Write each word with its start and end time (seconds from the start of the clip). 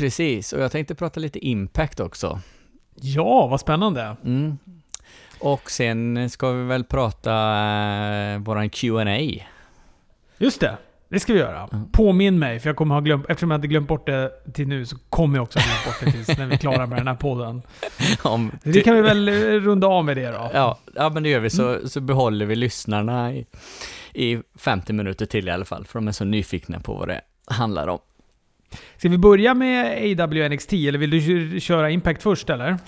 Precis, 0.00 0.52
och 0.52 0.60
jag 0.60 0.72
tänkte 0.72 0.94
prata 0.94 1.20
lite 1.20 1.46
Impact 1.46 2.00
också. 2.00 2.40
Ja, 2.94 3.46
vad 3.46 3.60
spännande. 3.60 4.16
Mm. 4.24 4.58
Och 5.40 5.70
sen 5.70 6.30
ska 6.30 6.50
vi 6.50 6.64
väl 6.64 6.84
prata 6.84 7.32
eh, 7.32 8.38
våran 8.38 8.70
Q&A. 8.70 9.44
Just 10.38 10.60
det, 10.60 10.76
det 11.08 11.20
ska 11.20 11.32
vi 11.32 11.38
göra. 11.38 11.68
Mm. 11.72 11.90
Påminn 11.92 12.38
mig, 12.38 12.60
för 12.60 12.68
jag 12.68 12.76
kommer 12.76 12.94
ha 12.94 13.00
glömt, 13.00 13.26
eftersom 13.28 13.50
jag 13.50 13.58
hade 13.58 13.68
glömt 13.68 13.88
bort 13.88 14.06
det 14.06 14.52
till 14.52 14.68
nu 14.68 14.86
så 14.86 14.96
kommer 15.10 15.38
jag 15.38 15.42
också 15.42 15.58
ha 15.58 15.66
glömt 15.66 15.84
bort 15.84 16.00
det 16.00 16.12
tills 16.12 16.38
när 16.38 16.46
vi 16.46 16.54
är 16.54 16.58
klara 16.58 16.86
med 16.86 16.98
den 16.98 17.08
här 17.08 17.14
podden. 17.14 17.62
Om 18.22 18.50
Så 18.62 18.68
det 18.68 18.80
kan 18.80 18.94
vi 18.94 19.02
väl 19.02 19.28
eh, 19.28 19.34
runda 19.34 19.86
av 19.86 20.04
med 20.04 20.16
det 20.16 20.30
då. 20.30 20.50
Ja, 20.54 20.78
ja, 20.94 21.10
men 21.10 21.22
det 21.22 21.28
gör 21.28 21.40
vi, 21.40 21.50
så, 21.50 21.88
så 21.88 22.00
behåller 22.00 22.46
vi 22.46 22.56
lyssnarna 22.56 23.32
i, 23.32 23.46
i 24.12 24.42
50 24.58 24.92
minuter 24.92 25.26
till 25.26 25.48
i 25.48 25.50
alla 25.50 25.64
fall, 25.64 25.86
för 25.86 25.98
de 25.98 26.08
är 26.08 26.12
så 26.12 26.24
nyfikna 26.24 26.80
på 26.80 26.94
vad 26.94 27.08
det 27.08 27.20
handlar 27.46 27.88
om. 27.88 27.98
Ska 28.96 29.08
vi 29.08 29.18
börja 29.18 29.54
med 29.54 30.20
AWNXT, 30.20 30.72
eller 30.72 30.98
vill 30.98 31.10
du 31.10 31.60
köra 31.60 31.90
Impact 31.90 32.22
först 32.22 32.50
eller? 32.50 32.78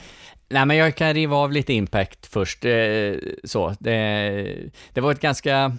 Nej, 0.53 0.67
men 0.67 0.77
jag 0.77 0.95
kan 0.95 1.15
riva 1.15 1.37
av 1.37 1.53
lite 1.53 1.73
Impact 1.73 2.27
först. 2.27 2.65
Eh, 2.65 3.15
så, 3.45 3.75
det, 3.81 4.71
det 4.93 5.01
var 5.01 5.13
ett 5.13 5.21
ganska... 5.21 5.77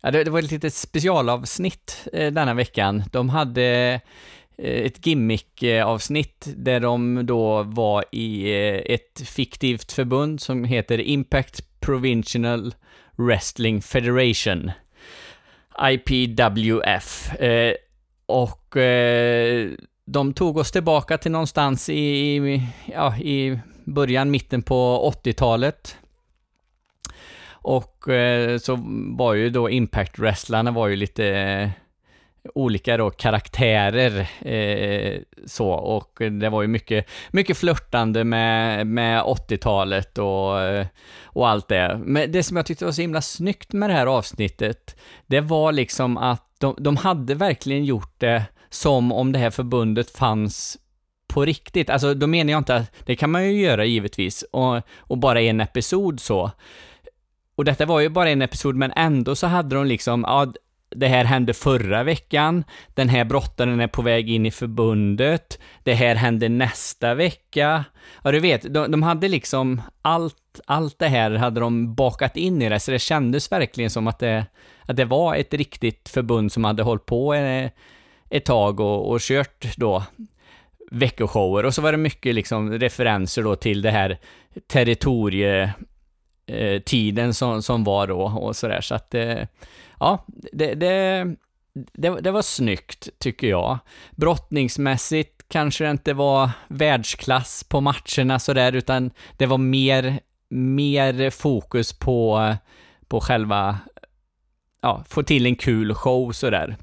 Ja, 0.00 0.10
det, 0.10 0.24
det 0.24 0.30
var 0.30 0.38
ett 0.38 0.50
litet 0.50 0.74
specialavsnitt 0.74 2.08
eh, 2.12 2.32
denna 2.32 2.54
veckan. 2.54 3.02
De 3.12 3.28
hade 3.28 4.00
eh, 4.58 4.80
ett 4.86 5.06
gimmick-avsnitt 5.06 6.48
där 6.56 6.80
de 6.80 7.26
då 7.26 7.62
var 7.62 8.04
i 8.12 8.44
eh, 8.44 8.94
ett 8.94 9.22
fiktivt 9.24 9.92
förbund 9.92 10.40
som 10.40 10.64
heter 10.64 11.00
Impact 11.00 11.80
Provincial 11.80 12.74
Wrestling 13.16 13.82
Federation. 13.82 14.70
IPWF. 15.90 17.30
Och 18.26 18.76
eh, 18.76 19.70
de 20.04 20.32
tog 20.32 20.56
oss 20.56 20.72
tillbaka 20.72 21.18
till 21.18 21.32
någonstans 21.32 21.88
i, 21.88 22.36
i, 22.36 22.62
ja, 22.92 23.16
i 23.16 23.58
början, 23.84 24.30
mitten 24.30 24.62
på 24.62 25.12
80-talet. 25.24 25.98
Och 27.50 28.08
eh, 28.08 28.58
så 28.58 28.78
var 29.16 29.34
ju 29.34 29.50
då 29.50 29.68
Impact-wrestlarna 29.68 30.74
var 30.74 30.88
ju 30.88 30.96
lite 30.96 31.26
eh, 31.26 31.70
olika 32.54 32.96
då 32.96 33.10
karaktärer 33.10 34.28
eh, 34.40 35.20
så 35.46 35.68
och 35.70 36.18
det 36.40 36.48
var 36.48 36.62
ju 36.62 36.68
mycket, 36.68 37.08
mycket 37.30 37.56
flörtande 37.56 38.24
med, 38.24 38.86
med 38.86 39.22
80-talet 39.22 40.18
och, 40.18 40.52
och 41.24 41.48
allt 41.48 41.68
det. 41.68 42.00
Men 42.04 42.32
det 42.32 42.42
som 42.42 42.56
jag 42.56 42.66
tyckte 42.66 42.84
var 42.84 42.92
så 42.92 43.00
himla 43.00 43.22
snyggt 43.22 43.72
med 43.72 43.90
det 43.90 43.94
här 43.94 44.06
avsnittet, 44.06 44.96
det 45.26 45.40
var 45.40 45.72
liksom 45.72 46.16
att 46.16 46.54
de, 46.58 46.76
de 46.78 46.96
hade 46.96 47.34
verkligen 47.34 47.84
gjort 47.84 48.14
det 48.20 48.42
som 48.70 49.12
om 49.12 49.32
det 49.32 49.38
här 49.38 49.50
förbundet 49.50 50.10
fanns 50.10 50.78
på 51.26 51.44
riktigt. 51.44 51.90
Alltså, 51.90 52.14
då 52.14 52.26
menar 52.26 52.52
jag 52.52 52.60
inte 52.60 52.76
att, 52.76 52.92
det 53.06 53.16
kan 53.16 53.30
man 53.30 53.44
ju 53.44 53.60
göra 53.60 53.84
givetvis, 53.84 54.42
och, 54.42 54.82
och 54.98 55.18
bara 55.18 55.40
en 55.40 55.60
episod 55.60 56.20
så. 56.20 56.50
Och 57.56 57.64
detta 57.64 57.86
var 57.86 58.00
ju 58.00 58.08
bara 58.08 58.30
en 58.30 58.42
episod, 58.42 58.76
men 58.76 58.92
ändå 58.96 59.36
så 59.36 59.46
hade 59.46 59.76
de 59.76 59.86
liksom, 59.86 60.24
ja, 60.28 60.52
det 60.90 61.08
här 61.08 61.24
hände 61.24 61.54
förra 61.54 62.02
veckan, 62.02 62.64
den 62.94 63.08
här 63.08 63.24
brottaren 63.24 63.80
är 63.80 63.86
på 63.86 64.02
väg 64.02 64.30
in 64.30 64.46
i 64.46 64.50
förbundet, 64.50 65.58
det 65.82 65.94
här 65.94 66.14
hände 66.14 66.48
nästa 66.48 67.14
vecka. 67.14 67.84
Ja, 68.22 68.32
du 68.32 68.40
vet, 68.40 68.74
de, 68.74 68.90
de 68.90 69.02
hade 69.02 69.28
liksom 69.28 69.82
allt, 70.02 70.60
allt 70.66 70.98
det 70.98 71.08
här 71.08 71.30
hade 71.30 71.60
de 71.60 71.94
bakat 71.94 72.36
in 72.36 72.62
i 72.62 72.68
det, 72.68 72.80
så 72.80 72.90
det 72.90 72.98
kändes 72.98 73.52
verkligen 73.52 73.90
som 73.90 74.06
att 74.06 74.18
det, 74.18 74.46
att 74.86 74.96
det 74.96 75.04
var 75.04 75.34
ett 75.34 75.54
riktigt 75.54 76.08
förbund 76.08 76.52
som 76.52 76.64
hade 76.64 76.82
hållit 76.82 77.06
på 77.06 77.34
eh, 77.34 77.70
ett 78.30 78.44
tag 78.44 78.80
och, 78.80 79.10
och 79.10 79.20
kört 79.20 79.76
då 79.76 80.02
veckoshower. 80.90 81.64
Och 81.64 81.74
så 81.74 81.82
var 81.82 81.92
det 81.92 81.98
mycket 81.98 82.34
liksom 82.34 82.72
referenser 82.72 83.42
då 83.42 83.56
till 83.56 83.82
det 83.82 83.90
här 83.90 84.18
territorietiden 84.66 87.28
eh, 87.28 87.30
som, 87.30 87.62
som 87.62 87.84
var 87.84 88.06
då 88.06 88.20
och 88.20 88.56
sådär. 88.56 88.80
Så 88.80 88.94
att, 88.94 89.14
eh, 89.14 89.38
ja, 90.00 90.24
det, 90.52 90.74
det, 90.74 91.24
det, 91.74 92.20
det 92.20 92.30
var 92.30 92.42
snyggt 92.42 93.08
tycker 93.18 93.46
jag. 93.46 93.78
Brottningsmässigt 94.10 95.34
kanske 95.48 95.84
det 95.84 95.90
inte 95.90 96.14
var 96.14 96.50
världsklass 96.68 97.64
på 97.64 97.80
matcherna 97.80 98.38
sådär, 98.38 98.72
utan 98.72 99.10
det 99.36 99.46
var 99.46 99.58
mer, 99.58 100.20
mer 100.48 101.30
fokus 101.30 101.92
på, 101.92 102.54
på 103.08 103.20
själva, 103.20 103.78
ja, 104.80 105.04
få 105.08 105.22
till 105.22 105.46
en 105.46 105.56
kul 105.56 105.94
show 105.94 106.32
sådär. 106.32 106.76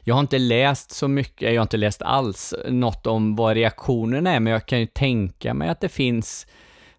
Jag 0.00 0.14
har 0.14 0.20
inte 0.20 0.38
läst 0.38 0.90
så 0.90 1.08
mycket, 1.08 1.52
jag 1.52 1.60
har 1.60 1.62
inte 1.62 1.76
läst 1.76 2.02
alls 2.02 2.54
något 2.68 3.06
om 3.06 3.36
vad 3.36 3.54
reaktionerna 3.54 4.34
är, 4.34 4.40
men 4.40 4.52
jag 4.52 4.66
kan 4.66 4.80
ju 4.80 4.86
tänka 4.86 5.54
mig 5.54 5.68
att 5.68 5.80
det 5.80 5.88
finns 5.88 6.46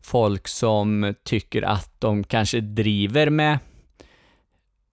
folk 0.01 0.47
som 0.47 1.13
tycker 1.23 1.61
att 1.61 2.01
de 2.01 2.23
kanske 2.23 2.61
driver 2.61 3.29
med, 3.29 3.59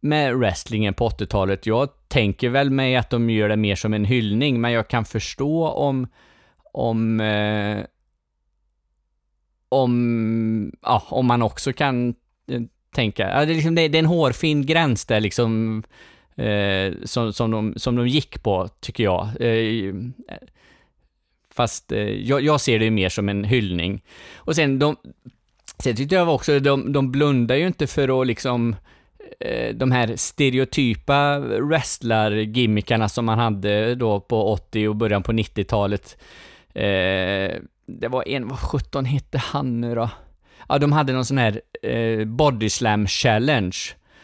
med 0.07 0.37
wrestlingen 0.37 0.95
på 0.95 1.09
80-talet. 1.09 1.67
Jag 1.67 1.89
tänker 2.09 2.49
väl 2.49 2.71
mig 2.71 2.97
att 2.97 3.11
de 3.11 3.31
gör 3.31 3.49
det 3.49 3.57
mer 3.57 3.75
som 3.75 3.95
en 3.95 4.05
hyllning, 4.05 4.61
men 4.61 4.73
jag 4.73 4.89
kan 4.89 5.05
förstå 5.05 5.69
om, 5.69 6.09
om, 6.73 7.21
eh, 7.21 7.79
om, 9.69 10.73
ja, 10.83 11.03
om 11.09 11.27
man 11.27 11.43
också 11.43 11.73
kan 11.73 12.15
eh, 12.49 12.61
tänka, 12.95 13.31
ja, 13.31 13.45
det, 13.45 13.53
är 13.53 13.55
liksom, 13.55 13.75
det, 13.75 13.89
det 13.89 13.99
är 13.99 14.03
en 14.03 14.07
hårfin 14.07 14.67
gräns 14.67 15.05
där 15.05 15.21
liksom, 15.21 15.83
eh, 16.37 16.93
som, 17.05 17.33
som, 17.33 17.51
de, 17.51 17.75
som 17.77 17.97
de 17.97 18.09
gick 18.09 18.43
på, 18.43 18.69
tycker 18.81 19.05
jag. 19.05 19.29
Eh, 19.41 19.95
fast 21.51 21.93
eh, 21.93 21.99
jag, 21.99 22.41
jag 22.41 22.61
ser 22.61 22.79
det 22.79 22.91
mer 22.91 23.09
som 23.09 23.29
en 23.29 23.45
hyllning. 23.45 24.03
Och 24.35 24.57
sen, 24.57 24.79
de, 24.79 24.97
sen 25.79 25.97
tyckte 25.97 26.15
jag 26.15 26.35
också, 26.35 26.61
de, 26.61 26.93
de 26.93 27.13
blundar 27.13 27.57
ju 27.57 27.67
inte 27.67 27.87
för 27.87 28.21
att 28.21 28.27
liksom 28.27 28.71
eh, 28.71 28.77
de 29.75 29.93
här 29.93 30.17
stereotypa 30.17 31.39
wrestlar-gimmickarna 31.39 33.09
som 33.09 33.25
man 33.25 33.39
hade 33.39 33.95
då 33.95 34.21
på 34.21 34.53
80 34.53 34.89
och 34.89 34.97
början 34.97 35.23
på 35.23 35.33
90-talet. 35.33 36.17
Eh, 36.75 37.61
det 37.87 38.09
var 38.09 38.29
en, 38.29 38.49
vad 38.49 38.59
17 38.59 39.05
hette 39.05 39.39
han 39.39 39.81
nu 39.81 39.95
då? 39.95 40.11
Ja, 40.69 40.79
de 40.79 40.93
hade 40.93 41.13
någon 41.13 41.25
sån 41.25 41.39
här 41.39 41.61
eh, 41.83 42.25
body 42.25 42.71
slam 42.71 43.07
challenge. 43.07 43.77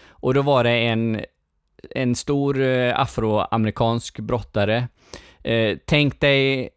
Och 0.09 0.35
då 0.35 0.43
var 0.43 0.65
det 0.65 0.71
en, 0.71 1.21
en 1.91 2.15
stor 2.15 2.61
eh, 2.61 3.01
afroamerikansk 3.01 4.19
brottare. 4.19 4.89
Eh, 5.45 5.79
tänk 5.85 6.21
dig, 6.21 6.69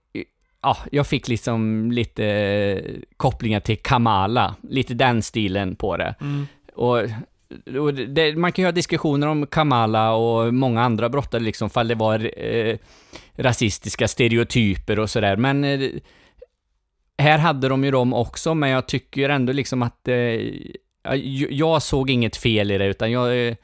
ja, 0.62 0.78
jag 0.92 1.08
fick 1.08 1.28
liksom 1.28 1.92
lite 1.92 2.26
eh, 2.26 3.02
kopplingar 3.18 3.60
till 3.60 3.78
Kamala, 3.78 4.56
lite 4.62 4.94
den 4.94 5.22
stilen 5.22 5.76
på 5.76 5.98
det. 5.98 6.16
Mm. 6.22 6.48
Och 6.74 6.98
det, 8.08 8.36
man 8.36 8.52
kan 8.52 8.64
ju 8.64 8.68
ha 8.68 8.72
diskussioner 8.72 9.28
om 9.28 9.48
Kamala 9.48 10.14
och 10.14 10.54
många 10.54 10.82
andra 10.82 11.10
brottare 11.10 11.42
liksom, 11.42 11.70
fall 11.70 11.88
det 11.88 11.96
var 11.96 12.44
eh, 12.44 12.78
rasistiska 13.36 14.08
stereotyper 14.08 15.00
och 15.00 15.10
sådär, 15.10 15.36
men 15.38 15.64
eh, 15.64 15.90
här 17.18 17.38
hade 17.38 17.70
de 17.70 17.84
ju 17.84 17.92
dem 17.92 18.14
också, 18.14 18.54
men 18.54 18.70
jag 18.70 18.88
tycker 18.88 19.30
ändå 19.30 19.54
liksom 19.54 19.82
att 19.82 20.08
eh, 20.08 20.16
jag, 21.04 21.18
jag 21.52 21.82
såg 21.82 22.10
inget 22.10 22.36
fel 22.36 22.72
i 22.72 22.78
det, 22.78 22.86
utan 22.86 23.12
jag, 23.12 23.48
eh, 23.48 23.56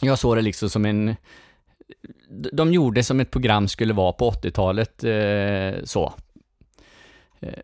jag 0.00 0.18
såg 0.18 0.36
det 0.36 0.42
liksom 0.42 0.70
som 0.70 0.84
en... 0.84 1.16
De 2.52 2.72
gjorde 2.72 3.02
som 3.02 3.20
ett 3.20 3.30
program 3.30 3.68
skulle 3.68 3.92
vara 3.92 4.12
på 4.12 4.30
80-talet, 4.30 5.04
eh, 5.04 5.84
så. 5.84 6.14
Eh, 7.40 7.58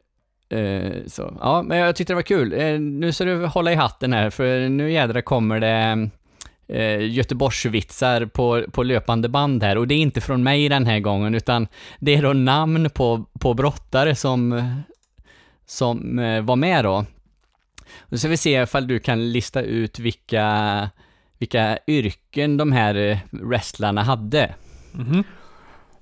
Eh, 0.55 0.93
så. 1.07 1.37
Ja, 1.41 1.63
men 1.63 1.79
jag 1.79 1.97
tyckte 1.97 2.13
det 2.13 2.15
var 2.15 2.23
kul. 2.23 2.53
Eh, 2.53 2.81
nu 2.81 3.13
ska 3.13 3.25
du 3.25 3.47
hålla 3.47 3.73
i 3.73 3.75
hatten 3.75 4.13
här, 4.13 4.31
för 4.31 4.69
nu 4.69 4.93
jädrar 4.93 5.21
kommer 5.21 5.61
det 5.61 6.09
eh, 6.69 7.01
Göteborgsvitsar 7.01 8.27
på, 8.27 8.65
på 8.73 8.83
löpande 8.83 9.29
band 9.29 9.63
här. 9.63 9.79
Och 9.79 9.89
det 9.89 9.95
är 9.95 9.99
inte 9.99 10.21
från 10.21 10.43
mig 10.43 10.69
den 10.69 10.87
här 10.87 11.01
gången, 11.01 11.35
utan 11.35 11.69
det 11.99 12.15
är 12.15 12.23
då 12.23 12.33
namn 12.33 12.91
på, 12.91 13.25
på 13.41 13.55
brottare 13.55 14.15
som, 14.15 14.73
som 15.67 16.17
var 16.43 16.57
med 16.57 16.85
då. 16.85 17.05
Nu 18.09 18.19
ska 18.19 18.29
vi 18.29 18.37
se 18.37 18.63
ifall 18.63 18.87
du 18.87 18.99
kan 18.99 19.33
lista 19.33 19.63
ut 19.63 19.99
vilka, 19.99 20.91
vilka 21.39 21.79
yrken 21.87 22.57
de 22.57 22.73
här 22.73 23.19
wrestlarna 23.31 24.03
hade. 24.03 24.55
Mhm. 24.93 25.25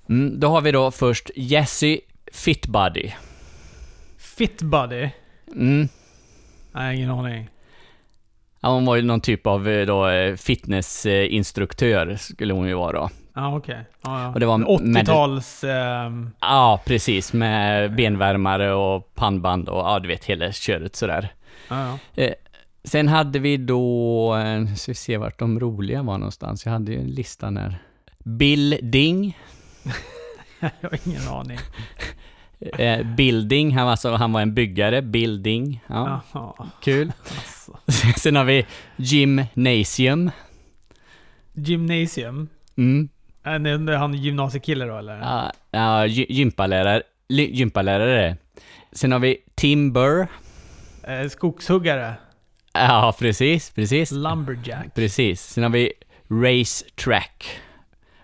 Mm, 0.09 0.41
då 0.41 0.49
har 0.49 0.61
vi 0.61 0.73
då 0.73 0.91
först 0.91 1.31
Jesse 1.37 1.99
Fitbody. 2.33 3.11
Fit 4.37 4.63
Buddy? 4.63 5.11
Mm. 5.55 5.89
Nej, 6.73 6.97
ingen 6.97 7.11
aning. 7.11 7.49
Ja, 8.61 8.69
hon 8.69 8.85
var 8.85 8.97
ju 8.97 9.03
någon 9.03 9.21
typ 9.21 9.47
av 9.47 9.69
eh, 9.69 9.87
då, 9.87 10.09
eh, 10.09 10.37
fitnessinstruktör, 10.37 12.17
skulle 12.17 12.53
hon 12.55 12.69
ju 12.69 12.75
vara 12.75 12.93
då. 12.93 13.11
Ja, 13.35 13.57
okej. 13.57 13.81
Ja, 14.03 14.35
ja. 14.41 14.57
Med- 14.59 14.69
80-tals... 15.07 15.65
ehm, 15.65 16.31
Ja, 16.41 16.81
precis, 16.87 17.33
med 17.33 17.95
benvärmare 17.97 18.73
och 18.75 19.15
pannband 19.15 19.69
och 19.69 19.79
ja, 19.79 19.99
du 19.99 20.09
vet, 20.09 20.25
hela 20.25 20.53
köret 20.53 20.97
sådär. 20.97 21.35
ja, 21.69 21.99
ja. 22.15 22.29
Sen 22.85 23.09
hade 23.09 23.39
vi 23.39 23.57
då, 23.57 24.37
eh, 24.37 24.75
ska 24.75 24.91
vi 24.91 24.95
se 24.97 25.17
vart 25.17 25.39
de 25.39 25.61
roliga 25.61 26.03
var 26.03 26.19
någonstans. 26.19 26.65
Jag 26.67 26.73
hade 26.73 26.93
ju 26.93 27.07
listan 27.07 27.57
här. 27.57 27.79
Bill 28.19 28.79
Ding. 28.83 29.39
Jag 30.61 30.71
har 30.91 30.99
ingen 31.07 31.29
aning. 31.29 31.59
Eh, 32.79 33.07
building, 33.17 33.75
han 33.77 33.85
var, 33.85 33.91
alltså, 33.91 34.15
han 34.15 34.33
var 34.33 34.41
en 34.43 34.55
byggare. 34.55 35.03
Building. 35.03 35.85
Ja, 35.87 36.23
Jaha, 36.33 36.69
kul. 36.83 37.13
alltså. 37.37 37.79
Sen 38.21 38.37
har 38.37 38.45
vi 38.45 38.67
Gymnasium. 38.97 40.31
Gymnasium. 41.55 42.49
Mm. 42.77 43.09
Är 43.43 43.97
han 43.97 44.15
gymnasiekille 44.15 44.85
då 44.85 44.99
eller? 44.99 45.17
Ja, 45.21 45.53
ja, 45.71 46.07
gy- 46.07 46.27
gympalärare. 46.29 47.03
Gympalärare. 47.29 48.37
Sen 48.93 49.13
har 49.13 49.19
vi 49.19 49.37
Timber. 49.55 50.27
Eh, 51.05 51.29
skogshuggare. 51.29 52.15
Ja, 52.73 53.15
precis, 53.19 53.71
precis. 53.71 54.11
Lumberjack. 54.11 54.95
Precis. 54.95 55.41
Sen 55.43 55.63
har 55.65 55.71
vi 55.71 55.93
Race 56.31 56.85
Track. 57.05 57.47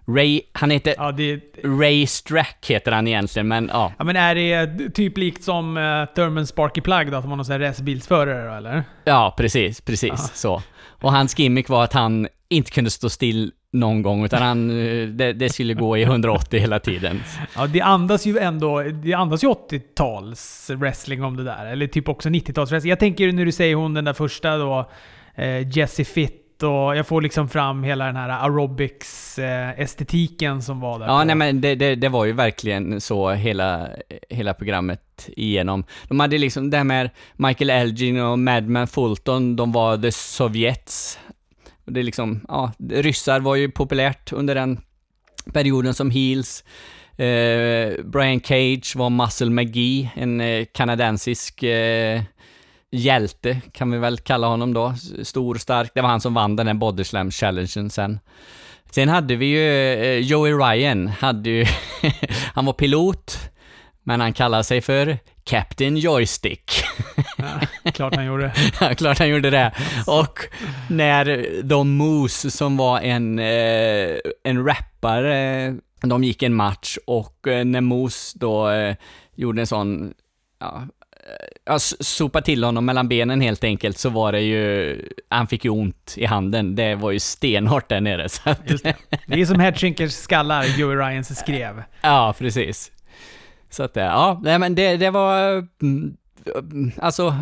Ray, 0.08 0.40
han 0.52 0.70
heter 0.70 0.94
Ja, 0.96 1.12
det, 1.12 1.40
Race 1.64 2.24
Track 2.28 2.66
heter 2.68 2.92
han 2.92 3.08
egentligen, 3.08 3.48
men 3.48 3.70
ja. 3.72 3.92
ja, 3.98 4.04
men 4.04 4.16
är 4.16 4.34
det 4.34 4.90
typ 4.90 5.18
likt 5.18 5.44
som 5.44 5.76
uh, 5.76 6.04
Thurman 6.14 6.46
Sparky 6.46 6.80
Plug 6.80 7.10
då? 7.10 7.16
Att 7.16 7.24
han 7.24 7.30
var 7.30 7.36
någon 7.36 7.60
racerbilsförare 7.60 8.48
då 8.48 8.54
eller? 8.54 8.84
Ja, 9.04 9.34
precis, 9.36 9.80
precis 9.80 10.08
Ja. 10.10 10.16
så. 10.16 10.62
Och 11.00 11.12
hans 11.12 11.38
gimmick 11.38 11.68
var 11.68 11.84
att 11.84 11.92
han 11.92 12.28
inte 12.48 12.70
kunde 12.70 12.90
stå 12.90 13.08
still 13.08 13.52
någon 13.72 14.02
gång, 14.02 14.24
utan 14.24 14.42
han, 14.42 14.70
eh, 14.70 15.08
det, 15.08 15.32
det 15.32 15.48
skulle 15.48 15.74
gå 15.74 15.96
i 15.96 16.02
180 16.02 16.60
hela 16.60 16.78
tiden. 16.80 17.22
Ja, 17.56 17.66
det 17.66 17.80
andas 17.80 18.26
ju 18.26 18.38
ändå... 18.38 18.82
Det 18.82 19.14
andas 19.14 19.44
ju 19.44 19.48
80-tals 19.48 20.70
wrestling 20.70 21.24
om 21.24 21.36
det 21.36 21.44
där. 21.44 21.66
Eller 21.66 21.86
typ 21.86 22.08
också 22.08 22.28
90-tals 22.28 22.70
wrestling. 22.70 22.90
Jag 22.90 22.98
tänker 22.98 23.32
när 23.32 23.44
du 23.44 23.52
säger 23.52 23.74
hon 23.74 23.94
den 23.94 24.04
där 24.04 24.12
första 24.12 24.56
då, 24.56 24.90
eh, 25.34 25.68
Jessie 25.68 26.04
Fitt 26.04 26.44
och 26.62 26.96
jag 26.96 27.06
får 27.06 27.22
liksom 27.22 27.48
fram 27.48 27.82
hela 27.82 28.06
den 28.06 28.16
här 28.16 28.28
aerobics-estetiken 28.28 30.62
som 30.62 30.80
var 30.80 30.98
där. 30.98 31.06
Ja, 31.06 31.24
nej 31.24 31.36
men 31.36 31.60
det, 31.60 31.74
det, 31.74 31.94
det 31.94 32.08
var 32.08 32.24
ju 32.24 32.32
verkligen 32.32 33.00
så 33.00 33.30
hela, 33.30 33.88
hela 34.28 34.54
programmet 34.54 35.28
igenom. 35.36 35.84
De 36.08 36.20
hade 36.20 36.38
liksom 36.38 36.70
det 36.70 36.76
här 36.76 36.84
med 36.84 37.10
Michael 37.36 37.70
Elgin 37.70 38.20
och 38.20 38.38
Madman 38.38 38.86
Fulton, 38.86 39.56
de 39.56 39.72
var 39.72 39.98
the 39.98 40.12
Sovjets. 40.12 41.18
Det 41.84 42.00
är 42.00 42.04
liksom, 42.04 42.40
ja, 42.48 42.72
ryssar 42.90 43.40
var 43.40 43.56
ju 43.56 43.70
populärt 43.70 44.32
under 44.32 44.54
den 44.54 44.80
perioden 45.52 45.94
som 45.94 46.10
heels. 46.10 46.64
Eh, 47.16 48.04
Brian 48.04 48.40
Cage 48.40 48.96
var 48.96 49.10
Muscle 49.10 49.50
McGee, 49.50 50.10
en 50.14 50.40
eh, 50.40 50.64
kanadensisk 50.72 51.62
eh, 51.62 52.22
hjälte, 52.90 53.60
kan 53.72 53.90
vi 53.90 53.98
väl 53.98 54.18
kalla 54.18 54.46
honom 54.46 54.74
då. 54.74 54.94
Stor, 55.22 55.54
stark. 55.54 55.90
Det 55.94 56.00
var 56.00 56.08
han 56.08 56.20
som 56.20 56.34
vann 56.34 56.56
den 56.56 56.66
här 56.66 56.74
Body 56.74 57.04
Slam 57.04 57.30
challengen 57.30 57.90
sen. 57.90 58.18
Sen 58.90 59.08
hade 59.08 59.36
vi 59.36 59.46
ju 59.46 59.92
eh, 59.94 60.18
Joey 60.18 60.52
Ryan, 60.52 61.08
hade 61.08 61.50
ju 61.50 61.66
han 62.54 62.66
var 62.66 62.72
pilot, 62.72 63.38
men 64.02 64.20
han 64.20 64.32
kallade 64.32 64.64
sig 64.64 64.80
för 64.80 65.18
Captain 65.44 65.96
Joystick. 65.96 66.72
Ja, 67.84 67.90
klart 67.90 68.14
han 68.14 68.24
gjorde. 68.26 68.52
Ja, 68.80 68.94
Klart 68.94 69.18
han 69.18 69.28
gjorde 69.28 69.50
det. 69.50 69.72
Och 70.06 70.38
när 70.88 71.24
The 71.68 71.84
Moose, 71.84 72.50
som 72.50 72.76
var 72.76 73.00
en, 73.00 73.38
eh, 73.38 74.16
en 74.44 74.66
rappare, 74.66 75.76
de 76.00 76.24
gick 76.24 76.42
en 76.42 76.54
match 76.54 76.98
och 77.06 77.48
eh, 77.48 77.64
när 77.64 77.80
Moose 77.80 78.38
då 78.38 78.68
gjorde 79.34 79.62
en 79.62 79.66
sån, 79.66 80.14
ja, 80.60 80.86
ja, 81.64 81.78
sopa 81.78 82.40
till 82.40 82.64
honom 82.64 82.84
mellan 82.84 83.08
benen 83.08 83.40
helt 83.40 83.64
enkelt, 83.64 83.98
så 83.98 84.08
var 84.08 84.32
det 84.32 84.40
ju, 84.40 84.96
han 85.28 85.46
fick 85.46 85.64
ju 85.64 85.70
ont 85.70 86.14
i 86.16 86.24
handen. 86.24 86.74
Det 86.74 86.94
var 86.94 87.10
ju 87.10 87.20
stenhårt 87.20 87.88
där 87.88 88.00
nere. 88.00 88.28
Så 88.28 88.50
att, 88.50 88.66
det. 88.66 88.96
Det 89.26 89.40
är 89.40 89.46
som 89.46 89.60
Headshinkers 89.60 90.12
skallar 90.12 90.64
Joey 90.78 90.96
Ryans 90.96 91.38
skrev. 91.38 91.82
Ja, 92.02 92.34
precis. 92.38 92.92
Så 93.70 93.82
att, 93.82 93.96
ja, 93.96 94.40
nej 94.42 94.58
men 94.58 94.74
det, 94.74 94.96
det 94.96 95.10
var, 95.10 95.66
mm, 95.82 96.16
alltså, 96.98 97.36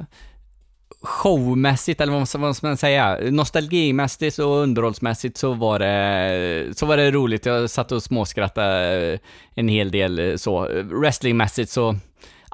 showmässigt, 1.03 2.01
eller 2.01 2.13
vad 2.13 2.29
ska- 2.29 2.67
man 2.67 2.77
säga, 2.77 3.19
nostalgimässigt 3.31 4.39
och 4.39 4.57
underhållsmässigt 4.57 5.37
så 5.37 5.53
var 5.53 5.79
det, 5.79 6.79
så 6.79 6.87
var 6.87 6.97
det 6.97 7.11
roligt. 7.11 7.47
Jag 7.47 7.71
satt 7.71 7.93
och 7.93 8.03
småskrattade 8.03 9.19
en 9.55 9.69
hel 9.69 9.91
del 9.91 10.39
så. 10.39 10.69
Wrestlingmässigt 10.83 11.71
så, 11.71 11.97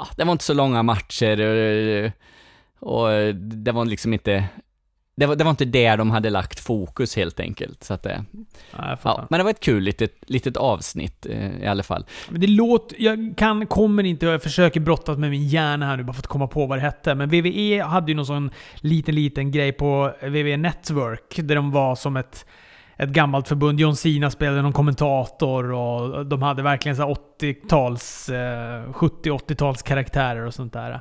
ja, 0.02 0.14
det 0.16 0.24
var 0.24 0.32
inte 0.32 0.44
så 0.44 0.54
långa 0.54 0.82
matcher 0.82 1.40
eh, 1.40 2.10
och 2.78 3.34
det 3.34 3.72
var 3.72 3.84
liksom 3.84 4.12
inte, 4.12 4.44
det 5.16 5.26
var, 5.26 5.36
det 5.36 5.44
var 5.44 5.50
inte 5.50 5.64
där 5.64 5.96
de 5.96 6.10
hade 6.10 6.30
lagt 6.30 6.60
fokus 6.60 7.16
helt 7.16 7.40
enkelt. 7.40 7.84
Så 7.84 7.94
att 7.94 8.02
det, 8.02 8.24
Ja, 8.76 8.98
ja, 9.02 9.26
men 9.30 9.38
det 9.38 9.44
var 9.44 9.50
ett 9.50 9.60
kul 9.60 9.82
litet, 9.82 10.14
litet 10.26 10.56
avsnitt 10.56 11.26
eh, 11.26 11.62
i 11.62 11.66
alla 11.66 11.82
fall. 11.82 12.04
Men 12.28 12.40
det 12.40 12.46
låter... 12.46 12.96
Jag 12.98 13.34
kan, 13.36 13.66
kommer 13.66 14.04
inte... 14.04 14.26
Jag 14.26 14.42
försöker 14.42 14.80
brottas 14.80 15.18
med 15.18 15.30
min 15.30 15.48
hjärna 15.48 15.86
här 15.86 15.96
nu 15.96 16.02
bara 16.02 16.12
för 16.12 16.22
att 16.22 16.26
komma 16.26 16.46
på 16.46 16.66
vad 16.66 16.78
det 16.78 16.82
hette. 16.82 17.14
Men 17.14 17.28
WWE 17.28 17.82
hade 17.82 18.10
ju 18.10 18.16
någon 18.16 18.26
sån 18.26 18.50
liten, 18.76 19.14
liten 19.14 19.50
grej 19.50 19.72
på 19.72 20.14
WWE 20.22 20.56
Network 20.56 21.36
där 21.36 21.54
de 21.54 21.70
var 21.70 21.94
som 21.94 22.16
ett, 22.16 22.46
ett 23.02 23.10
gammalt 23.10 23.48
förbund. 23.48 23.80
John 23.80 23.96
Cena 23.96 24.30
spelade 24.30 24.62
någon 24.62 24.72
kommentator 24.72 25.72
och 25.72 26.26
de 26.26 26.42
hade 26.42 26.62
verkligen 26.62 26.96
så 26.96 27.02
här 27.02 27.16
80-tals... 27.40 28.28
Eh, 28.28 28.84
70-80-tals 28.92 29.82
karaktärer 29.82 30.46
och 30.46 30.54
sånt 30.54 30.72
där. 30.72 31.00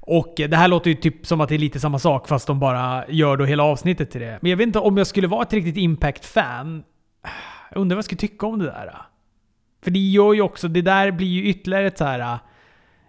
Och 0.00 0.34
det 0.36 0.56
här 0.56 0.68
låter 0.68 0.90
ju 0.90 0.96
typ 0.96 1.26
som 1.26 1.40
att 1.40 1.48
det 1.48 1.54
är 1.54 1.58
lite 1.58 1.80
samma 1.80 1.98
sak 1.98 2.28
fast 2.28 2.46
de 2.46 2.60
bara 2.60 3.04
gör 3.08 3.36
då 3.36 3.44
hela 3.44 3.62
avsnittet 3.62 4.10
till 4.10 4.20
det. 4.20 4.38
Men 4.40 4.50
jag 4.50 4.56
vet 4.56 4.66
inte 4.66 4.78
om 4.78 4.96
jag 4.96 5.06
skulle 5.06 5.26
vara 5.26 5.42
ett 5.42 5.52
riktigt 5.52 5.76
Impact-fan. 5.76 6.82
Jag 7.70 7.80
undrar 7.80 7.94
vad 7.94 7.98
jag 7.98 8.04
skulle 8.04 8.18
tycka 8.18 8.46
om 8.46 8.58
det 8.58 8.64
där. 8.64 8.94
För 9.82 9.90
det 9.90 9.98
gör 9.98 10.32
ju 10.32 10.42
också, 10.42 10.68
det 10.68 10.82
där 10.82 11.10
blir 11.10 11.26
ju 11.28 11.44
ytterligare 11.44 11.86
ett 11.86 11.98
så 11.98 12.04
här 12.04 12.18
äh, 12.20 12.38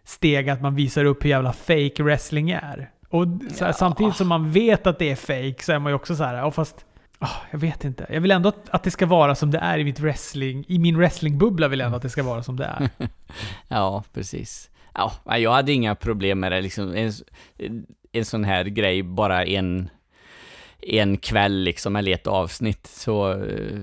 steg 0.03 0.49
att 0.49 0.61
man 0.61 0.75
visar 0.75 1.05
upp 1.05 1.25
hur 1.25 1.29
jävla 1.29 1.53
fake 1.53 2.03
wrestling 2.03 2.51
är. 2.51 2.89
Och 3.09 3.25
här, 3.27 3.39
Ja. 3.59 3.73
samtidigt 3.73 4.15
som 4.15 4.27
man 4.27 4.51
vet 4.51 4.87
att 4.87 4.99
det 4.99 5.11
är 5.11 5.15
fake 5.15 5.63
så 5.63 5.71
är 5.71 5.79
man 5.79 5.91
ju 5.91 5.95
också 5.95 6.15
så 6.15 6.23
här, 6.23 6.35
ja 6.37 6.51
fast... 6.51 6.85
Oh, 7.21 7.37
jag 7.51 7.59
vet 7.59 7.85
inte. 7.85 8.05
Jag 8.09 8.21
vill 8.21 8.31
ändå 8.31 8.49
att, 8.49 8.69
att 8.69 8.83
det 8.83 8.91
ska 8.91 9.05
vara 9.05 9.35
som 9.35 9.51
det 9.51 9.57
är 9.57 9.79
i 9.79 9.83
mitt 9.83 9.99
wrestling... 9.99 10.65
I 10.67 10.79
min 10.79 10.97
wrestlingbubbla 10.97 11.67
vill 11.67 11.79
jag 11.79 11.85
ändå 11.85 11.95
att 11.95 12.01
det 12.01 12.09
ska 12.09 12.23
vara 12.23 12.43
som 12.43 12.55
det 12.57 12.65
är. 12.65 12.89
Ja, 13.67 14.03
precis. 14.13 14.69
Ja, 14.93 15.37
jag 15.37 15.51
hade 15.51 15.71
inga 15.71 15.95
problem 15.95 16.39
med 16.39 16.51
det 16.51 16.61
liksom. 16.61 16.95
En, 16.95 17.11
en 18.11 18.25
sån 18.25 18.43
här 18.43 18.65
grej, 18.65 19.03
bara 19.03 19.45
en, 19.45 19.89
en 20.81 21.17
kväll 21.17 21.53
liksom, 21.63 21.95
eller 21.95 22.11
ett 22.11 22.27
avsnitt. 22.27 22.87
Så, 22.87 23.31
eh, 23.31 23.79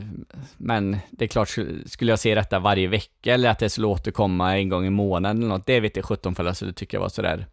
men 0.57 0.99
det 1.11 1.25
är 1.25 1.29
klart, 1.29 1.49
skulle 1.87 2.13
jag 2.13 2.19
se 2.19 2.35
detta 2.35 2.59
varje 2.59 2.89
vecka 2.89 3.35
eller 3.35 3.51
att 3.51 3.59
det 3.59 3.71
skulle 3.71 3.87
återkomma 3.87 4.59
en 4.59 4.69
gång 4.69 4.87
i 4.87 4.91
månaden 4.91 5.39
eller 5.39 5.49
något, 5.49 5.67
det 5.67 5.81
vet 5.81 5.97
jag 5.97 6.05
sjutton 6.05 6.35
för 6.35 6.45
jag 6.45 6.57
skulle 6.57 6.73
tycka 6.73 7.01
var 7.01 7.09
sådär 7.09 7.47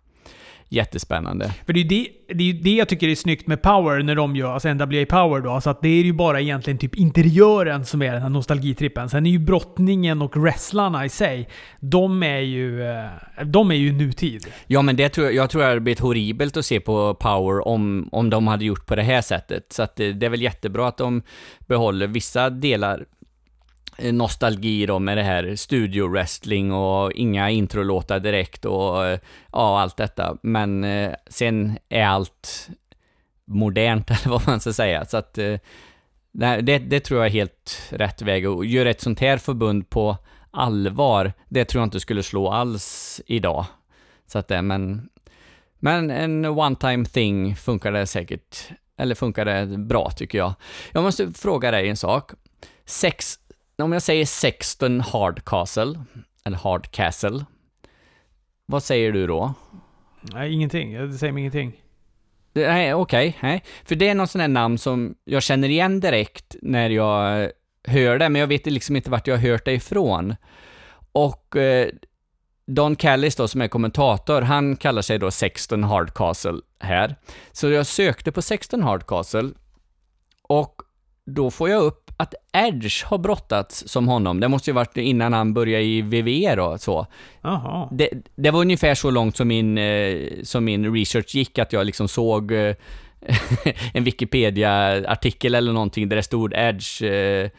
jättespännande. 0.70 1.54
För 1.66 1.74
det 1.74 1.80
är 1.80 1.84
det, 1.84 2.08
det, 2.28 2.50
är 2.50 2.54
det 2.54 2.76
jag 2.76 2.90
tycker 2.90 3.08
är 3.08 3.16
snyggt 3.16 3.48
med 3.48 3.62
Power 3.62 4.04
när 4.04 4.16
de 4.16 4.36
gör, 4.36 4.54
alltså 4.54 4.74
NWA 4.74 5.06
Power 5.06 5.42
då. 5.42 5.52
Alltså 5.52 5.70
att 5.70 5.82
det 5.82 5.90
är 5.90 6.04
ju 6.04 6.14
bara 6.14 6.42
egentligen 6.42 6.78
typ 6.78 6.96
interiören 6.96 7.86
som 7.86 8.02
är 8.02 8.14
den 8.14 8.22
här 8.22 8.30
nostalgitrippen. 8.30 9.10
Sen 9.10 9.26
är 9.26 9.30
ju 9.30 9.40
brottningen 9.40 10.22
och 10.22 10.38
wrestlarna 10.38 11.06
i 11.06 11.10
sig, 11.10 11.50
de 11.80 12.24
är 12.24 12.40
ju, 12.40 12.84
eh, 12.84 13.46
de 13.46 13.72
är 13.72 13.76
ju 13.76 13.92
nutid. 13.92 14.48
Ja, 14.68 14.82
men 14.82 14.96
det 14.96 15.10
tror 15.10 15.26
jag, 15.28 15.36
jag 15.36 15.50
tror 15.50 15.62
det 15.62 15.68
hade 15.68 15.80
blivit 15.80 16.00
horribelt 16.00 16.58
att 16.58 16.66
se 16.66 16.80
på 16.80 17.14
Power 17.14 17.68
om, 17.68 18.10
om 18.12 18.30
de 18.30 18.48
hade 18.48 18.66
gjort 18.66 18.86
på 18.86 18.96
det 18.96 19.04
här 19.04 19.22
sättet. 19.22 19.74
Så 19.74 19.84
att 19.84 19.96
det, 19.96 20.14
det 20.14 20.26
är 20.26 20.30
väl 20.30 20.42
jättebra 20.42 20.88
att 20.88 20.98
de 20.98 21.22
behåller 21.60 22.08
vissa 22.08 22.50
delar 22.50 23.06
Eh, 23.98 24.14
nostalgi 24.14 24.86
då 24.86 25.00
med 25.00 25.18
det 25.18 25.24
här 25.24 25.56
studio 25.56 26.08
wrestling 26.08 26.72
och 26.72 27.12
inga 27.12 27.50
introlåtar 27.50 28.20
direkt 28.20 28.66
och 28.66 29.06
eh, 29.06 29.20
ja, 29.52 29.82
allt 29.82 29.98
detta. 29.98 30.38
Men 30.44 30.84
eh, 30.84 31.14
sen 31.28 31.78
är 31.90 32.06
allt 32.06 32.70
modernt, 33.46 34.10
eller 34.10 34.30
vad 34.30 34.48
man 34.48 34.60
ska 34.60 34.74
säga. 34.74 35.06
Så 35.06 35.18
att 35.18 35.38
eh, 35.38 35.56
det, 36.32 36.80
det 36.80 37.00
tror 37.00 37.20
jag 37.20 37.28
är 37.28 37.32
helt 37.32 37.90
rätt 37.90 38.22
väg. 38.22 38.50
Och 38.50 38.66
göra 38.66 38.90
ett 38.90 39.02
sånt 39.02 39.20
här 39.20 39.38
förbund 39.38 39.90
på 39.90 40.18
allvar, 40.52 41.34
det 41.50 41.66
tror 41.66 41.82
jag 41.82 41.88
inte 41.88 42.00
skulle 42.00 42.24
slå 42.24 42.50
alls 42.50 43.22
idag. 43.26 43.66
Så 44.28 44.40
att 44.40 44.48
det, 44.48 44.62
men, 44.62 45.10
men 45.80 46.12
en 46.12 46.46
one 46.46 46.76
time 46.76 47.06
thing 47.06 47.56
funkar 47.56 47.92
det 47.92 48.08
säkert, 48.08 48.58
eller 48.98 49.16
funkar 49.16 49.46
det 49.46 49.78
bra 49.78 50.12
tycker 50.12 50.38
jag. 50.38 50.54
Jag 50.92 51.04
måste 51.04 51.32
fråga 51.32 51.72
dig 51.72 51.90
en 51.90 51.98
sak. 51.98 52.32
Sex, 52.86 53.40
om 53.78 53.92
jag 53.94 54.02
säger 54.02 54.26
Sexton 54.26 55.02
Hardcastle, 55.02 56.00
eller 56.44 56.58
Hardcastle, 56.58 57.46
vad 58.66 58.84
säger 58.84 59.12
du 59.12 59.28
då? 59.28 59.54
Nej, 60.22 60.54
ingenting. 60.54 60.94
Det 60.94 61.14
säger 61.18 61.34
mig 61.34 61.42
ingenting. 61.42 61.82
Det- 62.54 62.68
Nej, 62.68 62.94
okej. 62.94 63.38
nej. 63.42 63.64
För 63.84 63.96
det 63.96 64.08
är 64.10 64.16
någon 64.16 64.28
sån 64.28 64.42
här 64.42 64.48
namn 64.48 64.78
som 64.78 65.16
jag 65.26 65.44
känner 65.44 65.70
igen 65.70 66.00
direkt 66.00 66.56
när 66.62 66.90
jag 66.90 67.44
eh, 67.44 67.50
hör 67.88 68.20
det, 68.20 68.30
men 68.30 68.40
jag 68.40 68.48
vet 68.48 68.66
liksom 68.66 68.96
inte 68.96 69.10
vart 69.12 69.28
jag 69.28 69.38
har 69.38 69.50
hört 69.50 69.66
det 69.66 69.74
ifrån. 69.74 70.36
Och 71.12 71.56
eh, 71.56 71.90
Don 72.68 72.96
Callis 72.96 73.36
då, 73.36 73.48
som 73.48 73.62
är 73.62 73.68
kommentator, 73.68 74.42
han 74.42 74.76
kallar 74.76 75.02
sig 75.02 75.20
då 75.20 75.32
Sexton 75.32 75.84
Hardcastle 75.84 76.60
här. 76.80 77.16
Så 77.52 77.70
jag 77.70 77.86
sökte 77.86 78.32
på 78.32 78.42
Sexton 78.42 78.84
Hardcastle 78.84 79.50
och 80.42 80.82
då 81.26 81.52
får 81.52 81.70
jag 81.70 81.84
upp 81.84 82.05
att 82.18 82.34
Edge 82.54 83.06
har 83.06 83.18
brottats 83.18 83.88
som 83.88 84.08
honom. 84.08 84.40
Det 84.40 84.48
måste 84.48 84.70
ju 84.70 84.74
varit 84.74 84.98
innan 84.98 85.34
han 85.34 85.54
började 85.54 85.84
i 85.84 86.02
WWE 86.02 86.56
då, 86.56 86.78
så. 86.78 87.08
Jaha. 87.42 87.90
Det, 87.92 88.10
det 88.36 88.52
var 88.52 88.62
ungefär 88.62 88.96
så 88.96 89.12
långt 89.12 89.38
som 89.38 89.48
min, 89.48 89.78
eh, 89.78 90.18
som 90.44 90.66
min 90.66 90.94
research 90.94 91.36
gick, 91.36 91.60
att 91.60 91.74
jag 91.74 91.86
liksom 91.86 92.08
såg 92.08 92.52
eh, 92.52 92.76
en 93.94 94.04
Wikipedia-artikel 94.04 95.56
eller 95.56 95.74
någonting 95.74 96.10
där 96.10 96.16
det 96.16 96.24
stod 96.24 96.54
Edge 96.56 97.02
eh, 97.04 97.50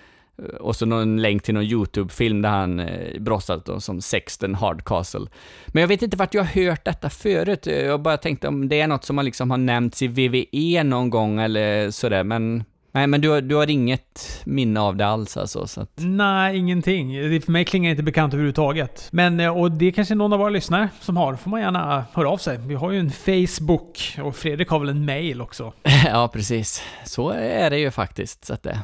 och 0.60 0.76
så 0.76 0.86
någon 0.86 1.22
länk 1.22 1.42
till 1.42 1.54
någon 1.54 1.64
YouTube-film 1.64 2.42
där 2.42 2.50
han 2.50 2.80
eh, 2.80 3.20
brottat 3.20 3.64
då, 3.66 3.80
som 3.80 4.00
Sexton 4.00 4.54
Hardcastle. 4.54 5.26
Men 5.66 5.80
jag 5.80 5.88
vet 5.88 6.02
inte 6.02 6.16
vart 6.16 6.34
jag 6.34 6.44
har 6.44 6.62
hört 6.62 6.84
detta 6.84 7.10
förut. 7.10 7.66
Jag 7.66 8.02
bara 8.02 8.16
tänkte 8.16 8.48
om 8.48 8.68
det 8.68 8.80
är 8.80 8.86
något 8.86 9.04
som 9.04 9.16
man 9.16 9.25
liksom 9.25 9.50
har 9.50 9.58
nämnts 9.58 10.02
i 10.02 10.08
WWE 10.08 10.82
någon 10.82 11.10
gång 11.10 11.40
eller 11.40 11.90
sådär, 11.90 12.25
men 12.25 12.64
Nej, 12.96 13.06
men 13.06 13.20
du, 13.20 13.28
har- 13.28 13.40
du 13.40 13.54
har 13.54 13.70
inget 13.70 14.40
minne 14.44 14.80
av 14.80 14.96
det 14.96 15.06
alls 15.06 15.36
alltså? 15.36 15.66
Så 15.66 15.80
att, 15.80 15.90
Nej, 15.96 16.56
ingenting. 16.56 17.30
Det 17.30 17.40
för 17.40 17.52
mig 17.52 17.64
klingar 17.64 17.90
inte 17.90 18.02
bekant 18.02 18.34
överhuvudtaget. 18.34 19.08
Men, 19.12 19.40
eh, 19.40 19.56
och 19.58 19.72
det 19.72 19.86
är 19.86 19.90
kanske 19.90 20.14
någon 20.14 20.32
av 20.32 20.38
våra 20.38 20.48
lyssnare 20.50 20.88
som 21.00 21.16
har. 21.16 21.36
får 21.36 21.50
man 21.50 21.60
gärna 21.60 22.04
höra 22.12 22.28
av 22.30 22.38
sig. 22.38 22.58
Vi 22.58 22.74
har 22.74 22.90
ju 22.92 22.98
en 22.98 23.10
Facebook 23.10 24.16
och 24.22 24.36
Fredrik 24.36 24.68
har 24.68 24.78
väl 24.78 24.88
en 24.88 25.04
mail 25.04 25.40
också. 25.42 25.72
ja, 26.06 26.28
precis. 26.32 26.82
Så 27.04 27.30
är 27.30 27.70
det 27.70 27.78
ju 27.78 27.90
faktiskt. 27.90 28.44
Så 28.44 28.54
att 28.54 28.62
det. 28.62 28.80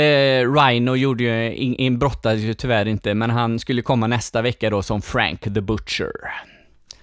Eh, 0.00 0.52
Rhino 0.52 0.96
gjorde 0.96 1.24
ju, 1.24 1.54
in, 1.54 1.74
in, 1.74 1.98
brottades 1.98 2.40
ju 2.40 2.54
tyvärr 2.54 2.88
inte, 2.88 3.14
men 3.14 3.30
han 3.30 3.58
skulle 3.58 3.82
komma 3.82 4.06
nästa 4.06 4.42
vecka 4.42 4.70
då 4.70 4.82
som 4.82 5.02
Frank 5.02 5.40
the 5.40 5.60
Butcher. 5.60 6.10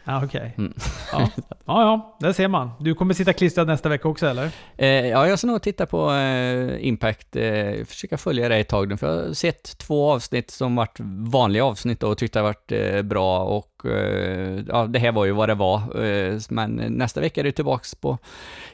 Ja, 0.08 0.24
okej. 0.26 0.54
Mm. 0.58 0.74
Ja. 1.12 1.30
ja, 1.66 1.82
ja, 1.82 2.18
där 2.20 2.34
ser 2.34 2.48
man. 2.48 2.72
Du 2.80 2.94
kommer 2.94 3.14
sitta 3.14 3.34
klistrad 3.34 3.68
nästa 3.68 3.90
vecka 3.90 4.08
också 4.08 4.28
eller? 4.28 4.50
Eh, 4.78 4.88
ja, 4.88 5.28
jag 5.28 5.40
ska 5.40 5.48
nog 5.48 5.62
titta 5.62 5.86
på 5.86 6.12
eh, 6.12 6.88
Impact, 6.88 7.36
eh, 7.36 7.86
försöka 7.86 8.18
följa 8.18 8.50
det 8.50 8.56
ett 8.56 8.68
tag 8.68 8.90
nu, 8.90 8.98
för 8.98 9.08
jag 9.08 9.28
har 9.28 9.34
sett 9.34 9.78
två 9.78 10.12
avsnitt 10.12 10.52
som 10.52 10.76
varit 10.76 10.98
vanliga 11.32 11.66
avsnitt 11.66 12.04
och 12.04 12.18
tyckte 12.18 12.40
det 12.40 12.44
varit 12.44 12.72
eh, 12.72 13.02
bra 13.02 13.40
och 13.44 13.86
eh, 13.86 14.64
ja, 14.68 14.86
det 14.86 15.00
här 15.00 15.12
var 15.12 15.26
ju 15.26 15.32
vad 15.32 15.50
det 15.50 15.56
var. 15.56 16.06
Eh, 16.06 16.40
men 16.50 16.76
nästa 16.76 17.22
vecka 17.22 17.42
är 17.42 17.44
det 17.46 17.52
tillbaks 17.52 17.96
på 17.96 18.18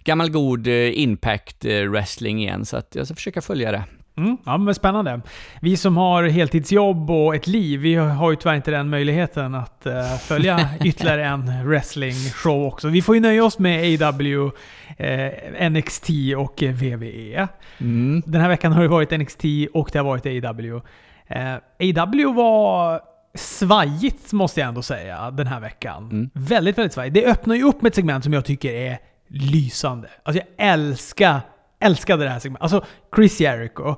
gammal 0.04 0.32
god 0.32 0.68
Impact 0.68 1.66
wrestling 1.66 2.44
igen, 2.44 2.66
så 2.66 2.82
jag 2.94 3.06
ska 3.06 3.16
försöka 3.16 3.42
följa 3.42 3.72
det. 3.72 3.84
Mm, 4.18 4.38
ja, 4.46 4.58
men 4.58 4.76
spännande. 4.76 5.22
Vi 5.62 5.78
som 5.78 5.98
har 5.98 6.24
heltidsjobb 6.24 7.12
och 7.12 7.36
ett 7.36 7.48
liv, 7.48 7.80
vi 7.80 7.96
har 7.96 8.32
ju 8.32 8.36
tyvärr 8.36 8.56
inte 8.56 8.72
den 8.72 8.90
möjligheten 8.90 9.56
att 9.56 9.86
eh, 9.86 10.16
följa 10.18 10.70
ytterligare 10.84 11.26
en 11.26 11.50
wrestling-show 11.70 12.68
också. 12.68 12.88
Vi 12.88 13.02
får 13.02 13.16
ju 13.16 13.22
nöja 13.22 13.46
oss 13.46 13.60
med 13.60 14.02
AW, 14.02 14.52
eh, 14.98 15.70
NXT 15.70 16.10
och 16.38 16.64
WWE. 16.64 17.48
Mm. 17.78 18.24
Den 18.26 18.42
här 18.42 18.50
veckan 18.50 18.72
har 18.72 18.82
det 18.82 18.88
varit 18.88 19.12
NXT 19.12 19.46
och 19.74 19.90
det 19.94 20.00
har 20.00 20.06
varit 20.06 20.26
AW. 20.26 20.82
Eh, 21.28 21.54
AW 21.80 22.34
var 22.34 23.02
svajigt 23.36 24.34
måste 24.34 24.60
jag 24.60 24.68
ändå 24.68 24.82
säga 24.82 25.32
den 25.32 25.48
här 25.48 25.60
veckan. 25.60 26.10
Mm. 26.12 26.30
Väldigt, 26.34 26.78
väldigt 26.78 26.94
svajigt. 26.94 27.14
Det 27.14 27.26
öppnar 27.26 27.56
ju 27.56 27.64
upp 27.64 27.82
med 27.82 27.90
ett 27.90 27.96
segment 27.96 28.24
som 28.24 28.34
jag 28.34 28.46
tycker 28.46 28.74
är 28.74 28.98
lysande. 29.28 30.10
Alltså 30.24 30.44
jag 30.44 30.70
älskar, 30.70 31.42
älskade 31.84 32.24
det 32.24 32.30
här 32.30 32.40
segmentet. 32.40 32.64
Alltså 32.64 32.86
Chris 33.16 33.42
Jericho. 33.42 33.96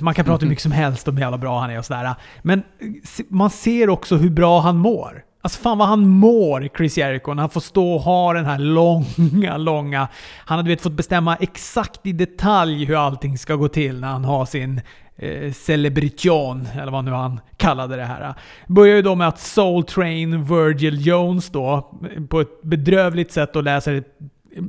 Man 0.00 0.14
kan 0.14 0.24
prata 0.24 0.42
hur 0.44 0.48
mycket 0.48 0.62
som 0.62 0.72
helst 0.72 1.08
om 1.08 1.16
hur 1.16 1.22
jävla 1.22 1.38
bra 1.38 1.60
han 1.60 1.70
är 1.70 1.78
och 1.78 1.84
sådär. 1.84 2.14
Men 2.42 2.58
eh, 2.58 2.86
man 3.28 3.50
ser 3.50 3.90
också 3.90 4.16
hur 4.16 4.30
bra 4.30 4.60
han 4.60 4.76
mår. 4.76 5.24
Alltså 5.40 5.62
fan 5.62 5.78
vad 5.78 5.88
han 5.88 6.08
mår, 6.08 6.68
Chris 6.76 6.98
Jericho, 6.98 7.34
när 7.34 7.42
han 7.42 7.50
får 7.50 7.60
stå 7.60 7.92
och 7.94 8.00
ha 8.00 8.32
den 8.32 8.44
här 8.44 8.58
långa, 8.58 9.56
långa... 9.56 10.08
Han 10.44 10.58
har 10.58 10.62
du 10.62 10.70
vet 10.70 10.80
fått 10.80 10.92
bestämma 10.92 11.36
exakt 11.36 12.06
i 12.06 12.12
detalj 12.12 12.84
hur 12.84 13.06
allting 13.06 13.38
ska 13.38 13.54
gå 13.54 13.68
till 13.68 14.00
när 14.00 14.08
han 14.08 14.24
har 14.24 14.44
sin 14.44 14.80
eh, 15.16 15.52
celebration, 15.52 16.68
eller 16.74 16.92
vad 16.92 17.04
nu 17.04 17.10
han 17.10 17.40
kallade 17.56 17.96
det 17.96 18.04
här. 18.04 18.34
Börjar 18.66 18.96
ju 18.96 19.02
då 19.02 19.14
med 19.14 19.28
att 19.28 19.38
Soul 19.38 19.84
Train 19.84 20.44
Virgil 20.44 21.06
Jones 21.06 21.50
då, 21.50 21.90
eh, 22.16 22.24
på 22.24 22.40
ett 22.40 22.62
bedrövligt 22.62 23.32
sätt 23.32 23.56
och 23.56 23.62
läser, 23.62 24.04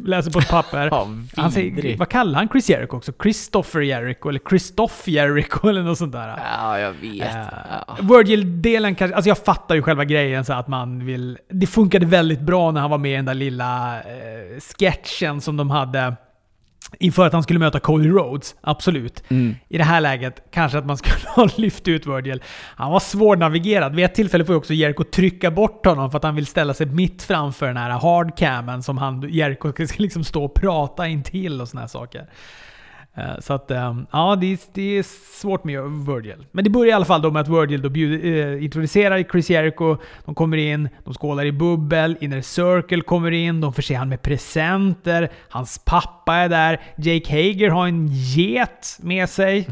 läser 0.05 0.31
på 0.31 0.39
ett 0.39 0.49
papper. 0.49 0.87
Ja, 0.91 1.07
Han 1.35 1.51
säger, 1.51 1.97
vad 1.97 2.09
kallar 2.09 2.39
han 2.39 2.47
Chris 2.49 2.69
Jericho 2.69 2.97
också? 2.97 3.11
Christopher 3.23 3.81
Jericho 3.81 4.29
eller 4.29 4.41
Christoph 4.49 5.09
Jericho 5.09 5.67
eller 5.69 5.83
något 5.83 5.97
sånt 5.97 6.11
där. 6.13 6.39
Ja, 6.61 6.79
jag 6.79 6.91
vet. 6.93 7.21
Eh, 7.35 7.35
Ja. 7.87 7.97
Virgil-delen 8.01 8.95
kanske... 8.95 9.15
Alltså 9.15 9.29
jag 9.29 9.37
fattar 9.37 9.75
ju 9.75 9.81
själva 9.81 10.05
grejen 10.05 10.45
så 10.45 10.53
att 10.53 10.67
man 10.67 11.05
vill... 11.05 11.37
Det 11.49 11.67
funkade 11.67 12.05
väldigt 12.05 12.41
bra 12.41 12.71
när 12.71 12.81
han 12.81 12.89
var 12.89 12.97
med 12.97 13.11
i 13.11 13.15
den 13.15 13.25
där 13.25 13.33
lilla 13.33 13.97
eh, 13.99 14.59
sketchen 14.79 15.41
som 15.41 15.57
de 15.57 15.69
hade 15.69 16.13
inför 16.99 17.27
att 17.27 17.33
han 17.33 17.43
skulle 17.43 17.59
möta 17.59 17.79
Cody 17.79 18.09
Rhodes. 18.09 18.55
Absolut. 18.61 19.23
Mm. 19.29 19.55
I 19.67 19.77
det 19.77 19.83
här 19.83 20.01
läget 20.01 20.43
kanske 20.51 20.77
att 20.77 20.85
man 20.85 20.97
skulle 20.97 21.15
ha 21.35 21.49
lyft 21.55 21.87
ut 21.87 22.07
Virgil. 22.07 22.43
Han 22.75 22.91
var 22.91 22.99
svårnavigerad. 22.99 23.95
Vid 23.95 24.05
ett 24.05 24.15
tillfälle 24.15 24.45
får 24.45 24.53
ju 24.53 24.57
också 24.57 24.73
Jericho 24.73 25.03
trycka 25.03 25.51
bort 25.51 25.85
honom 25.85 26.11
för 26.11 26.17
att 26.17 26.23
han 26.23 26.35
vill 26.35 26.45
ställa 26.45 26.73
sig 26.73 26.85
mitt 26.85 27.23
framför 27.23 27.67
den 27.67 27.77
här 27.77 27.89
hardcamen 27.89 28.83
som 28.83 28.97
han, 28.97 29.29
Jericho 29.29 29.71
ska 29.87 29.95
liksom 29.97 30.23
stå 30.23 30.45
och 30.45 30.53
prata 30.53 31.07
intill 31.07 31.61
och 31.61 31.67
såna 31.67 31.81
här 31.81 31.87
saker. 31.87 32.27
Eh, 33.19 33.39
Så 33.39 33.53
att, 33.53 33.71
eh, 33.71 33.95
ja, 34.11 34.35
det 34.35 34.53
är, 34.53 34.59
det 34.73 34.97
är 34.97 35.03
svårt 35.39 35.63
med 35.63 35.81
Virgil. 36.07 36.45
Men 36.51 36.63
det 36.63 36.69
börjar 36.69 36.89
i 36.89 36.93
alla 36.93 37.05
fall 37.05 37.21
då 37.21 37.31
med 37.31 37.41
att 37.41 37.47
Virgil 37.47 37.81
då 37.81 37.89
bjud, 37.89 38.25
eh, 38.57 38.63
introducerar 38.63 39.23
Chris 39.23 39.49
Jericho. 39.49 39.97
De 40.25 40.35
kommer 40.35 40.57
in, 40.57 40.89
de 41.03 41.13
skålar 41.13 41.45
i 41.45 41.51
bubbel, 41.51 42.17
Inner 42.21 42.41
Circle 42.41 43.01
kommer 43.01 43.31
in, 43.31 43.61
de 43.61 43.73
förser 43.73 43.95
han 43.95 44.09
med 44.09 44.21
presenter. 44.21 45.29
Hans 45.49 45.81
pappa 45.85 46.35
är 46.35 46.49
där. 46.49 46.81
Jake 46.97 47.31
Hager 47.31 47.69
har 47.69 47.87
en 47.87 48.07
get 48.07 48.97
med 49.01 49.29
sig. 49.29 49.67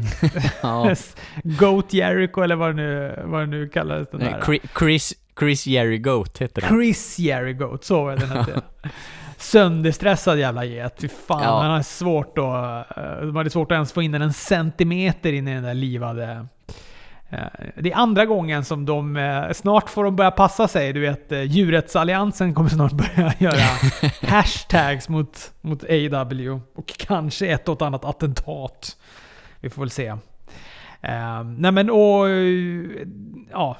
Goat 1.42 1.92
Jericho, 1.92 2.40
eller 2.42 2.56
vad 2.56 2.70
det 2.70 2.74
nu, 2.82 3.22
vad 3.24 3.40
det 3.40 3.46
nu 3.46 3.68
kallades. 3.68 4.08
Den 4.10 4.20
där. 4.20 4.42
Chris, 4.46 4.62
Chris, 4.78 5.14
Chris 5.38 5.66
Jerry 5.66 5.98
Goat 5.98 6.38
heter 6.38 6.60
den. 6.60 6.70
Chris 6.70 7.18
Jerry 7.18 7.52
Goat, 7.52 7.84
så 7.84 8.04
var 8.04 8.16
den 8.16 8.28
hette. 8.30 8.62
Sönderstressad 9.38 10.38
jävla 10.38 10.64
get. 10.64 10.94
Fy 11.00 11.08
fan, 11.08 11.42
Ja. 11.42 11.50
man 11.62 11.70
har 11.70 11.82
svårt 11.82 12.38
att... 12.38 12.96
eh, 12.98 13.26
De 13.26 13.36
hade 13.36 13.50
svårt 13.50 13.72
att 13.72 13.76
ens 13.76 13.92
få 13.92 14.02
in 14.02 14.12
den 14.12 14.22
en 14.22 14.32
centimeter 14.32 15.32
in 15.32 15.48
i 15.48 15.54
den 15.54 15.62
där 15.62 15.74
livade... 15.74 16.46
eh, 17.30 17.38
Det 17.76 17.92
är 17.92 17.96
andra 17.96 18.26
gången 18.26 18.64
som 18.64 18.86
de... 18.86 19.16
eh, 19.16 19.52
Snart 19.52 19.90
får 19.90 20.04
de 20.04 20.16
börja 20.16 20.30
passa 20.30 20.68
sig. 20.68 20.92
Du 20.92 21.00
vet, 21.00 21.32
eh, 21.32 21.42
djurrättsalliansen 21.42 22.54
kommer 22.54 22.68
snart 22.68 22.92
börja 23.16 23.32
göra 23.38 23.62
hashtags 24.28 25.08
mot, 25.08 25.52
mot 25.60 25.84
AW. 25.84 26.60
Och 26.74 26.86
kanske 26.86 27.46
ett 27.46 27.68
och 27.68 27.82
annat 27.82 28.04
attentat. 28.04 28.96
Vi 29.60 29.70
får 29.70 29.82
väl 29.82 29.90
se. 29.90 30.10
Uh, 31.04 31.44
nej 31.58 31.72
men 31.72 31.90
och... 31.90 32.28
eh, 32.28 33.06
Ja, 33.50 33.76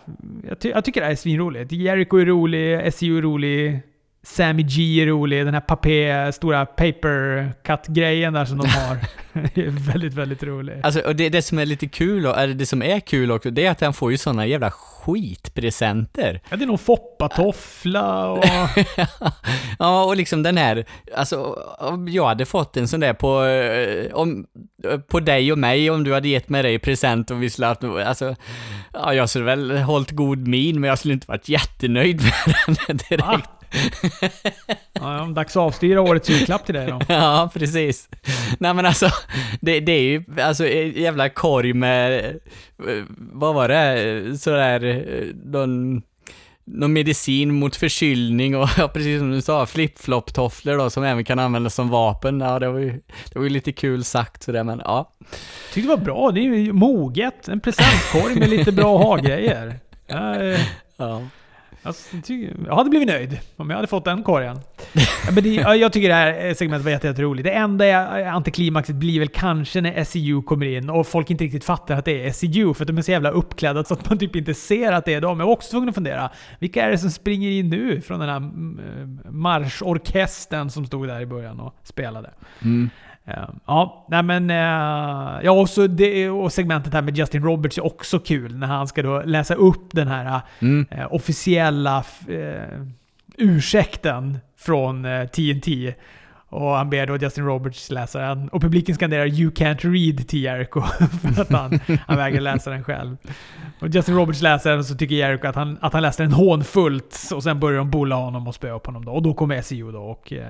jag, 0.49 0.61
ty- 0.61 0.69
jag 0.71 0.85
tycker 0.85 1.01
det 1.01 1.05
här 1.07 1.13
är 1.13 1.17
svinroligt. 1.17 1.73
Jericho 1.73 2.17
är 2.17 2.27
rolig, 2.27 2.95
SEO 2.95 3.17
är 3.19 3.23
rolig, 3.23 3.81
Sammy 4.23 4.63
G 4.63 5.03
är 5.03 5.07
rolig, 5.07 5.45
den 5.45 5.55
här 5.55 5.61
papé, 5.61 6.33
stora 6.33 6.67
paper 6.67 7.53
cut-grejen 7.63 8.33
där 8.33 8.45
som 8.45 8.59
de 8.59 8.69
har. 8.69 8.97
är 9.55 9.93
väldigt, 9.93 10.15
väldigt 10.15 10.43
rolig. 10.43 10.81
Alltså, 10.83 11.01
och 11.01 11.17
det, 11.17 11.29
det 11.29 11.43
som 11.43 11.59
är 11.59 11.67
lite 11.67 11.87
kul, 11.89 12.27
och, 12.27 12.39
eller 12.39 12.55
det 12.55 12.67
som 12.67 12.83
är 12.83 13.01
kul 13.01 13.31
också, 13.31 13.51
det 13.51 13.67
är 13.67 13.71
att 13.71 13.81
han 13.81 13.95
får 13.95 14.11
ju 14.11 14.19
såna 14.19 14.47
jävla 14.47 14.71
skitpresenter. 14.71 16.41
Ja, 16.51 16.57
det 16.57 16.65
är 16.65 16.67
någon 16.67 16.79
Foppa-toffla 16.79 18.27
och... 18.27 18.45
ja, 19.79 20.05
och 20.05 20.17
liksom 20.17 20.43
den 20.43 20.57
här, 20.57 20.85
alltså, 21.17 21.43
om 21.79 22.09
jag 22.09 22.27
hade 22.27 22.47
fått 22.47 22.77
en 22.77 22.89
sån 22.89 23.01
där 23.01 23.13
på, 23.13 23.45
eh, 23.45 24.15
om, 24.15 24.47
eh, 24.85 24.99
på 24.99 25.21
dig 25.21 25.53
och 25.53 25.59
mig, 25.59 25.91
om 25.91 26.05
du 26.05 26.15
hade 26.15 26.29
gett 26.29 26.49
mig 26.49 26.75
i 26.75 26.79
present 26.79 27.31
och 27.31 27.43
vi 27.43 27.51
skulle 27.51 27.67
haft, 27.67 27.85
alltså, 27.85 28.37
ja, 28.93 29.15
jag 29.15 29.29
skulle 29.29 29.45
väl 29.45 29.79
hållit 29.79 30.11
god 30.11 30.49
min, 30.49 30.81
men 30.81 30.89
jag 30.89 30.99
skulle 30.99 31.15
inte 31.15 31.29
varit 31.29 31.49
jättenöjd 31.49 32.23
med 32.23 32.77
den 32.87 32.97
direkt. 33.09 33.27
Va? 33.27 33.58
Ja, 35.01 35.19
ja, 35.19 35.25
dags 35.25 35.57
att 35.57 35.61
avstyra 35.61 36.01
årets 36.01 36.31
julklapp 36.31 36.67
till 36.67 36.75
dig 36.75 36.87
då. 36.87 37.01
Ja, 37.09 37.51
precis. 37.55 38.09
Nej 38.59 38.75
men 38.75 38.87
alltså, 38.87 39.11
det, 39.61 39.81
det 39.81 39.93
är 39.93 40.03
ju 40.03 40.25
alltså 40.41 40.69
en 40.69 40.93
jävla 40.93 41.29
korg 41.29 41.73
med, 41.73 42.25
eh, 42.25 43.05
vad 43.19 43.55
var 43.55 43.69
det, 43.69 44.39
sådär, 44.39 44.85
eh, 44.85 45.35
någon, 45.45 46.03
någon 46.65 46.93
medicin 46.93 47.55
mot 47.55 47.77
förkylning 47.77 48.57
och 48.57 48.69
ja, 48.79 48.89
precis 48.89 49.19
som 49.19 49.31
du 49.31 49.41
sa, 49.41 49.67
flip-flop-tofflor 49.67 50.79
då 50.79 50.91
som 50.91 51.05
även 51.05 51.25
kan 51.25 51.39
användas 51.39 51.75
som 51.75 51.89
vapen. 51.89 52.41
Ja, 52.41 52.59
det 52.59 52.69
var 52.69 52.79
ju, 52.79 52.93
det 53.33 53.39
var 53.39 53.43
ju 53.43 53.51
lite 53.51 53.73
kul 53.73 54.05
sagt 54.05 54.43
sådär 54.43 54.65
men 54.65 54.83
ja. 54.85 55.13
Tyckte 55.73 55.91
det 55.91 55.97
var 55.97 56.05
bra. 56.05 56.31
Det 56.31 56.41
är 56.41 56.45
ju 56.45 56.73
moget. 56.73 57.49
En 57.49 57.61
presentkorg 57.61 58.39
med 58.39 58.49
lite 58.49 58.73
bra 58.73 58.99
ha-grejer. 58.99 59.79
Jag, 60.07 60.51
eh, 60.53 60.61
ja. 60.97 61.23
Alltså, 61.83 62.17
jag 62.67 62.75
hade 62.77 62.91
blivit 62.91 63.09
nöjd 63.09 63.39
om 63.57 63.71
jag 63.71 63.77
hade 63.77 63.89
fått 63.89 64.05
den 64.05 64.23
korgen. 64.23 64.61
Men 65.35 65.43
det, 65.45 65.55
jag 65.55 65.93
tycker 65.93 66.09
det 66.09 66.15
här 66.15 66.55
segmentet 66.55 66.85
var 66.85 66.91
jätte- 66.93 67.07
jätteroligt. 67.07 67.45
Det 67.45 67.51
enda 67.53 68.07
antiklimaxet 68.33 68.97
blir 68.97 69.19
väl 69.19 69.29
kanske 69.29 69.81
när 69.81 70.05
SEU 70.05 70.43
kommer 70.43 70.67
in 70.67 70.91
och 70.91 71.07
folk 71.07 71.31
inte 71.31 71.45
riktigt 71.45 71.65
fattar 71.65 71.95
att 71.99 72.05
det 72.05 72.27
är 72.27 72.33
SEU 72.33 72.75
för 72.75 72.85
att 72.85 72.87
de 72.87 72.99
är 72.99 73.03
så 73.03 73.11
jävla 73.11 73.31
uppklädda 73.31 73.85
så 73.85 73.95
att 73.95 74.09
man 74.09 74.19
typ 74.19 74.37
inte 74.37 74.55
ser 74.55 74.93
att 74.93 75.05
det 75.05 75.15
är 75.15 75.21
dem. 75.21 75.41
Jag 75.41 75.47
var 75.47 75.53
också 75.53 75.71
tvungen 75.71 75.89
att 75.89 75.95
fundera. 75.95 76.31
Vilka 76.59 76.85
är 76.85 76.91
det 76.91 76.99
som 76.99 77.11
springer 77.11 77.51
in 77.51 77.69
nu 77.69 78.01
från 78.01 78.21
den 78.21 78.29
här 78.29 78.37
mm, 78.37 79.21
eh, 79.25 79.31
marschorkestern 79.31 80.71
som 80.71 80.87
stod 80.87 81.09
där 81.09 81.21
i 81.21 81.27
början 81.27 81.61
och 81.61 81.75
spelade? 81.85 82.31
Mm. 82.63 82.91
Ehm, 83.29 83.61
ja, 83.67 84.07
nej 84.09 84.23
men... 84.23 84.51
eh, 84.51 85.41
ja, 85.45 85.53
och, 85.53 85.69
så 85.69 85.87
det, 85.87 86.31
och 86.31 86.53
segmentet 86.53 86.93
här 86.93 87.03
med 87.03 87.17
Justin 87.19 87.43
Roberts 87.43 87.79
är 87.79 87.87
också 87.87 88.19
kul 88.19 88.57
när 88.57 88.67
han 88.67 88.89
ska 88.89 89.03
då 89.03 89.23
läsa 89.23 89.55
upp 89.55 89.89
den 89.93 90.09
här 90.09 90.41
Mm. 90.61 90.87
eh, 90.91 91.13
officiella 91.15 92.05
eh, 92.29 92.83
ursäkten 93.37 94.39
från 94.57 95.07
TNT. 95.33 95.95
Och 96.51 96.71
han 96.71 96.91
ber 96.91 97.07
då 97.07 97.17
Justin 97.17 97.45
Roberts 97.45 97.91
läsa 97.91 98.19
den. 98.19 98.49
Och 98.49 98.61
publiken 98.61 98.95
skanderar 98.95 99.27
“You 99.27 99.51
can't 99.51 99.93
read” 99.93 100.29
till 100.29 100.43
Jericho. 100.43 100.81
för 101.35 101.43
att 101.43 101.53
han, 101.53 101.81
han 102.07 102.17
vägrar 102.17 102.41
läsa 102.41 102.71
den 102.71 102.85
själv. 102.85 103.17
Och 103.81 103.89
Justin 103.89 104.17
Roberts 104.17 104.43
läser 104.43 104.71
den 104.71 104.79
och 104.79 104.87
så 104.87 104.95
tycker 104.95 105.15
Jericho 105.15 105.47
att 105.47 105.55
han, 105.55 105.79
att 105.81 105.93
han 105.93 106.03
läste 106.03 106.23
den 106.23 106.33
hånfullt. 106.33 107.31
Och 107.35 107.43
sen 107.43 107.61
börjar 107.61 107.79
de 107.79 107.91
bulla 107.91 108.17
honom 108.17 108.49
och 108.49 108.55
spöa 108.55 108.75
upp 108.75 108.87
honom 108.87 109.05
då. 109.05 109.13
Och 109.13 109.23
då 109.23 109.35
kommer 109.35 109.63
SEO 109.63 109.93
då 109.93 110.03
och, 110.03 110.33
eh, 110.33 110.47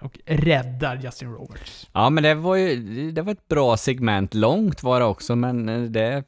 och 0.00 0.18
räddar 0.26 0.96
Justin 0.96 1.32
Roberts. 1.32 1.88
Ja, 1.92 2.10
men 2.10 2.22
det 2.22 2.34
var 2.34 2.56
ju 2.56 3.12
det 3.12 3.22
var 3.22 3.32
ett 3.32 3.48
bra 3.48 3.76
segment. 3.76 4.34
Långt 4.34 4.82
var 4.82 5.00
det 5.00 5.06
också, 5.06 5.36
men 5.36 5.68
eh, 5.68 5.80
det... 5.80 6.24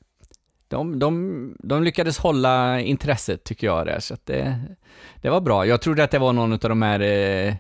De, 0.71 0.99
de, 0.99 1.57
de 1.59 1.83
lyckades 1.83 2.19
hålla 2.19 2.81
intresset 2.81 3.45
tycker 3.45 3.67
jag 3.67 3.87
där, 3.87 4.01
så 4.01 4.15
att 4.15 4.27
det, 4.27 4.61
det 5.23 5.31
var 5.31 5.41
bra. 5.41 5.67
Jag 5.67 5.81
trodde 5.81 6.05
att 6.05 6.11
det 6.11 6.19
var 6.19 6.33
någon 6.33 6.53
av 6.53 6.59
de 6.59 6.83
här 6.83 7.01
eh, 7.01 7.55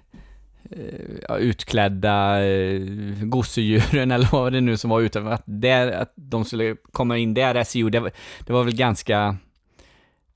Eh, 0.70 1.36
utklädda 1.36 2.44
eh, 2.44 2.80
gosedjuren 3.22 4.10
eller 4.12 4.28
vad 4.32 4.52
det 4.52 4.60
nu 4.60 4.76
som 4.76 4.90
var 4.90 5.00
ute, 5.00 5.20
att, 5.20 5.42
där, 5.44 5.92
att 5.92 6.12
de 6.16 6.44
skulle 6.44 6.76
komma 6.92 7.18
in 7.18 7.34
där, 7.34 7.64
SEO, 7.64 7.88
det, 7.88 8.10
det 8.46 8.52
var 8.52 8.64
väl 8.64 8.76
ganska 8.76 9.36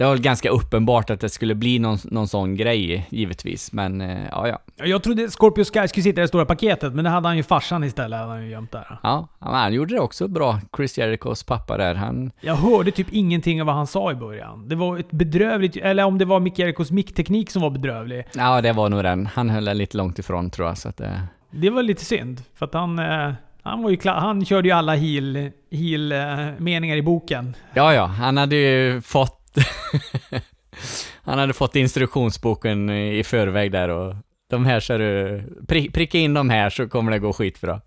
det 0.02 0.06
var 0.06 0.14
väl 0.14 0.23
ganska 0.23 0.50
uppenbart 0.50 1.11
att 1.11 1.21
det 1.21 1.28
skulle 1.28 1.54
bli 1.54 1.78
någon, 1.78 1.99
någon 2.04 2.28
sån 2.28 2.56
grej, 2.56 3.06
givetvis, 3.11 3.73
men 3.73 4.00
eh, 4.00 4.26
ja, 4.30 4.49
ja. 4.49 4.59
Jag 4.76 5.02
trodde 5.02 5.30
Scorpio 5.30 5.64
Sky 5.64 5.88
skulle 5.88 6.04
sitta 6.04 6.21
i 6.21 6.25
det 6.25 6.28
stora 6.28 6.44
paketet, 6.44 6.94
men 6.94 7.04
det 7.04 7.11
hade 7.11 7.28
han 7.28 7.37
ju 7.37 7.42
farsan 7.42 7.85
istället. 7.85 8.18
Hade 8.18 8.32
han 8.32 8.44
ju 8.44 8.50
gömt 8.50 8.73
där. 8.73 8.99
Ja, 9.02 9.28
men 9.40 9.54
han 9.54 9.73
gjorde 9.73 9.94
det 9.94 10.00
också 10.00 10.28
bra, 10.28 10.61
Chris 10.76 10.99
Jerichos 10.99 11.42
pappa 11.42 11.76
där. 11.76 11.94
Han, 11.94 12.32
Jag 12.40 12.54
hörde 12.54 12.90
typ 12.90 13.06
ingenting 13.12 13.61
av 13.61 13.66
vad 13.66 13.76
han 13.76 13.87
sa 13.87 14.12
i 14.12 14.14
början. 14.14 14.68
Det 14.68 14.75
var 14.75 14.99
ett 14.99 15.11
bedrövligt... 15.11 15.76
Eller 15.76 16.04
om 16.04 16.18
det 16.18 16.25
var 16.25 16.40
Mick 16.40 16.59
Jerichos 16.59 16.90
mickteknik 16.90 17.50
som 17.50 17.62
var 17.62 17.71
bedrövlig. 17.71 18.25
ja, 18.35 18.61
det 18.61 18.73
var 18.73 18.88
nog 18.88 19.02
den. 19.02 19.26
Han 19.26 19.50
höll 19.50 19.64
den 19.64 19.78
lite 19.78 19.97
långt 19.97 20.18
ifrån 20.18 20.50
tror 20.50 20.68
jag, 20.68 20.78
så 20.78 20.88
att 20.88 20.97
det... 20.97 21.23
Det 21.50 21.71
var 21.71 21.82
lite 21.82 22.04
synd. 22.04 22.42
För 22.54 22.66
att 22.66 22.75
han... 22.75 22.99
Eh, 22.99 23.32
han, 23.62 23.82
var 23.82 23.90
ju 23.90 23.97
klar, 23.97 24.14
han 24.14 24.44
körde 24.44 24.68
ju 24.68 24.75
alla 24.75 24.94
heel, 24.94 25.50
heel 25.71 26.12
eh, 26.12 26.37
meningar 26.59 26.97
i 26.97 27.02
boken. 27.02 27.56
Ja, 27.75 27.94
ja, 27.94 28.04
han 28.04 28.37
hade 28.37 28.56
ju 28.56 29.00
fått... 29.00 29.38
han 31.23 31.38
hade 31.38 31.52
fått 31.52 31.76
instruktionsboken 31.76 32.90
i 32.90 33.25
förväg 33.25 33.73
där 33.73 33.88
och 33.88 34.14
de 34.50 34.66
här 34.66 34.80
ska 34.80 34.99
du... 34.99 35.42
Pricka 35.68 36.18
in 36.18 36.35
de 36.35 36.50
här 36.50 36.71
så 36.71 36.88
kommer 36.88 37.12
det 37.12 37.18
gå 37.18 37.32
skitbra. 37.32 37.80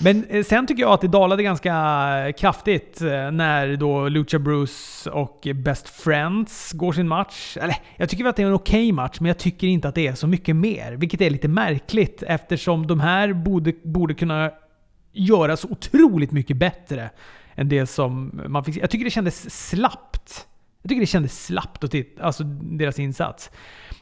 Men 0.00 0.24
eh, 0.24 0.44
sen 0.44 0.66
tycker 0.66 0.82
jag 0.82 0.92
att 0.92 1.00
det 1.00 1.08
dalade 1.08 1.42
ganska 1.42 2.32
kraftigt 2.38 3.00
eh, 3.00 3.30
när 3.30 3.76
då 3.76 4.08
Lucha 4.08 4.38
Bruce 4.38 5.10
och 5.10 5.46
Best 5.54 5.88
Friends 5.88 6.72
går 6.72 6.92
sin 6.92 7.08
match. 7.08 7.56
Eller, 7.60 7.76
jag 7.96 8.08
tycker 8.08 8.24
att 8.24 8.36
det 8.36 8.42
är 8.42 8.46
en 8.46 8.52
okej 8.52 8.92
match, 8.92 9.16
men 9.20 9.28
jag 9.28 9.38
tycker 9.38 9.66
inte 9.66 9.88
att 9.88 9.94
det 9.94 10.06
är 10.06 10.14
så 10.14 10.26
mycket 10.26 10.56
mer. 10.56 10.92
Vilket 10.92 11.20
är 11.20 11.30
lite 11.30 11.48
märkligt 11.48 12.22
eftersom 12.26 12.86
de 12.86 13.00
här 13.00 13.32
borde, 13.32 13.72
borde 13.84 14.14
kunna 14.14 14.50
göra 15.12 15.56
så 15.56 15.68
otroligt 15.68 16.32
mycket 16.32 16.56
bättre 16.56 17.10
än 17.54 17.68
det 17.68 17.86
som 17.86 18.40
man 18.48 18.64
fick. 18.64 18.76
Jag 18.76 18.90
tycker 18.90 19.04
det 19.04 19.10
kändes 19.10 19.68
slappt. 19.68 20.46
Jag 20.82 20.88
tycker 20.88 21.00
det 21.00 21.06
kändes 21.06 21.44
slappt 21.44 21.84
att 21.84 21.90
titta, 21.90 22.22
alltså 22.22 22.44
deras 22.44 22.98
insats. 22.98 23.50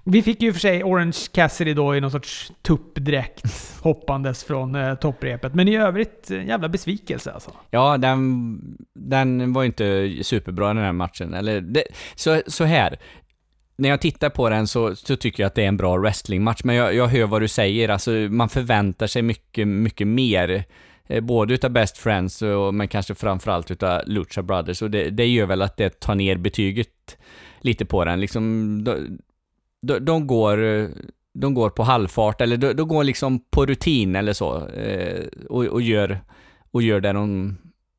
Vi 0.04 0.23
fick 0.23 0.42
ju 0.42 0.52
för 0.52 0.61
sig 0.61 0.85
Orange 0.85 1.18
Cassidy 1.32 1.75
då 1.75 1.97
i 1.97 2.00
någon 2.00 2.11
sorts 2.11 2.52
tuppdräkt 2.62 3.42
hoppandes 3.80 4.44
från 4.44 4.75
eh, 4.75 4.94
topprepet. 4.94 5.54
Men 5.54 5.68
i 5.68 5.76
övrigt, 5.76 6.30
en 6.30 6.47
jävla 6.47 6.68
besvikelse 6.68 7.32
alltså. 7.32 7.50
Ja, 7.70 7.97
den, 7.97 8.61
den 8.94 9.52
var 9.52 9.62
ju 9.62 9.66
inte 9.66 10.14
superbra 10.23 10.68
den 10.68 10.85
här 10.85 10.92
matchen. 10.92 11.35
Eller, 11.35 11.61
det, 11.61 11.85
så, 12.14 12.42
så 12.47 12.64
här. 12.64 12.97
När 13.76 13.88
jag 13.88 14.00
tittar 14.00 14.30
på 14.30 14.49
den 14.49 14.66
så, 14.66 14.97
så 14.97 15.16
tycker 15.16 15.42
jag 15.42 15.47
att 15.49 15.54
det 15.54 15.64
är 15.64 15.68
en 15.68 15.76
bra 15.76 15.97
wrestlingmatch, 15.97 16.61
men 16.64 16.76
jag, 16.76 16.94
jag 16.94 17.06
hör 17.06 17.26
vad 17.26 17.42
du 17.42 17.48
säger. 17.48 17.88
Alltså, 17.88 18.11
man 18.11 18.48
förväntar 18.48 19.07
sig 19.07 19.22
mycket, 19.22 19.68
mycket 19.68 20.07
mer. 20.07 20.64
Eh, 21.09 21.21
både 21.21 21.55
utav 21.55 21.71
Best 21.71 21.99
Friends, 21.99 22.42
och, 22.42 22.75
men 22.75 22.88
kanske 22.88 23.14
framförallt 23.14 23.71
utav 23.71 24.03
Lucha 24.07 24.42
Brothers. 24.42 24.83
Och 24.83 24.90
det, 24.90 25.11
det 25.11 25.27
gör 25.27 25.47
väl 25.47 25.62
att 25.62 25.77
det 25.77 26.01
tar 26.01 26.14
ner 26.14 26.37
betyget 26.37 27.18
lite 27.61 27.85
på 27.85 28.05
den. 28.05 28.21
Liksom, 28.21 28.85
de, 28.85 29.18
de, 29.83 29.99
de 29.99 30.27
går... 30.27 30.88
De 31.33 31.55
går 31.55 31.71
på 31.71 31.83
halvfart, 31.83 32.40
eller 32.40 32.57
de, 32.57 32.73
de 32.73 32.88
går 32.88 33.05
liksom 33.05 33.40
på 33.51 33.66
rutin 33.66 34.16
eller 34.16 34.33
så. 34.33 34.68
Eh, 34.68 35.25
och, 35.49 35.64
och, 35.64 35.83
gör, 35.83 36.21
och 36.71 36.83
gör 36.83 37.01
det 37.01 37.12
de 37.12 37.57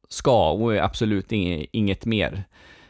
ska 0.09 0.51
och 0.51 0.75
absolut 0.75 1.31
inget, 1.31 1.69
inget 1.71 2.05
mer. 2.05 2.43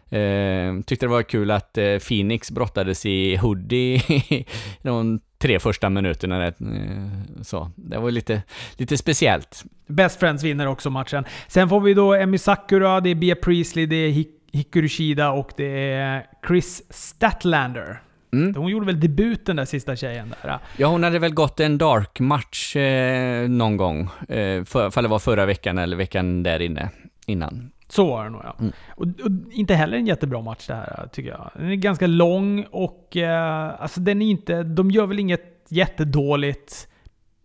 Eh, 0.09 0.81
tyckte 0.85 1.05
det 1.05 1.09
var 1.09 1.23
kul 1.23 1.51
att 1.51 1.77
eh, 1.77 1.97
Phoenix 1.97 2.51
brottades 2.51 3.05
i 3.05 3.35
hoodie 3.35 4.01
de 4.81 5.19
tre 5.41 5.59
första 5.59 5.89
minuterna. 5.89 6.37
där, 6.39 6.47
Eh, 6.47 7.41
så. 7.41 7.71
Det 7.75 7.97
var 7.97 8.11
lite, 8.11 8.41
lite 8.73 8.97
speciellt. 8.97 9.63
Best 9.87 10.19
Friends 10.19 10.43
vinner 10.43 10.67
också 10.67 10.89
matchen. 10.89 11.25
Sen 11.47 11.69
får 11.69 11.79
vi 11.81 11.93
då 11.93 12.13
Emi 12.13 12.37
Sakura, 12.37 12.99
det 13.01 13.09
är 13.09 13.15
Bea 13.15 13.35
Priestley, 13.35 13.85
det 13.85 13.95
är 13.95 14.09
Hik- 14.11 14.35
Hikaru 14.51 14.87
Shida 14.89 15.31
och 15.31 15.51
det 15.57 15.91
är 15.93 16.25
Chris 16.47 16.83
Statlander. 16.89 18.01
Mm. 18.33 18.55
Hon 18.55 18.71
gjorde 18.71 18.85
väl 18.85 18.99
debuten 18.99 19.55
där 19.55 19.65
sista 19.65 19.95
tjejen 19.95 20.33
där. 20.41 20.59
Ja, 20.77 20.87
hon 20.87 21.03
hade 21.03 21.19
väl 21.19 21.33
gått 21.33 21.59
en 21.59 21.77
dark-match 21.77 22.75
eh, 22.75 23.49
någon 23.49 23.77
gång. 23.77 24.01
Eh, 24.29 24.63
för, 24.63 24.89
för 24.89 25.01
det 25.01 25.07
var 25.07 25.19
förra 25.19 25.45
veckan 25.45 25.77
eller 25.77 25.97
veckan 25.97 26.43
där 26.43 26.59
inne 26.59 26.89
innan. 27.25 27.71
Så 27.89 28.07
var 28.07 28.23
det 28.23 28.29
nog 28.29 28.41
ja. 28.43 28.55
Mm. 28.59 28.71
Och, 28.95 29.05
och 29.05 29.31
inte 29.51 29.75
heller 29.75 29.97
en 29.97 30.07
jättebra 30.07 30.41
match 30.41 30.67
det 30.67 30.73
här 30.73 31.09
tycker 31.11 31.29
jag. 31.29 31.51
Den 31.55 31.71
är 31.71 31.75
ganska 31.75 32.07
lång 32.07 32.65
och 32.71 33.17
eh, 33.17 33.81
alltså 33.81 33.99
den 33.99 34.21
är 34.21 34.25
inte... 34.25 34.63
De 34.63 34.91
gör 34.91 35.05
väl 35.05 35.19
inget 35.19 35.65
jättedåligt. 35.69 36.87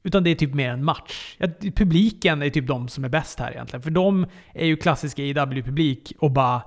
Utan 0.02 0.24
det 0.24 0.30
är 0.30 0.34
typ 0.34 0.54
mer 0.54 0.70
en 0.70 0.84
match. 0.84 1.36
Ja, 1.38 1.48
publiken 1.76 2.42
är 2.42 2.50
typ 2.50 2.66
de 2.66 2.88
som 2.88 3.04
är 3.04 3.08
bäst 3.08 3.40
här 3.40 3.50
egentligen. 3.50 3.82
För 3.82 3.90
de 3.90 4.26
är 4.52 4.66
ju 4.66 4.76
klassisk 4.76 5.18
AEW-publik 5.18 6.12
och 6.18 6.30
bara 6.30 6.62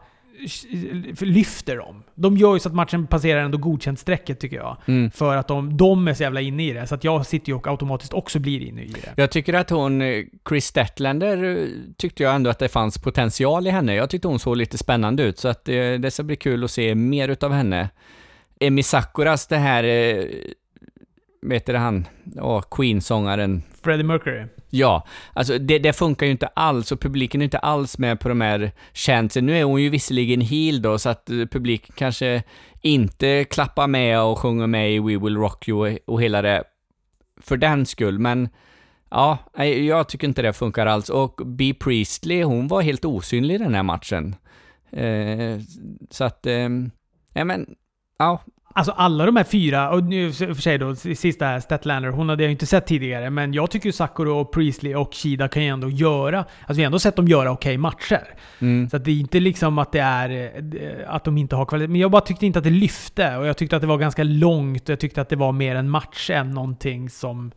lyfter 1.19 1.77
dem. 1.77 2.03
De 2.15 2.37
gör 2.37 2.53
ju 2.53 2.59
så 2.59 2.69
att 2.69 2.75
matchen 2.75 3.07
passerar 3.07 3.41
ändå 3.41 3.57
godkänt 3.57 3.99
strecket 3.99 4.39
tycker 4.39 4.57
jag. 4.57 4.77
Mm. 4.85 5.11
För 5.11 5.35
att 5.35 5.47
de, 5.47 5.77
de 5.77 6.07
är 6.07 6.13
så 6.13 6.23
jävla 6.23 6.41
inne 6.41 6.67
i 6.67 6.73
det. 6.73 6.87
Så 6.87 6.95
att 6.95 7.03
jag 7.03 7.25
sitter 7.25 7.49
ju 7.49 7.55
och 7.55 7.67
automatiskt 7.67 8.13
också 8.13 8.39
blir 8.39 8.61
inne 8.61 8.81
i 8.81 8.87
det. 8.91 9.13
Jag 9.15 9.31
tycker 9.31 9.53
att 9.53 9.69
hon, 9.69 10.01
eh, 10.01 10.25
Chris 10.49 10.65
Statlander, 10.65 11.43
eh, 11.43 11.67
tyckte 11.97 12.23
jag 12.23 12.35
ändå 12.35 12.49
att 12.49 12.59
det 12.59 12.69
fanns 12.69 12.97
potential 12.97 13.67
i 13.67 13.69
henne. 13.69 13.95
Jag 13.95 14.09
tyckte 14.09 14.27
hon 14.27 14.39
såg 14.39 14.57
lite 14.57 14.77
spännande 14.77 15.23
ut, 15.23 15.39
så 15.39 15.47
att 15.47 15.69
eh, 15.69 15.93
det 15.93 16.11
ska 16.11 16.23
bli 16.23 16.35
kul 16.35 16.63
att 16.63 16.71
se 16.71 16.95
mer 16.95 17.29
utav 17.29 17.53
henne. 17.53 17.89
Emi 18.59 18.83
Sakuras, 18.83 19.47
det 19.47 19.57
här, 19.57 19.83
eh, 19.83 20.25
vet 21.41 21.65
du 21.65 21.75
han, 21.75 22.05
oh, 22.35 22.61
Queen-sångaren. 22.71 23.63
Freddie 23.83 24.03
Mercury. 24.03 24.45
Ja, 24.69 25.07
alltså 25.33 25.57
det, 25.57 25.79
det 25.79 25.93
funkar 25.93 26.25
ju 26.25 26.31
inte 26.31 26.47
alls 26.47 26.91
och 26.91 26.99
publiken 26.99 27.41
är 27.41 27.45
inte 27.45 27.57
alls 27.57 27.97
med 27.97 28.19
på 28.19 28.29
de 28.29 28.41
här 28.41 28.71
chansen. 28.93 29.45
Nu 29.45 29.57
är 29.57 29.63
hon 29.63 29.81
ju 29.81 29.89
visserligen 29.89 30.41
heel 30.41 30.81
då, 30.81 30.97
så 30.99 31.09
att 31.09 31.29
eh, 31.29 31.45
publiken 31.45 31.95
kanske 31.97 32.43
inte 32.81 33.43
klappar 33.43 33.87
med 33.87 34.21
och 34.21 34.39
sjunger 34.39 34.67
med 34.67 34.93
i 34.93 34.99
We 34.99 35.17
Will 35.17 35.37
Rock 35.37 35.67
You 35.67 35.97
och, 36.05 36.21
hela 36.21 36.41
det 36.41 36.63
för 37.41 37.57
den 37.57 37.85
skull, 37.85 38.19
men 38.19 38.49
ja, 39.09 39.37
jag 39.63 40.09
tycker 40.09 40.27
inte 40.27 40.41
det 40.41 40.53
funkar 40.53 40.85
alls. 40.85 41.09
Och 41.09 41.41
B. 41.45 41.73
Priestley, 41.79 42.43
hon 42.43 42.67
var 42.67 42.81
helt 42.81 43.05
osynlig 43.05 43.55
i 43.55 43.57
den 43.57 43.75
här 43.75 43.83
matchen. 43.83 44.35
Eh, 44.91 45.59
så 46.09 46.23
att, 46.23 46.45
eh, 46.45 46.69
ja 47.33 47.45
men, 47.45 47.75
ja, 48.17 48.41
Alltså 48.77 48.91
alla 48.91 49.25
de 49.25 49.35
här 49.35 49.43
fyra, 49.43 49.89
och 49.89 50.03
nu 50.03 50.33
för 50.33 50.53
sig 50.53 50.77
då, 50.77 50.95
sista 50.95 51.45
här, 51.45 51.59
Statlander, 51.59 52.09
hon 52.09 52.29
hade 52.29 52.43
jag 52.43 52.51
inte 52.51 52.65
sett 52.65 52.85
tidigare, 52.85 53.29
men 53.29 53.53
jag 53.53 53.71
tycker 53.71 53.85
ju 53.85 53.93
Sakura 53.93 54.33
och 54.33 54.51
Priestley 54.51 54.95
och 54.95 55.13
Shida 55.13 55.47
kan 55.47 55.63
ju 55.63 55.69
ändå 55.69 55.89
göra, 55.89 56.37
alltså 56.39 56.73
vi 56.73 56.81
har 56.81 56.85
ändå 56.85 56.99
sett 56.99 57.15
dem 57.15 57.27
göra 57.27 57.51
okej 57.51 57.77
matcher. 57.77 58.27
mm, 58.59 58.89
Så 58.89 58.97
att 58.97 59.05
det 59.05 59.11
är 59.11 59.19
inte 59.19 59.39
liksom 59.39 59.77
att 59.77 59.91
det 59.91 59.99
är, 59.99 60.29
eh, 60.29 61.13
att 61.15 61.23
de 61.23 61.37
inte 61.37 61.55
har 61.55 61.65
kvalitet, 61.65 61.87
men 61.87 62.01
jag 62.01 62.11
bara 62.11 62.21
tyckte 62.21 62.45
inte 62.45 62.59
att 62.59 62.65
det 62.65 62.71
lyfte, 62.71 63.37
och 63.37 63.47
jag 63.47 63.57
tyckte 63.57 63.75
att 63.75 63.81
det 63.81 63.87
var 63.87 63.97
ganska 63.97 64.23
långt, 64.23 64.83
och 64.83 64.89
jag 64.89 64.99
tyckte 64.99 65.21
att 65.21 65.29
det 65.29 65.35
var 65.35 65.51
mer 65.51 65.75
en 65.75 65.89
match 65.89 66.29
än 66.29 66.51
någonting 66.51 67.09
som, 67.09 67.51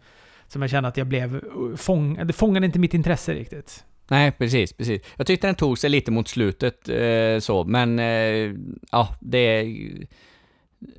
som 0.48 0.62
jag 0.62 0.70
kände 0.70 0.88
att 0.88 0.96
jag 0.96 1.06
blev, 1.06 1.34
uh, 1.34 1.76
fång, 1.76 2.26
det 2.26 2.32
fångade 2.32 2.66
inte 2.66 2.78
mitt 2.78 2.94
intresse 2.94 3.34
riktigt. 3.34 3.84
Nej, 4.08 4.32
precis, 4.32 4.72
precis. 4.72 5.02
Jag 5.16 5.26
tyckte 5.26 5.46
den 5.46 5.54
tog 5.54 5.78
sig 5.78 5.90
lite 5.90 6.10
mot 6.10 6.28
slutet 6.28 6.88
eh, 6.88 7.38
så, 7.38 7.64
men 7.64 7.98
eh, 7.98 8.54
ja, 8.92 9.08
det 9.20 9.38
är, 9.38 9.64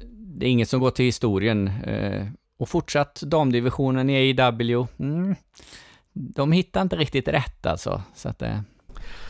det 0.09 0.45
är 0.45 0.49
inget 0.49 0.69
som 0.69 0.79
går 0.79 0.91
till 0.91 1.05
historien. 1.05 1.67
Eh, 1.67 2.27
och 2.59 2.69
fortsatt 2.69 3.21
damdivisionen 3.21 4.09
i 4.09 4.35
AEW, 4.39 4.87
mm, 4.99 5.35
de 6.13 6.51
hittar 6.51 6.81
inte 6.81 6.95
riktigt 6.95 7.27
rätt 7.27 7.65
alltså. 7.65 8.01
Så 8.13 8.29
att, 8.29 8.41
eh, 8.41 8.59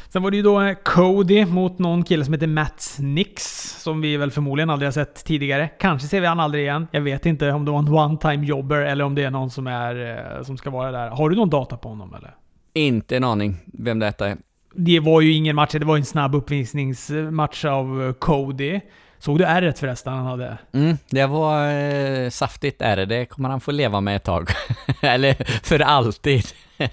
Sen 0.10 0.24
var 0.24 0.32
det 0.32 0.38
ju 0.38 0.44
då 0.44 0.62
eh, 0.62 0.74
Cody 0.84 1.46
mot 1.46 1.80
någon 1.80 2.04
kille 2.04 2.26
som 2.26 2.34
heter 2.34 2.48
Matt 2.48 2.98
Nix, 3.00 3.44
som 3.84 4.02
vi 4.02 4.18
väl 4.18 4.32
förmodligen 4.32 4.70
aldrig 4.70 4.88
har 4.88 4.92
sett 4.92 5.26
tidigare. 5.26 5.68
Kanske 5.68 6.08
ser 6.08 6.22
vi 6.22 6.28
han 6.28 6.40
aldrig 6.40 6.64
igen. 6.64 6.88
Jag 6.92 7.02
vet 7.02 7.26
inte 7.26 7.52
om 7.52 7.66
det 7.66 7.72
var 7.72 7.80
en 7.80 7.88
one-time 7.88 8.46
jobber 8.46 8.78
eller 8.78 9.04
om 9.04 9.16
det 9.16 9.24
är 9.24 9.32
någon 9.32 9.50
som, 9.50 9.68
är, 9.68 10.18
eh, 10.38 10.44
som 10.44 10.58
ska 10.58 10.70
vara 10.70 10.92
där. 10.92 11.10
Har 11.10 11.30
du 11.30 11.36
någon 11.36 11.50
data 11.50 11.78
på 11.78 11.90
honom 11.90 12.14
eller? 12.14 12.36
Inte 12.74 13.18
en 13.18 13.24
aning 13.24 13.58
vem 13.66 14.00
detta 14.00 14.28
är. 14.28 14.38
Det 14.74 15.00
var 15.00 15.22
ju 15.22 15.34
ingen 15.34 15.56
match, 15.56 15.72
det 15.72 15.86
var 15.86 15.98
en 15.98 16.06
snabb 16.06 16.36
uppvisningsmatch 16.36 17.66
av 17.66 18.14
Cody. 18.14 18.82
Såg 19.22 19.38
du 19.38 19.46
ärret 19.46 19.80
förresten 19.80 20.14
han 20.14 20.26
hade? 20.26 20.58
Mm, 20.74 20.98
det 21.10 21.26
var 21.26 21.74
eh, 21.74 22.30
saftigt 22.30 22.82
är 22.82 22.96
det. 22.96 23.06
Det 23.06 23.26
kommer 23.26 23.50
han 23.50 23.62
få 23.62 23.72
leva 23.72 24.02
med 24.02 24.16
ett 24.16 24.24
tag. 24.24 24.50
Eller 25.02 25.34
för 25.64 25.80
alltid. 25.80 26.46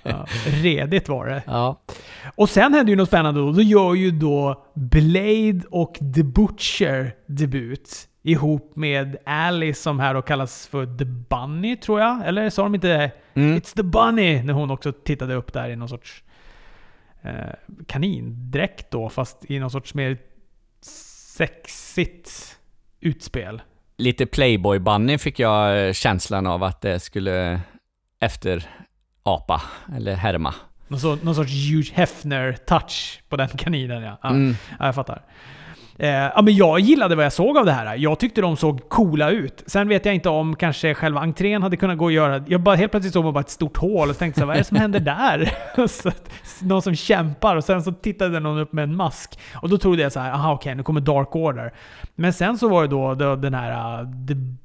Ja, 0.02 0.26
redigt 0.62 1.08
var 1.08 1.26
det. 1.26 1.42
Ja. 1.46 1.80
Och 2.34 2.50
sen 2.50 2.74
hände 2.74 2.92
ju 2.92 2.96
något 2.96 3.08
spännande 3.08 3.40
då. 3.40 3.52
Då 3.52 3.62
gör 3.62 3.94
ju 3.94 4.10
då 4.10 4.64
Blade 4.74 5.60
och 5.70 5.94
The 6.14 6.22
Butcher 6.22 7.14
debut. 7.26 8.08
Ihop 8.22 8.72
med 8.76 9.16
Alice 9.26 9.82
som 9.82 10.00
här 10.00 10.14
då 10.14 10.22
kallas 10.22 10.66
för 10.66 10.98
The 10.98 11.04
Bunny, 11.04 11.76
tror 11.76 12.00
jag. 12.00 12.26
Eller 12.26 12.50
sa 12.50 12.62
de 12.62 12.74
inte 12.74 13.10
Mm. 13.34 13.56
It's 13.56 13.76
the 13.76 13.82
Bunny? 13.82 14.42
När 14.42 14.52
hon 14.52 14.70
också 14.70 14.92
tittade 14.92 15.34
upp 15.34 15.52
där 15.52 15.70
i 15.70 15.76
någon 15.76 15.88
sorts 15.88 16.22
eh, 17.22 17.32
kanindräkt 17.86 18.90
då, 18.90 19.08
fast 19.08 19.50
i 19.50 19.58
någon 19.58 19.70
sorts 19.70 19.94
mer 19.94 20.18
sexigt 21.38 22.58
utspel. 23.00 23.62
Lite 23.98 24.26
Playboy-bunny 24.26 25.18
fick 25.18 25.38
jag 25.38 25.86
eh, 25.86 25.92
känslan 25.92 26.46
av 26.46 26.62
att 26.62 26.80
det 26.80 27.00
skulle 27.00 27.60
efterapa, 28.20 29.62
eller 29.96 30.14
härma. 30.14 30.54
Någon, 30.88 31.00
så, 31.00 31.16
någon 31.16 31.34
sorts 31.34 31.52
Hugh 31.52 31.92
Hefner-touch 31.94 33.20
på 33.28 33.36
den 33.36 33.48
kaninen 33.48 34.02
ja. 34.02 34.18
ja. 34.22 34.28
Mm. 34.28 34.56
Ja, 34.78 34.86
jag 34.86 34.94
fattar. 34.94 35.22
Eh, 36.00 36.08
ja, 36.10 36.42
men 36.42 36.56
jag 36.56 36.80
gillade 36.80 37.16
vad 37.16 37.24
jag 37.24 37.32
såg 37.32 37.58
av 37.58 37.66
det 37.66 37.72
här. 37.72 37.96
Jag 37.96 38.18
tyckte 38.18 38.40
de 38.40 38.56
såg 38.56 38.88
coola 38.88 39.30
ut. 39.30 39.62
Sen 39.66 39.88
vet 39.88 40.04
jag 40.04 40.14
inte 40.14 40.28
om 40.28 40.56
kanske 40.56 40.94
själva 40.94 41.20
entrén 41.20 41.62
hade 41.62 41.76
kunnat 41.76 41.98
gå 41.98 42.06
att 42.06 42.12
göra. 42.12 42.44
Jag 42.46 42.60
bara 42.60 42.76
helt 42.76 42.90
plötsligt 42.90 43.12
såg 43.12 43.24
man 43.24 43.32
bara 43.34 43.40
ett 43.40 43.50
stort 43.50 43.76
hål 43.76 44.10
och 44.10 44.18
tänkte 44.18 44.40
så 44.40 44.42
här, 44.42 44.46
vad 44.46 44.56
är 44.56 44.60
det 44.60 44.64
som 44.64 44.76
händer 44.76 45.00
där? 45.00 45.52
så, 45.88 46.10
någon 46.62 46.82
som 46.82 46.94
kämpar 46.94 47.56
och 47.56 47.64
sen 47.64 47.82
så 47.82 47.92
tittade 47.92 48.40
någon 48.40 48.58
upp 48.58 48.72
med 48.72 48.82
en 48.82 48.96
mask. 48.96 49.38
Och 49.54 49.68
då 49.68 49.78
trodde 49.78 50.02
jag 50.02 50.12
så 50.12 50.20
här, 50.20 50.32
aha 50.32 50.52
okej, 50.52 50.74
nu 50.74 50.82
kommer 50.82 51.00
Dark 51.00 51.36
Order. 51.36 51.72
Men 52.14 52.32
sen 52.32 52.58
så 52.58 52.68
var 52.68 52.82
det 52.82 52.88
då, 52.88 53.14
då 53.14 53.36
den 53.36 53.54
här, 53.54 54.00
uh, 54.02 54.08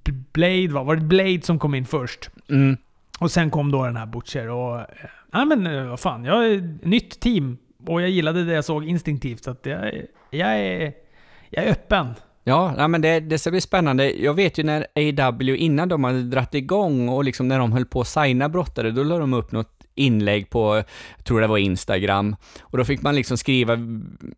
The 0.05 0.11
Blade, 0.11 0.67
var, 0.67 0.83
var 0.83 0.95
det 0.95 1.01
Blade 1.01 1.41
som 1.41 1.59
kom 1.59 1.75
in 1.75 1.85
först? 1.85 2.29
Mm. 2.49 2.77
Och 3.19 3.31
sen 3.31 3.49
kom 3.51 3.71
då 3.71 3.85
den 3.85 3.97
här 3.97 4.05
Butcher 4.05 4.49
och... 4.49 4.79
eh, 4.79 4.85
Ja 5.35 5.45
men 5.45 5.67
eh, 5.67 5.83
vad 5.83 5.99
fan, 5.99 6.25
jag 6.25 6.45
är 6.47 6.77
nytt 6.87 7.19
team. 7.19 7.57
Och 7.87 8.01
jag 8.01 8.09
gillade 8.09 8.43
det 8.43 8.53
jag 8.53 8.65
såg 8.65 8.85
instinktivt. 8.85 9.43
Så 9.43 9.51
att 9.51 9.65
jag, 9.65 9.91
jag, 10.31 10.59
är, 10.59 10.93
jag 11.53 11.65
är 11.65 11.71
öppen. 11.71 12.07
Ja, 12.43 12.73
nej, 12.77 12.87
men 12.87 13.01
det, 13.01 13.19
det 13.19 13.37
ska 13.37 13.51
bli 13.51 13.61
spännande. 13.61 14.11
Jag 14.11 14.33
vet 14.33 14.57
ju 14.57 14.63
när 14.63 14.87
AW 14.95 15.55
innan 15.55 15.89
de 15.89 16.03
hade 16.03 16.23
dratt 16.23 16.55
igång 16.55 17.09
och 17.09 17.23
liksom 17.23 17.47
när 17.47 17.59
de 17.59 17.71
höll 17.71 17.85
på 17.85 18.01
att 18.01 18.07
signa 18.07 18.49
brottare, 18.49 18.91
då 18.91 19.03
la 19.03 19.17
de 19.17 19.33
upp 19.33 19.51
något 19.51 19.83
inlägg 19.95 20.49
på, 20.49 20.75
jag 21.17 21.25
tror 21.25 21.41
det 21.41 21.47
var 21.47 21.57
Instagram, 21.57 22.35
och 22.61 22.77
då 22.77 22.85
fick 22.85 23.01
man 23.01 23.15
liksom 23.15 23.37
skriva, 23.37 23.77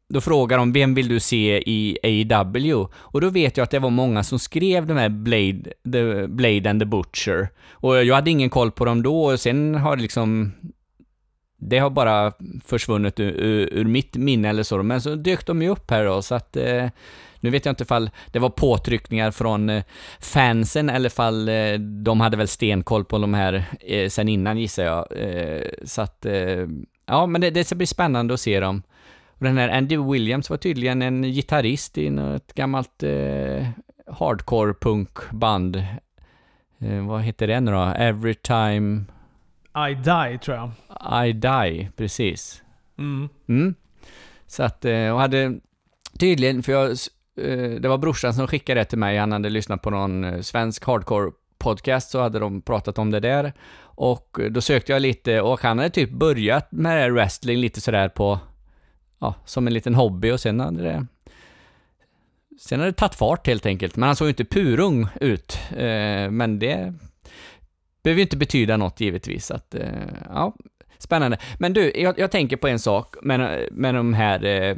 då 0.09 0.21
frågade 0.21 0.61
de 0.61 0.71
vem 0.71 0.95
vill 0.95 1.07
du 1.07 1.19
se 1.19 1.63
i 1.65 1.97
AW? 2.29 2.87
Och 2.93 3.21
då 3.21 3.29
vet 3.29 3.57
jag 3.57 3.63
att 3.63 3.71
det 3.71 3.79
var 3.79 3.89
många 3.89 4.23
som 4.23 4.39
skrev 4.39 4.87
de 4.87 4.97
här 4.97 5.09
Blade, 5.09 5.63
the, 5.91 6.27
Blade 6.27 6.69
and 6.69 6.81
the 6.81 6.85
Butcher. 6.85 7.49
Och 7.69 8.05
jag 8.05 8.15
hade 8.15 8.31
ingen 8.31 8.49
koll 8.49 8.71
på 8.71 8.85
dem 8.85 9.03
då, 9.03 9.25
och 9.25 9.39
sen 9.39 9.75
har 9.75 9.95
det 9.95 10.01
liksom 10.01 10.51
det 11.57 11.77
har 11.77 11.89
bara 11.89 12.33
försvunnit 12.65 13.19
ur, 13.19 13.31
ur, 13.31 13.73
ur 13.73 13.85
mitt 13.85 14.15
minne 14.15 14.49
eller 14.49 14.63
så, 14.63 14.83
men 14.83 15.01
så 15.01 15.15
dök 15.15 15.45
de 15.45 15.61
ju 15.61 15.69
upp 15.69 15.91
här 15.91 16.05
då, 16.05 16.21
så 16.21 16.35
att 16.35 16.57
eh, 16.57 16.87
nu 17.39 17.49
vet 17.49 17.65
jag 17.65 17.71
inte 17.71 17.83
ifall 17.83 18.09
det 18.31 18.39
var 18.39 18.49
påtryckningar 18.49 19.31
från 19.31 19.69
eh, 19.69 19.83
fansen 20.19 20.89
eller 20.89 21.09
ifall 21.09 21.49
eh, 21.49 21.73
de 21.79 22.21
hade 22.21 22.37
väl 22.37 22.47
stenkoll 22.47 23.05
på 23.05 23.17
de 23.17 23.33
här 23.33 23.63
eh, 23.79 24.09
sen 24.09 24.29
innan 24.29 24.57
gissar 24.57 24.83
jag. 24.83 25.07
Eh, 25.17 25.67
så 25.83 26.01
att, 26.01 26.25
eh, 26.25 26.67
ja 27.05 27.25
men 27.25 27.41
det, 27.41 27.49
det 27.49 27.63
ska 27.63 27.75
bli 27.75 27.87
spännande 27.87 28.33
att 28.33 28.39
se 28.39 28.59
dem. 28.59 28.83
Och 29.29 29.45
den 29.45 29.57
här 29.57 29.69
Andy 29.69 29.97
Williams 29.97 30.49
var 30.49 30.57
tydligen 30.57 31.01
en 31.01 31.23
gitarrist 31.23 31.97
i 31.97 32.09
något 32.09 32.53
gammalt 32.53 33.03
eh, 33.03 33.67
hardcore 34.07 34.73
punkband. 34.73 35.75
Eh, 36.79 37.07
vad 37.07 37.21
heter 37.21 37.47
det 37.47 37.59
nu 37.59 37.71
då? 37.71 37.93
Every 37.97 38.33
time 38.33 39.05
i 39.75 39.93
die 39.93 40.37
tror 40.37 40.57
jag. 40.57 40.71
I 41.27 41.33
die, 41.33 41.89
precis. 41.95 42.63
Mm. 42.97 43.29
Mm. 43.47 43.75
Så 44.47 44.63
att, 44.63 44.85
eh, 44.85 45.09
och 45.09 45.19
hade 45.19 45.59
tydligen, 46.19 46.63
för 46.63 46.71
jag, 46.71 46.91
eh, 47.41 47.69
det 47.79 47.87
var 47.87 47.97
brorsan 47.97 48.33
som 48.33 48.47
skickade 48.47 48.81
det 48.81 48.85
till 48.85 48.97
mig, 48.97 49.17
han 49.17 49.31
hade 49.31 49.49
lyssnat 49.49 49.81
på 49.81 49.89
någon 49.89 50.23
eh, 50.23 50.41
svensk 50.41 50.85
hardcore 50.85 51.31
podcast, 51.57 52.11
så 52.11 52.21
hade 52.21 52.39
de 52.39 52.61
pratat 52.61 52.97
om 52.97 53.11
det 53.11 53.19
där. 53.19 53.53
Och 53.77 54.39
då 54.51 54.61
sökte 54.61 54.91
jag 54.91 55.01
lite, 55.01 55.41
och 55.41 55.61
han 55.61 55.77
hade 55.77 55.89
typ 55.89 56.11
börjat 56.11 56.71
med 56.71 57.13
wrestling 57.13 57.57
lite 57.57 57.81
sådär 57.81 58.09
på, 58.09 58.39
ja, 59.19 59.35
som 59.45 59.67
en 59.67 59.73
liten 59.73 59.95
hobby 59.95 60.31
och 60.31 60.39
sen 60.39 60.59
hade 60.59 60.83
det 60.83 61.05
Sen 62.59 62.79
hade 62.79 62.91
det 62.91 62.97
tagit 62.97 63.15
fart 63.15 63.47
helt 63.47 63.65
enkelt, 63.65 63.95
men 63.95 64.07
han 64.07 64.15
såg 64.15 64.25
ju 64.25 64.29
inte 64.29 64.45
purung 64.45 65.07
ut. 65.21 65.59
Men 66.29 66.59
det 66.59 66.93
behöver 68.05 68.19
ju 68.19 68.23
inte 68.23 68.37
betyda 68.37 68.77
något 68.77 68.99
givetvis. 68.99 69.51
Att, 69.51 69.75
eh, 69.75 69.89
ja, 70.29 70.55
spännande. 70.97 71.37
Men 71.59 71.73
du, 71.73 71.91
jag, 71.95 72.19
jag 72.19 72.31
tänker 72.31 72.57
på 72.57 72.67
en 72.67 72.79
sak 72.79 73.15
med, 73.21 73.67
med 73.71 73.95
de 73.95 74.13
här 74.13 74.45
eh, 74.45 74.77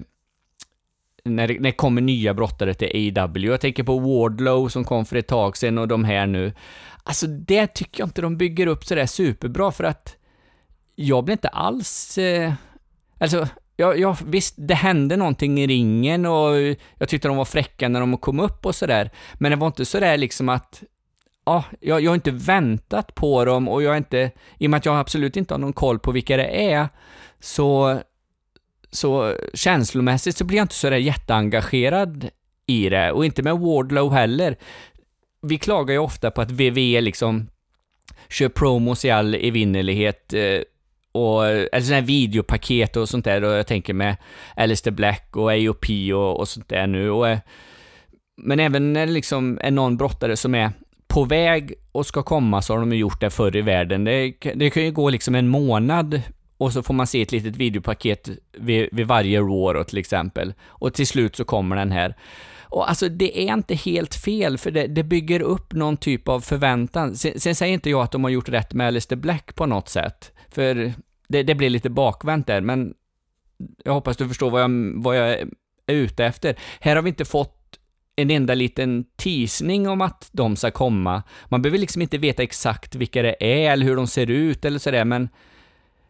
när 1.24 1.48
det, 1.48 1.54
när 1.54 1.70
det 1.70 1.72
kommer 1.72 2.02
nya 2.02 2.34
brottare 2.34 2.74
till 2.74 3.18
AW. 3.20 3.48
Jag 3.48 3.62
tänker 3.62 3.84
på 3.84 4.00
Wardlow 4.00 4.68
som 4.68 4.84
kom 4.84 5.06
för 5.06 5.16
ett 5.16 5.28
tag 5.28 5.58
sedan 5.58 5.78
och 5.78 5.88
de 5.88 6.04
här 6.04 6.28
nu. 6.28 6.54
Alltså 7.04 7.28
det 7.28 7.68
tycker 7.68 8.02
jag 8.02 8.08
inte 8.08 8.22
de 8.22 8.38
bygger 8.38 8.68
upp 8.68 8.86
sådär 8.86 9.06
superbra 9.06 9.72
för 9.72 9.84
att 9.84 10.16
jag 10.96 11.24
blir 11.24 11.34
inte 11.34 11.50
alls... 11.50 12.18
Eh, 12.18 12.54
alltså, 13.20 13.48
jag, 13.76 14.00
jag, 14.00 14.18
visst, 14.26 14.56
det 14.58 14.76
hände 14.76 15.18
någonting 15.18 15.60
i 15.60 15.68
ringen 15.68 16.26
och 16.26 16.56
jag 16.98 17.10
tyckte 17.10 17.28
de 17.28 17.38
var 17.38 17.46
fräcka 17.46 17.90
när 17.90 18.00
de 18.00 18.18
kom 18.18 18.40
upp 18.40 18.66
och 18.66 18.76
sådär. 18.76 19.10
Men 19.34 19.52
det 19.52 19.56
var 19.56 19.68
inte 19.68 19.86
sådär 19.86 20.18
liksom 20.18 20.50
att 20.50 20.84
ja, 21.48 21.64
jag, 21.80 22.02
jag 22.02 22.12
har 22.12 22.16
inte 22.16 22.32
väntat 22.32 23.16
på 23.16 23.46
dem 23.46 23.68
och 23.68 23.84
jag 23.84 23.94
är 23.94 23.98
inte, 23.98 24.32
i 24.58 24.68
och 24.68 24.70
med 24.70 24.78
att 24.78 24.86
jag 24.86 25.00
absolut 25.00 25.38
inte 25.38 25.54
har 25.54 25.60
någon 25.60 25.74
koll 25.74 26.00
på 26.00 26.12
vilka 26.12 26.38
det 26.38 26.72
är, 26.72 26.90
så, 27.40 28.00
så 28.92 29.36
känslomässigt 29.54 30.38
så 30.38 30.46
blir 30.46 30.58
jag 30.58 30.64
inte 30.64 30.76
sådär 30.76 30.98
jätteengagerad 30.98 32.30
i 32.66 32.90
det, 32.90 33.12
och 33.12 33.26
inte 33.26 33.44
med 33.44 33.60
Wardlow 33.60 34.14
heller. 34.14 34.58
Vi 35.42 35.58
klagar 35.58 35.94
ju 35.94 36.00
ofta 36.00 36.32
på 36.32 36.42
att 36.42 36.52
WWE 36.52 37.02
liksom 37.02 37.48
kör 38.30 38.50
promos 38.50 39.06
i 39.06 39.10
all 39.10 39.36
evinnerlighet, 39.36 40.34
eh, 40.34 40.62
och, 41.12 41.48
eller 41.48 41.82
sådana 41.82 41.96
här 41.96 42.08
videopaket 42.08 42.98
och 42.98 43.10
sånt 43.10 43.26
där, 43.26 43.44
och 43.44 43.52
jag 43.52 43.68
tänker 43.68 43.94
med 43.94 44.16
Alistair 44.56 44.94
Black 44.94 45.36
och 45.36 45.52
AOP 45.52 45.86
och, 46.14 46.40
och 46.40 46.48
sånt 46.48 46.70
där 46.70 46.88
nu, 46.88 47.12
och, 47.12 47.30
eh, 47.30 47.40
men 48.38 48.60
även 48.60 48.94
när 48.94 49.06
det 49.06 49.12
liksom 49.12 49.60
är 49.62 49.72
någon 49.72 49.98
brottare 49.98 50.36
som 50.36 50.56
är 50.56 50.72
på 51.08 51.24
väg 51.24 51.74
och 51.92 52.06
ska 52.06 52.24
komma 52.24 52.62
så 52.62 52.74
har 52.74 52.80
de 52.80 52.92
ju 52.92 52.98
gjort 52.98 53.22
det 53.22 53.30
förr 53.30 53.56
i 53.56 53.62
världen. 53.62 54.04
Det, 54.04 54.34
det 54.56 54.70
kan 54.70 54.84
ju 54.84 54.92
gå 54.92 55.10
liksom 55.10 55.36
en 55.36 55.48
månad 55.48 56.22
och 56.58 56.74
så 56.74 56.84
får 56.84 56.94
man 56.94 57.08
se 57.08 57.22
ett 57.22 57.32
litet 57.32 57.56
videopaket 57.56 58.30
vid, 58.58 58.90
vid 58.92 59.08
varje 59.08 59.40
Raw 59.40 59.80
då, 59.80 59.84
till 59.84 59.98
exempel. 59.98 60.54
Och 60.68 60.94
till 60.94 61.08
slut 61.08 61.36
så 61.36 61.46
kommer 61.46 61.76
den 61.76 61.92
här. 61.92 62.16
Och 62.70 62.90
alltså 62.90 63.10
det 63.10 63.50
är 63.50 63.54
inte 63.54 63.76
helt 63.76 64.16
fel, 64.16 64.58
för 64.58 64.72
det, 64.72 64.88
det 64.88 65.04
bygger 65.04 65.40
upp 65.40 65.74
någon 65.74 65.98
typ 65.98 66.28
av 66.28 66.40
förväntan. 66.40 67.16
Sen, 67.16 67.40
sen 67.40 67.56
säger 67.56 67.74
inte 67.74 67.90
jag 67.90 68.02
att 68.02 68.12
de 68.12 68.24
har 68.24 68.32
gjort 68.32 68.50
rätt 68.50 68.74
med 68.74 68.88
Alistair 68.88 69.18
Black 69.18 69.56
på 69.56 69.66
något 69.66 69.90
sätt, 69.90 70.32
för 70.50 70.94
det, 71.28 71.44
det 71.44 71.56
blir 71.56 71.70
lite 71.70 71.90
bakvänt 71.90 72.48
där, 72.48 72.62
men 72.62 72.94
jag 73.84 73.94
hoppas 73.94 74.18
du 74.18 74.28
förstår 74.28 74.50
vad 74.50 74.62
jag, 74.62 74.94
vad 74.96 75.18
jag 75.18 75.30
är 75.30 75.48
ute 75.88 76.26
efter. 76.26 76.56
Här 76.80 76.96
har 76.96 77.04
vi 77.04 77.10
inte 77.10 77.26
fått 77.26 77.57
en 78.18 78.32
enda 78.32 78.56
liten 78.56 79.06
teasning 79.16 79.90
om 79.90 80.02
att 80.02 80.30
de 80.32 80.56
ska 80.56 80.72
komma. 80.72 81.24
Man 81.46 81.62
behöver 81.62 81.78
liksom 81.78 82.02
inte 82.02 82.18
veta 82.18 82.44
exakt 82.44 82.96
vilka 82.96 83.22
det 83.22 83.36
är 83.40 83.72
eller 83.72 83.86
hur 83.86 83.96
de 83.96 84.08
ser 84.08 84.30
ut 84.30 84.66
eller 84.66 84.80
sådär, 84.80 85.06
men 85.06 85.30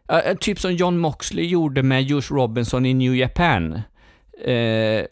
ja, 0.08 0.20
eh, 0.20 0.36
typ 0.36 0.60
som 0.60 0.74
John 0.74 0.98
Moxley 0.98 1.46
gjorde 1.46 1.82
med 1.82 2.02
Josh 2.02 2.30
Robinson 2.30 2.86
i 2.86 2.94
New 2.94 3.16
Japan. 3.16 3.74
Eh, 4.44 5.04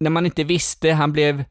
när 0.00 0.10
man 0.10 0.26
inte 0.26 0.44
visste, 0.44 0.92
han 0.92 1.12
blev 1.12 1.44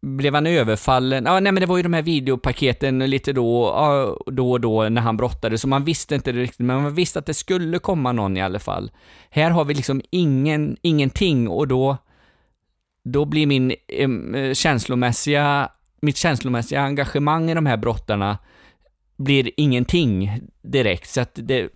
blev 0.00 0.34
han 0.34 0.46
överfallen? 0.46 1.24
Ja, 1.24 1.40
nej 1.40 1.52
men 1.52 1.60
det 1.60 1.66
var 1.66 1.76
ju 1.76 1.82
de 1.82 1.92
här 1.92 2.02
videopaketen 2.02 2.98
lite 2.98 3.32
då, 3.32 3.66
ah, 3.66 4.16
då 4.26 4.52
och 4.52 4.60
då 4.60 4.88
när 4.88 5.02
han 5.02 5.16
brottade, 5.16 5.58
så 5.58 5.68
man 5.68 5.84
visste 5.84 6.14
inte 6.14 6.32
riktigt, 6.32 6.58
men 6.58 6.82
man 6.82 6.94
visste 6.94 7.18
att 7.18 7.26
det 7.26 7.34
skulle 7.34 7.78
komma 7.78 8.12
någon 8.12 8.36
i 8.36 8.42
alla 8.42 8.58
fall. 8.58 8.90
Här 9.30 9.50
har 9.50 9.64
vi 9.64 9.74
liksom 9.74 10.02
ingen, 10.10 10.76
ingenting 10.82 11.48
och 11.48 11.68
då 11.68 11.96
då 13.04 13.24
blir 13.24 13.46
min 13.46 13.70
eh, 13.88 14.52
känslomässiga, 14.54 15.68
mitt 16.02 16.16
känslomässiga 16.16 16.80
engagemang 16.80 17.50
i 17.50 17.54
de 17.54 17.66
här 17.66 17.76
brottarna 17.76 18.38
blir 19.16 19.50
ingenting 19.56 20.40
direkt. 20.62 21.08
Så 21.08 21.20
att 21.20 21.30
det, 21.34 21.68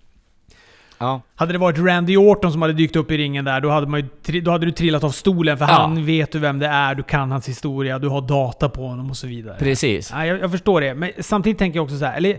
Ja. 1.01 1.21
Hade 1.35 1.53
det 1.53 1.59
varit 1.59 1.79
Randy 1.79 2.17
Orton 2.17 2.53
som 2.53 2.63
hade 2.63 2.75
dykt 2.75 2.97
upp 2.97 3.11
i 3.11 3.17
ringen 3.19 3.45
där, 3.45 3.61
då 3.61 3.71
hade, 3.71 3.87
man 3.87 4.09
ju, 4.27 4.41
då 4.41 4.51
hade 4.51 4.67
du 4.67 4.73
trillat 4.73 5.05
av 5.05 5.11
stolen 5.11 5.59
för 5.59 5.65
Ja. 5.65 5.73
han 5.73 6.07
vet 6.07 6.33
du 6.33 6.39
vem 6.39 6.59
det 6.59 6.67
är, 6.67 6.95
du 6.95 7.03
kan 7.03 7.31
hans 7.31 7.49
historia, 7.49 7.99
du 7.99 8.09
har 8.09 8.21
data 8.21 8.69
på 8.69 8.87
honom 8.87 9.11
och 9.11 9.17
så 9.17 9.27
vidare. 9.27 9.57
Precis. 9.59 10.11
Ja, 10.15 10.27
jag, 10.27 10.41
jag 10.41 10.51
förstår 10.51 10.81
det, 10.81 10.95
men 10.95 11.11
samtidigt 11.19 11.59
tänker 11.59 11.79
jag 11.79 11.85
också 11.85 11.99
så 11.99 12.05
här, 12.05 12.17
eller 12.17 12.39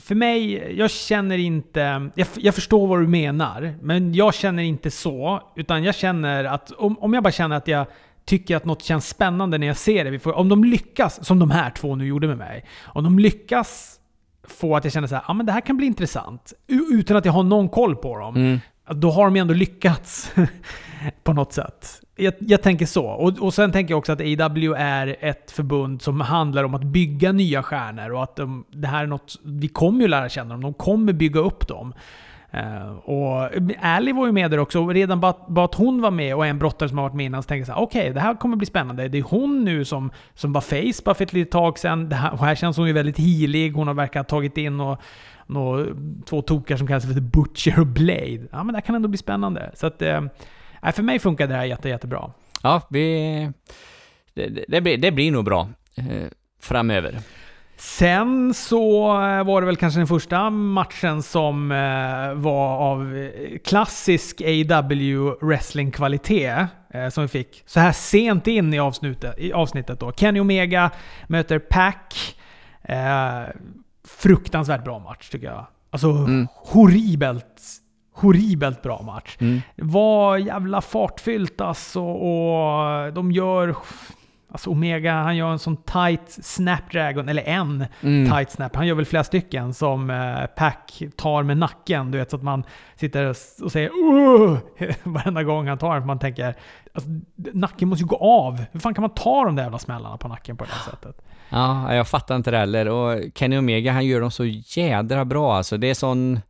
för 0.00 0.14
mig, 0.14 0.52
jag 0.78 0.90
känner 0.90 1.38
inte... 1.38 2.10
Jag, 2.14 2.26
jag 2.36 2.54
förstår 2.54 2.86
vad 2.86 3.00
du 3.00 3.06
menar, 3.06 3.74
men 3.82 4.14
jag 4.14 4.34
känner 4.34 4.62
inte 4.62 4.90
så. 4.90 5.42
Utan 5.56 5.84
jag 5.84 5.94
känner 5.94 6.44
att, 6.44 6.70
om, 6.70 6.98
om 6.98 7.14
jag 7.14 7.22
bara 7.22 7.32
känner 7.32 7.56
att 7.56 7.68
jag 7.68 7.86
tycker 8.24 8.56
att 8.56 8.64
något 8.64 8.82
känns 8.82 9.08
spännande 9.08 9.58
när 9.58 9.66
jag 9.66 9.76
ser 9.76 10.04
det. 10.10 10.18
Får- 10.18 10.32
Om 10.38 10.48
de 10.48 10.64
lyckas, 10.64 11.26
som 11.26 11.38
de 11.38 11.50
här 11.50 11.70
två 11.70 11.96
nu 11.96 12.06
gjorde 12.06 12.26
med 12.28 12.38
mig. 12.38 12.64
Om 12.84 13.04
de 13.04 13.18
lyckas 13.18 13.98
få 14.48 14.76
att 14.76 14.84
jag 14.84 14.92
känner 14.92 15.08
så 15.08 15.14
här, 15.14 15.24
ja 15.28 15.34
men 15.34 15.46
det 15.46 15.52
här 15.52 15.60
kan 15.60 15.76
bli 15.76 15.86
intressant. 15.86 16.52
Utan 16.92 17.16
att 17.16 17.24
jag 17.24 17.32
har 17.32 17.42
någon 17.42 17.68
koll 17.68 17.96
på 17.96 18.18
dem. 18.18 18.36
Mm. 18.36 18.58
Då 18.90 19.10
har 19.10 19.24
de 19.24 19.36
ändå 19.36 19.54
lyckats 19.54 20.32
på 21.24 21.32
något 21.32 21.52
sätt. 21.52 22.00
Jag, 22.22 22.34
jag 22.38 22.62
tänker 22.62 22.86
så. 22.86 23.06
Och, 23.06 23.38
och 23.38 23.54
sen 23.54 23.72
tänker 23.72 23.92
jag 23.92 23.98
också 23.98 24.12
att 24.12 24.20
AW 24.20 24.74
är 24.76 25.16
ett 25.20 25.50
förbund 25.50 26.02
som 26.02 26.20
handlar 26.20 26.64
om 26.64 26.74
att 26.74 26.84
bygga 26.84 27.32
nya 27.32 27.62
stjärnor 27.62 28.12
och 28.12 28.22
att 28.22 28.36
de, 28.36 28.64
det 28.70 28.88
här 28.88 29.02
är 29.02 29.06
något, 29.06 29.40
vi 29.42 29.68
kommer 29.68 30.00
ju 30.00 30.08
lära 30.08 30.28
känna 30.28 30.54
dem, 30.54 30.60
de 30.60 30.74
kommer 30.74 31.12
bygga 31.12 31.40
upp 31.40 31.68
dem. 31.68 31.94
Uh, 32.54 32.92
och 32.92 33.50
Ali 33.82 34.12
var 34.12 34.26
ju 34.26 34.32
med 34.32 34.50
där 34.50 34.58
också, 34.58 34.80
och 34.80 34.94
redan 34.94 35.20
bara, 35.20 35.34
bara 35.48 35.64
att 35.64 35.74
hon 35.74 36.00
var 36.00 36.10
med 36.10 36.36
och 36.36 36.46
en 36.46 36.58
brottare 36.58 36.88
som 36.88 36.98
har 36.98 37.04
varit 37.04 37.14
med 37.16 37.26
innan, 37.26 37.42
så 37.42 37.46
tänker 37.46 37.60
jag 37.60 37.66
såhär, 37.66 37.82
okej 37.82 38.00
okej, 38.00 38.14
det 38.14 38.20
här 38.20 38.34
kommer 38.34 38.56
bli 38.56 38.66
spännande. 38.66 39.08
Det 39.08 39.18
är 39.18 39.22
hon 39.22 39.64
nu 39.64 39.84
som, 39.84 40.10
som 40.34 40.52
var 40.52 40.60
face 40.60 41.02
bara 41.04 41.14
för 41.14 41.24
ett 41.24 41.32
litet 41.32 41.52
tag 41.52 41.78
sedan. 41.78 42.08
Det 42.08 42.16
här, 42.16 42.32
och 42.32 42.38
här 42.38 42.54
känns 42.54 42.76
hon 42.76 42.86
ju 42.86 42.92
väldigt 42.92 43.18
healig, 43.18 43.72
hon 43.72 43.86
har 43.86 43.94
verkar 43.94 44.20
ha 44.20 44.24
tagit 44.24 44.58
in 44.58 44.80
och 44.80 45.00
nå, 45.46 45.86
två 46.26 46.42
tokar 46.42 46.76
som 46.76 46.86
kallas 46.86 47.06
för 47.06 47.14
The 47.14 47.20
Butcher 47.20 47.80
och 47.80 47.86
Blade. 47.86 48.46
Ja, 48.50 48.62
men 48.62 48.66
det 48.66 48.74
här 48.74 48.80
kan 48.80 48.94
ändå 48.94 49.08
bli 49.08 49.18
spännande. 49.18 49.70
Så 49.74 49.86
att, 49.86 50.02
eh, 50.02 50.20
nej, 50.82 50.92
för 50.92 51.02
mig 51.02 51.18
funkar 51.18 51.46
det 51.46 51.54
här 51.54 51.64
jätte, 51.64 51.88
jättebra. 51.88 52.30
Ja, 52.62 52.82
vi... 52.90 53.50
Det, 54.34 54.64
det, 54.68 54.80
blir, 54.80 54.96
det 54.98 55.10
blir 55.12 55.30
nog 55.32 55.44
bra 55.44 55.68
eh, 55.96 56.04
framöver. 56.60 57.18
Sen 57.76 58.54
så 58.54 59.04
eh, 59.22 59.44
var 59.44 59.60
det 59.60 59.66
väl 59.66 59.76
kanske 59.76 60.00
den 60.00 60.06
första 60.06 60.50
matchen 60.50 61.22
som 61.22 61.72
eh, 61.72 62.34
var 62.34 62.76
av 62.78 63.16
eh, 63.16 63.58
klassisk 63.64 64.40
AW 64.40 65.34
wrestling-kvalitet 65.40 66.66
som 67.10 67.22
vi 67.22 67.28
fick 67.28 67.62
så 67.66 67.80
här 67.80 67.92
sent 67.92 68.46
in 68.46 68.74
i 68.74 68.78
avsnittet. 68.78 69.34
I 69.38 69.52
avsnittet 69.52 70.00
då. 70.00 70.12
Kenny 70.12 70.40
Omega 70.40 70.90
möter 71.26 71.58
Pac. 71.58 71.94
Eh, 72.82 73.42
fruktansvärt 74.08 74.84
bra 74.84 74.98
match 74.98 75.28
tycker 75.28 75.46
jag. 75.46 75.66
Alltså 75.90 76.10
Mm. 76.10 76.48
horribelt, 76.54 77.60
horribelt 78.14 78.82
bra 78.82 79.02
match. 79.02 79.36
Mm. 79.40 79.60
Det 79.76 79.84
var 79.84 80.36
jävla 80.36 80.80
fartfyllt 80.80 81.60
alltså 81.60 82.00
och 82.02 83.12
de 83.12 83.32
gör... 83.32 83.74
Alltså 84.52 84.70
Omega, 84.70 85.12
han 85.12 85.36
gör 85.36 85.50
en 85.52 85.58
sån 85.58 85.76
tight 85.76 86.38
snapdragon, 86.42 87.28
eller 87.28 87.42
en 87.48 87.86
Mm. 88.02 88.30
tight 88.32 88.50
snap. 88.50 88.76
Han 88.76 88.86
gör 88.86 88.94
väl 88.94 89.04
flera 89.04 89.24
stycken 89.24 89.74
som 89.74 90.10
eh, 90.10 90.46
Pack 90.56 91.02
tar 91.16 91.42
med 91.42 91.56
nacken. 91.56 92.10
Du 92.10 92.18
vet, 92.18 92.30
så 92.30 92.36
att 92.36 92.42
man 92.42 92.64
sitter 92.96 93.34
och 93.62 93.72
säger 93.72 93.90
uh! 93.90 94.58
varenda 95.02 95.42
gång 95.42 95.68
han 95.68 95.78
tar 95.78 95.92
den. 95.92 96.02
För 96.02 96.06
man 96.06 96.18
tänker, 96.18 96.54
alltså, 96.94 97.10
nacken 97.52 97.88
måste 97.88 98.02
ju 98.02 98.06
gå 98.08 98.16
av. 98.16 98.64
Hur 98.72 98.80
fan 98.80 98.94
kan 98.94 99.02
man 99.02 99.14
ta 99.14 99.44
de 99.44 99.56
där 99.56 99.62
jävla 99.62 99.78
smällarna 99.78 100.16
på 100.16 100.28
nacken 100.28 100.56
på 100.56 100.64
det 100.64 100.70
här 100.70 100.90
sättet? 100.90 101.22
Ja, 101.48 101.94
jag 101.94 102.08
fattar 102.08 102.36
inte 102.36 102.50
det 102.50 102.58
heller. 102.58 102.88
Och 102.88 103.20
Kenny 103.34 103.58
Omega, 103.58 103.92
han 103.92 104.06
gör 104.06 104.20
dem 104.20 104.30
så 104.30 104.44
jädra 104.44 105.24
bra 105.24 105.56
alltså. 105.56 105.76
Det 105.76 105.90
är 105.90 105.94
sån... 105.94 106.40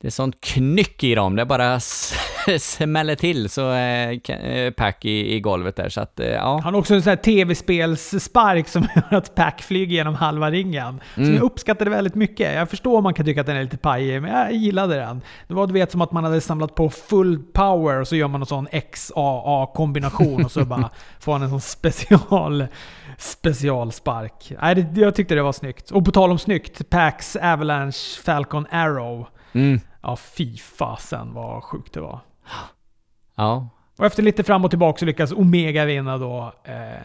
Det 0.00 0.06
är 0.08 0.10
sånt 0.10 0.40
knyck 0.40 1.04
i 1.04 1.14
dem. 1.14 1.36
Det 1.36 1.44
bara 1.44 1.80
smäller 2.60 3.14
till 3.14 3.48
så 3.48 3.60
Ke- 3.60 4.66
eh, 4.66 4.70
Pack 4.70 5.04
i, 5.04 5.34
i 5.34 5.40
golvet 5.40 5.76
där. 5.76 5.88
Så 5.88 6.00
att, 6.00 6.20
eh, 6.20 6.26
ja. 6.28 6.60
Han 6.64 6.74
har 6.74 6.80
också 6.80 6.94
en 6.94 7.02
sån 7.02 7.10
här 7.10 7.16
tv-spelsspark 7.16 8.68
som 8.68 8.82
gör 9.10 9.18
att 9.18 9.34
Pack 9.34 9.62
flyger 9.62 9.96
genom 9.96 10.14
halva 10.14 10.50
ringen. 10.50 11.00
Som 11.14 11.22
Mm. 11.22 11.34
jag 11.34 11.42
uppskattade 11.44 11.90
väldigt 11.90 12.14
mycket. 12.14 12.54
Jag 12.54 12.70
förstår 12.70 12.96
om 12.96 13.02
man 13.02 13.14
kan 13.14 13.26
tycka 13.26 13.40
att 13.40 13.46
den 13.46 13.56
är 13.56 13.62
lite 13.62 13.76
pajig, 13.78 14.22
men 14.22 14.30
jag 14.30 14.52
gillade 14.52 14.94
den. 14.96 15.20
Det 15.48 15.54
var 15.54 15.66
du 15.66 15.72
vet 15.72 15.90
som 15.92 16.00
att 16.00 16.12
man 16.12 16.24
hade 16.24 16.40
samlat 16.40 16.74
på 16.74 16.90
full 16.90 17.38
power 17.38 18.00
och 18.00 18.08
så 18.08 18.16
gör 18.16 18.28
man 18.28 18.40
en 18.40 18.46
sån 18.46 18.66
XAA-kombination 18.66 20.44
och 20.44 20.50
så 20.52 20.64
bara 20.64 20.90
får 21.20 21.32
han 21.32 21.42
en 21.42 21.50
sån 21.50 21.60
special, 21.60 22.66
specialspark. 23.18 24.52
Nej, 24.62 24.86
jag 24.94 25.14
tyckte 25.14 25.34
det 25.34 25.42
var 25.42 25.52
snyggt. 25.52 25.90
Och 25.90 26.04
på 26.04 26.10
tal 26.12 26.30
om 26.30 26.38
snyggt, 26.38 26.90
Packs 26.90 27.36
Avalanche 27.36 28.20
Falcon 28.24 28.66
Arrow. 28.70 29.26
Mm. 29.52 29.80
Ja, 30.02 30.16
fy 30.16 30.56
fasen 30.56 31.34
vad 31.34 31.64
sjukt 31.64 31.94
det 31.94 32.00
var. 32.00 32.20
Ja. 33.34 33.68
Och 33.96 34.06
efter 34.06 34.22
lite 34.22 34.44
fram 34.44 34.64
och 34.64 34.70
tillbaka 34.70 34.98
så 34.98 35.04
lyckas 35.04 35.32
Omega 35.32 35.84
vinna 35.84 36.18
då 36.18 36.52
eh, 36.64 36.94
eh, 36.94 36.98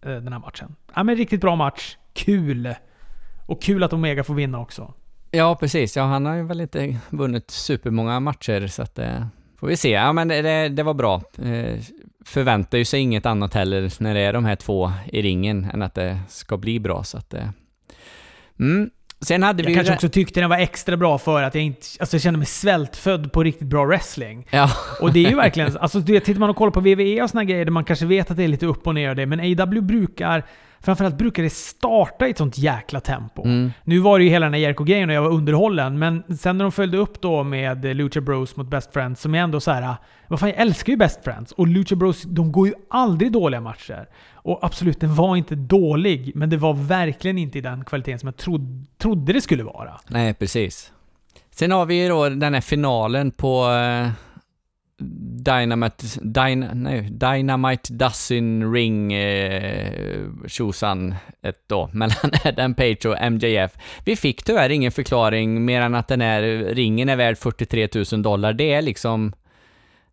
den 0.00 0.32
här 0.32 0.40
matchen. 0.40 0.76
Ja 0.94 1.02
men 1.02 1.16
riktigt 1.16 1.40
bra 1.40 1.56
match. 1.56 1.96
Kul! 2.12 2.74
Och 3.46 3.62
kul 3.62 3.82
att 3.82 3.92
Omega 3.92 4.24
får 4.24 4.34
vinna 4.34 4.60
också. 4.60 4.94
Ja, 5.30 5.56
precis. 5.56 5.96
Ja, 5.96 6.02
han 6.02 6.26
har 6.26 6.34
ju 6.34 6.42
väl 6.42 6.60
inte 6.60 6.96
vunnit 7.10 7.50
supermånga 7.50 8.20
matcher, 8.20 8.66
så 8.66 8.82
att 8.82 8.98
eh, 8.98 9.26
får 9.56 9.66
vi 9.66 9.76
se. 9.76 9.90
Ja, 9.90 10.12
men 10.12 10.28
det, 10.28 10.42
det, 10.42 10.68
det 10.68 10.82
var 10.82 10.94
bra. 10.94 11.22
Eh, 11.42 11.80
förväntar 12.24 12.78
ju 12.78 12.84
sig 12.84 13.00
inget 13.00 13.26
annat 13.26 13.54
heller 13.54 14.02
när 14.02 14.14
det 14.14 14.20
är 14.20 14.32
de 14.32 14.44
här 14.44 14.56
två 14.56 14.92
i 15.06 15.22
ringen 15.22 15.64
än 15.64 15.82
att 15.82 15.94
det 15.94 16.18
ska 16.28 16.56
bli 16.56 16.80
bra, 16.80 17.04
så 17.04 17.18
att... 17.18 17.34
Eh, 17.34 17.48
mm. 18.60 18.90
Sen 19.24 19.42
hade 19.42 19.62
Jag 19.62 19.68
vi 19.68 19.74
kanske 19.74 19.94
också 19.94 20.08
tyckte 20.08 20.40
den 20.40 20.50
var 20.50 20.58
extra 20.58 20.96
bra 20.96 21.18
för 21.18 21.42
att 21.42 21.54
jag 21.54 21.64
inte... 21.64 21.86
Alltså 22.00 22.16
jag 22.16 22.22
kände 22.22 22.38
mig 22.38 22.46
svältfödd 22.46 23.32
på 23.32 23.42
riktigt 23.42 23.68
bra 23.68 23.84
wrestling. 23.84 24.46
Ja, 24.50 24.70
Och 25.00 25.12
det 25.12 25.24
är 25.24 25.30
ju 25.30 25.36
verkligen... 25.36 25.76
Alltså 25.76 26.02
tittar 26.02 26.34
man 26.34 26.50
och 26.50 26.56
kollar 26.56 26.70
på 26.70 26.80
WWE 26.80 27.22
och 27.22 27.30
såna 27.30 27.44
grejer 27.44 27.64
där 27.64 27.72
man 27.72 27.84
kanske 27.84 28.06
vet 28.06 28.30
att 28.30 28.36
det 28.36 28.44
är 28.44 28.48
lite 28.48 28.66
upp 28.66 28.86
och 28.86 28.94
ner 28.94 29.10
och 29.10 29.16
det, 29.16 29.26
men 29.26 29.40
AW 29.40 29.80
brukar... 29.80 30.44
Framförallt 30.84 31.18
brukar 31.18 31.42
det 31.42 31.50
starta 31.50 32.26
i 32.26 32.30
ett 32.30 32.38
sånt 32.38 32.58
jäkla 32.58 33.00
tempo. 33.00 33.44
mm. 33.44 33.72
Nu 33.84 33.98
var 33.98 34.18
det 34.18 34.24
ju 34.24 34.30
hela 34.30 34.46
den 34.46 34.54
här 34.54 34.60
Jericho-grejen 34.60 35.08
och 35.08 35.14
jag 35.14 35.22
var 35.22 35.30
underhållen, 35.30 35.98
men 35.98 36.22
sen 36.38 36.58
när 36.58 36.64
de 36.64 36.72
följde 36.72 36.98
upp 36.98 37.20
då 37.20 37.42
med 37.42 37.96
Lucha 37.96 38.20
Bros 38.20 38.56
mot 38.56 38.66
Best 38.66 38.92
Friends, 38.92 39.20
som 39.20 39.34
är 39.34 39.38
ändå 39.38 39.60
så 39.60 39.70
här. 39.70 39.94
Vad 40.28 40.40
fan, 40.40 40.48
jag 40.48 40.58
älskar 40.58 40.90
ju 40.90 40.96
Best 40.96 41.24
Friends. 41.24 41.52
Och 41.52 41.66
Lucha 41.66 41.96
Bros, 41.96 42.22
de 42.22 42.52
går 42.52 42.66
ju 42.66 42.74
aldrig 42.90 43.32
dåliga 43.32 43.60
matcher. 43.60 44.08
Och 44.34 44.58
absolut, 44.62 45.00
den 45.00 45.14
var 45.14 45.36
inte 45.36 45.54
dålig, 45.54 46.32
men 46.34 46.50
det 46.50 46.56
var 46.56 46.74
verkligen 46.74 47.38
inte 47.38 47.58
i 47.58 47.60
den 47.60 47.84
kvaliteten 47.84 48.18
som 48.18 48.26
jag 48.26 48.36
trodde, 48.36 48.84
trodde 48.98 49.32
det 49.32 49.40
skulle 49.40 49.62
vara. 49.62 50.00
Nej, 50.08 50.34
precis. 50.34 50.92
Sen 51.50 51.70
har 51.70 51.86
vi 51.86 52.02
ju 52.02 52.08
då 52.08 52.28
den 52.28 52.54
här 52.54 52.60
finalen 52.60 53.30
på 53.30 53.70
eh, 53.70 54.08
Dynamite, 54.98 56.06
Dyna, 56.22 56.74
nej, 56.74 57.00
Dynamite 57.00 57.92
Dussin 57.92 58.72
Ring 58.72 59.12
eh, 59.12 59.92
tjosan 60.46 61.14
ett 61.42 61.68
då, 61.68 61.90
mellan 61.92 62.30
Adam 62.44 62.74
Page 62.74 63.06
och 63.06 63.32
MJF. 63.32 63.72
Vi 64.04 64.16
fick 64.16 64.42
tyvärr 64.42 64.70
ingen 64.70 64.92
förklaring 64.92 65.64
mer 65.64 65.80
än 65.80 65.94
att 65.94 66.08
den 66.08 66.20
här 66.20 66.42
ringen 66.74 67.08
är 67.08 67.16
värd 67.16 67.38
43 67.38 67.88
000 68.12 68.22
dollar. 68.22 68.52
Det 68.52 68.72
är 68.72 68.82
liksom, 68.82 69.32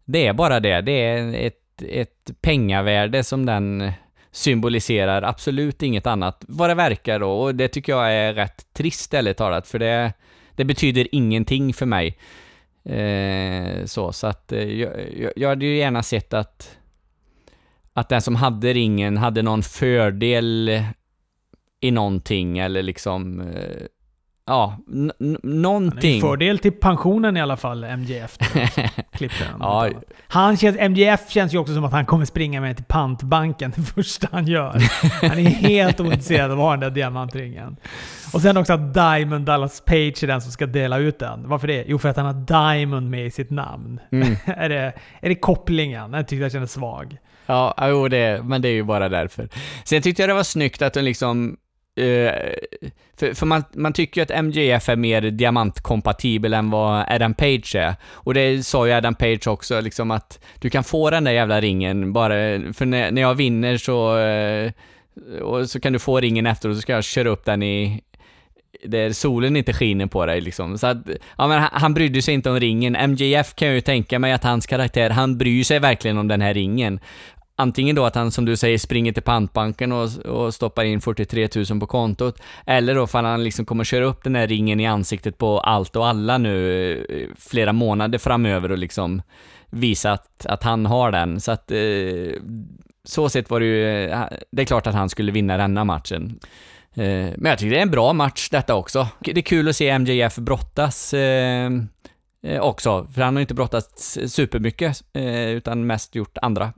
det 0.06 0.28
är 0.28 0.34
bara 0.34 0.60
det. 0.60 0.82
Det 0.82 0.92
är 0.92 1.34
ett, 1.34 1.84
ett 1.90 2.32
pengavärde 2.42 3.24
som 3.24 3.46
den 3.46 3.92
symboliserar, 4.32 5.22
absolut 5.22 5.84
inget 5.84 6.08
annat, 6.08 6.44
vad 6.48 6.70
det 6.70 6.76
verkar 6.76 7.20
då. 7.20 7.32
Och 7.32 7.56
det 7.56 7.68
tycker 7.68 7.94
jag 7.94 8.14
är 8.14 8.34
rätt 8.34 8.74
trist 8.74 9.14
ärligt 9.14 9.38
talat, 9.38 9.68
för 9.68 9.80
det, 9.80 10.14
det 10.56 10.66
betyder 10.66 11.08
ingenting 11.12 11.74
för 11.74 11.86
mig. 11.86 12.18
Eh, 12.84 13.86
så, 13.86 14.12
så 14.12 14.28
att 14.28 14.52
eh, 14.52 14.64
jag, 14.64 14.92
jag, 15.36 15.50
hade 15.50 15.66
ju 15.66 15.78
gärna 15.78 16.04
sett 16.04 16.34
att, 16.34 16.78
att 17.94 18.10
den 18.10 18.22
som 18.22 18.36
hade 18.36 18.74
ringen 18.74 19.18
hade 19.18 19.42
någon 19.42 19.64
fördel 19.64 20.72
i 21.80 21.92
någonting, 21.92 22.58
eller 22.58 22.84
liksom, 22.84 23.42
eh, 23.42 23.86
ja, 24.52 24.78
n- 24.94 25.12
n- 25.20 25.38
Men 25.42 25.42
det 25.42 25.48
är 25.48 25.56
en 25.56 25.62
någonting. 25.62 26.22
fördel 26.22 26.60
till 26.60 26.72
pensionen 26.72 27.38
i 27.38 27.42
alla 27.42 27.58
fall, 27.58 27.86
MJF. 27.98 28.38
Klippte 29.14 29.44
den. 29.44 29.56
Ja. 29.60 29.90
Han 30.28 30.58
känns, 30.58 30.78
MJF 30.90 31.30
känns 31.30 31.54
ju 31.54 31.58
också 31.58 31.74
som 31.74 31.84
att 31.84 31.92
han 31.92 32.06
kommer 32.06 32.26
springa 32.26 32.62
med 32.62 32.76
till 32.76 32.86
pantbanken 32.86 33.74
det 33.76 33.82
första 33.82 34.28
han 34.32 34.48
gör. 34.48 34.82
Han 35.30 35.40
är 35.40 35.50
helt 35.50 36.00
ointresserad 36.00 36.52
av 36.52 36.60
att 36.60 36.64
ha 36.66 36.72
den 36.72 36.80
där 36.80 36.90
diamantringen. 36.90 37.76
Och 38.34 38.42
sen 38.42 38.58
också 38.58 38.74
att 38.74 38.94
Diamond 38.94 39.46
Dallas 39.46 39.82
Page 39.86 40.24
är 40.24 40.28
den 40.28 40.42
som 40.42 40.52
ska 40.52 40.66
dela 40.66 40.98
ut 40.98 41.20
den. 41.20 41.50
Varför 41.50 41.68
det? 41.68 41.84
Jo, 41.88 41.98
för 42.00 42.10
att 42.10 42.18
han 42.18 42.26
har 42.26 42.34
Diamond 42.74 43.10
med 43.10 43.26
i 43.26 43.32
sitt 43.32 43.50
namn. 43.50 44.00
Mm. 44.12 44.36
är, 44.46 44.70
det, 44.70 44.94
är 45.22 45.30
det 45.30 45.36
kopplingen? 45.36 46.12
Den 46.12 46.26
tyckte 46.26 46.44
jag 46.44 46.52
kändes 46.52 46.72
svag. 46.72 47.18
Ja, 47.46 47.76
jo, 47.82 48.08
det, 48.08 48.44
men 48.44 48.62
det 48.62 48.68
är 48.68 48.74
ju 48.74 48.84
bara 48.84 49.10
därför. 49.10 49.50
Sen 49.84 50.02
tyckte 50.02 50.22
jag 50.22 50.30
det 50.30 50.34
var 50.34 50.44
snyggt 50.44 50.82
att 50.82 50.94
de 50.94 51.02
liksom... 51.02 51.58
Eh, 51.96 52.32
för 53.18 53.34
för 53.34 53.46
man, 53.46 53.64
man 53.74 53.94
tycker 53.94 54.22
ju 54.22 54.24
att 54.24 54.44
MJF 54.46 54.90
är 54.90 54.96
mer 54.96 55.22
diamantkompatibel 55.22 56.54
än 56.54 56.70
vad 56.70 57.06
Adam 57.08 57.34
Page 57.34 57.76
är. 57.76 57.96
Och 58.12 58.34
det 58.34 58.66
sa 58.66 58.88
ju 58.88 58.94
Adam 58.94 59.16
Page 59.16 59.48
också, 59.48 59.82
liksom 59.82 60.12
att 60.12 60.40
du 60.60 60.70
kan 60.70 60.84
få 60.84 61.10
den 61.10 61.24
där 61.24 61.32
jävla 61.32 61.62
ringen 61.62 62.14
bara... 62.14 62.34
För 62.74 62.86
när, 62.86 63.12
när 63.12 63.22
jag 63.22 63.36
vinner 63.36 63.78
så... 63.78 64.18
Eh, 64.18 64.72
och 65.42 65.70
så 65.70 65.80
kan 65.80 65.94
du 65.94 66.00
få 66.00 66.20
ringen 66.20 66.48
efter 66.48 66.70
och 66.70 66.76
så 66.76 66.82
ska 66.82 66.94
jag 66.94 67.04
köra 67.04 67.30
upp 67.30 67.46
den 67.46 67.64
i, 67.64 68.02
där 68.86 69.12
solen 69.12 69.56
inte 69.56 69.74
skiner 69.74 70.06
på 70.06 70.26
dig 70.26 70.42
liksom. 70.42 70.78
Så 70.78 70.88
att, 70.88 70.98
ja 71.38 71.48
men 71.48 71.60
han, 71.60 71.70
han 71.74 71.94
brydde 71.94 72.22
sig 72.22 72.34
inte 72.34 72.50
om 72.50 72.60
ringen. 72.60 73.12
MJF 73.12 73.56
kan 73.56 73.68
jag 73.68 73.76
ju 73.76 73.82
tänka 73.82 74.20
mig 74.20 74.34
att 74.34 74.44
hans 74.44 74.66
karaktär, 74.66 75.10
han 75.10 75.38
bryr 75.38 75.64
sig 75.64 75.80
verkligen 75.80 76.18
om 76.18 76.28
den 76.28 76.42
här 76.42 76.54
ringen. 76.54 77.00
Antingen 77.56 77.96
då 77.96 78.06
att 78.06 78.16
han, 78.16 78.32
som 78.32 78.46
du 78.46 78.58
säger, 78.58 78.78
springer 78.78 79.14
till 79.14 79.24
pantbanken 79.24 79.92
och, 79.92 80.18
och 80.26 80.54
stoppar 80.54 80.84
in 80.84 81.02
43 81.02 81.50
000 81.70 81.80
på 81.80 81.88
kontot, 81.88 82.42
eller 82.66 82.96
då 82.96 83.04
ifall 83.04 83.26
att 83.26 83.32
han 83.32 83.44
liksom 83.44 83.66
kommer 83.66 83.84
köra 83.84 84.06
upp 84.06 84.24
den 84.24 84.36
här 84.36 84.48
ringen 84.48 84.80
i 84.80 84.88
ansiktet 84.88 85.38
på 85.38 85.60
allt 85.60 85.96
och 85.96 86.08
alla 86.08 86.38
nu 86.38 87.06
eh, 87.10 87.36
flera 87.40 87.74
månader 87.74 88.20
framöver 88.20 88.72
och 88.72 88.78
liksom 88.78 89.22
visa 89.70 90.12
att, 90.12 90.46
att 90.46 90.64
han 90.64 90.86
har 90.86 91.12
den. 91.12 91.42
Så 91.42 91.52
att, 91.52 91.72
eh, 91.72 92.42
så 93.04 93.30
sett 93.30 93.50
var 93.50 93.60
det 93.60 93.66
ju, 93.66 94.06
eh, 94.10 94.24
det 94.52 94.62
är 94.62 94.66
klart 94.66 94.88
att 94.88 94.96
han 94.96 95.10
skulle 95.10 95.32
vinna 95.32 95.58
denna 95.58 95.84
matchen. 95.84 96.40
Eh, 96.94 97.30
men 97.38 97.46
jag 97.46 97.60
tycker 97.60 97.72
det 97.72 97.78
är 97.78 97.84
en 97.84 97.92
bra 97.92 98.14
match 98.14 98.50
detta 98.50 98.76
också. 98.76 99.08
Det 99.20 99.38
är 99.38 99.42
kul 99.42 99.70
att 99.70 99.76
se 99.76 100.00
MJF 100.00 100.36
brottas 100.36 101.14
eh, 101.14 101.70
eh, 102.44 102.62
också, 102.62 103.08
för 103.14 103.22
han 103.22 103.36
har 103.36 103.42
inte 103.42 103.54
brottats 103.54 104.20
supermycket, 104.28 105.04
eh, 105.14 105.50
utan 105.50 105.88
mest 105.88 106.16
gjort 106.16 106.38
andra 106.42 106.74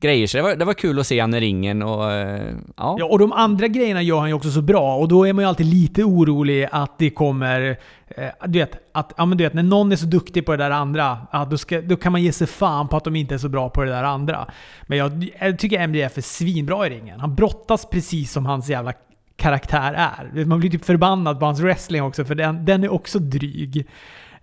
grejer. 0.00 0.26
Så 0.26 0.36
det 0.36 0.42
var, 0.42 0.56
det 0.56 0.64
var 0.64 0.74
kul 0.74 0.98
att 0.98 1.06
se 1.06 1.20
han 1.20 1.34
i 1.34 1.40
ringen 1.40 1.82
och 1.82 2.12
eh, 2.12 2.54
ja. 2.76 2.96
Ja, 2.98 3.04
och 3.04 3.18
de 3.18 3.32
andra 3.32 3.68
grejerna 3.68 4.02
gör 4.02 4.18
han 4.18 4.28
ju 4.28 4.34
också 4.34 4.50
så 4.50 4.62
bra 4.62 4.96
och 4.96 5.08
då 5.08 5.26
är 5.26 5.32
man 5.32 5.44
ju 5.44 5.48
alltid 5.48 5.66
lite 5.66 6.04
orolig 6.04 6.68
att 6.72 6.98
det 6.98 7.10
kommer 7.10 7.78
eh, 8.08 8.28
du 8.46 8.58
vet, 8.58 8.70
att, 8.92 9.12
ja, 9.16 9.26
men 9.26 9.38
du 9.38 9.44
vet, 9.44 9.54
när 9.54 9.62
någon 9.62 9.92
är 9.92 9.96
så 9.96 10.06
duktig 10.06 10.46
på 10.46 10.52
det 10.52 10.64
där 10.64 10.70
andra, 10.70 11.18
ja, 11.32 11.44
då, 11.44 11.58
ska, 11.58 11.80
då 11.80 11.96
kan 11.96 12.12
man 12.12 12.22
ge 12.22 12.32
sig 12.32 12.46
fan 12.46 12.88
på 12.88 12.96
att 12.96 13.04
de 13.04 13.16
inte 13.16 13.34
är 13.34 13.38
så 13.38 13.48
bra 13.48 13.70
på 13.70 13.84
det 13.84 13.90
där 13.90 14.04
andra. 14.04 14.46
Men 14.82 14.98
jag, 14.98 15.30
jag 15.40 15.58
tycker 15.58 15.80
MDF 15.80 16.18
är 16.18 16.22
svinbra 16.22 16.86
i 16.86 16.90
ringen. 16.90 17.20
Han 17.20 17.34
brottas 17.34 17.86
precis 17.90 18.32
som 18.32 18.46
hans 18.46 18.68
jävla 18.68 18.92
karaktär 19.36 19.94
är. 19.94 20.44
Man 20.44 20.60
blir 20.60 20.70
typ 20.70 20.84
förbannad 20.84 21.38
på 21.40 21.46
hans 21.46 21.60
wrestling 21.60 22.02
också, 22.02 22.24
för 22.24 22.34
den, 22.34 22.64
den 22.64 22.84
är 22.84 22.92
också 22.92 23.18
dryg. 23.18 23.86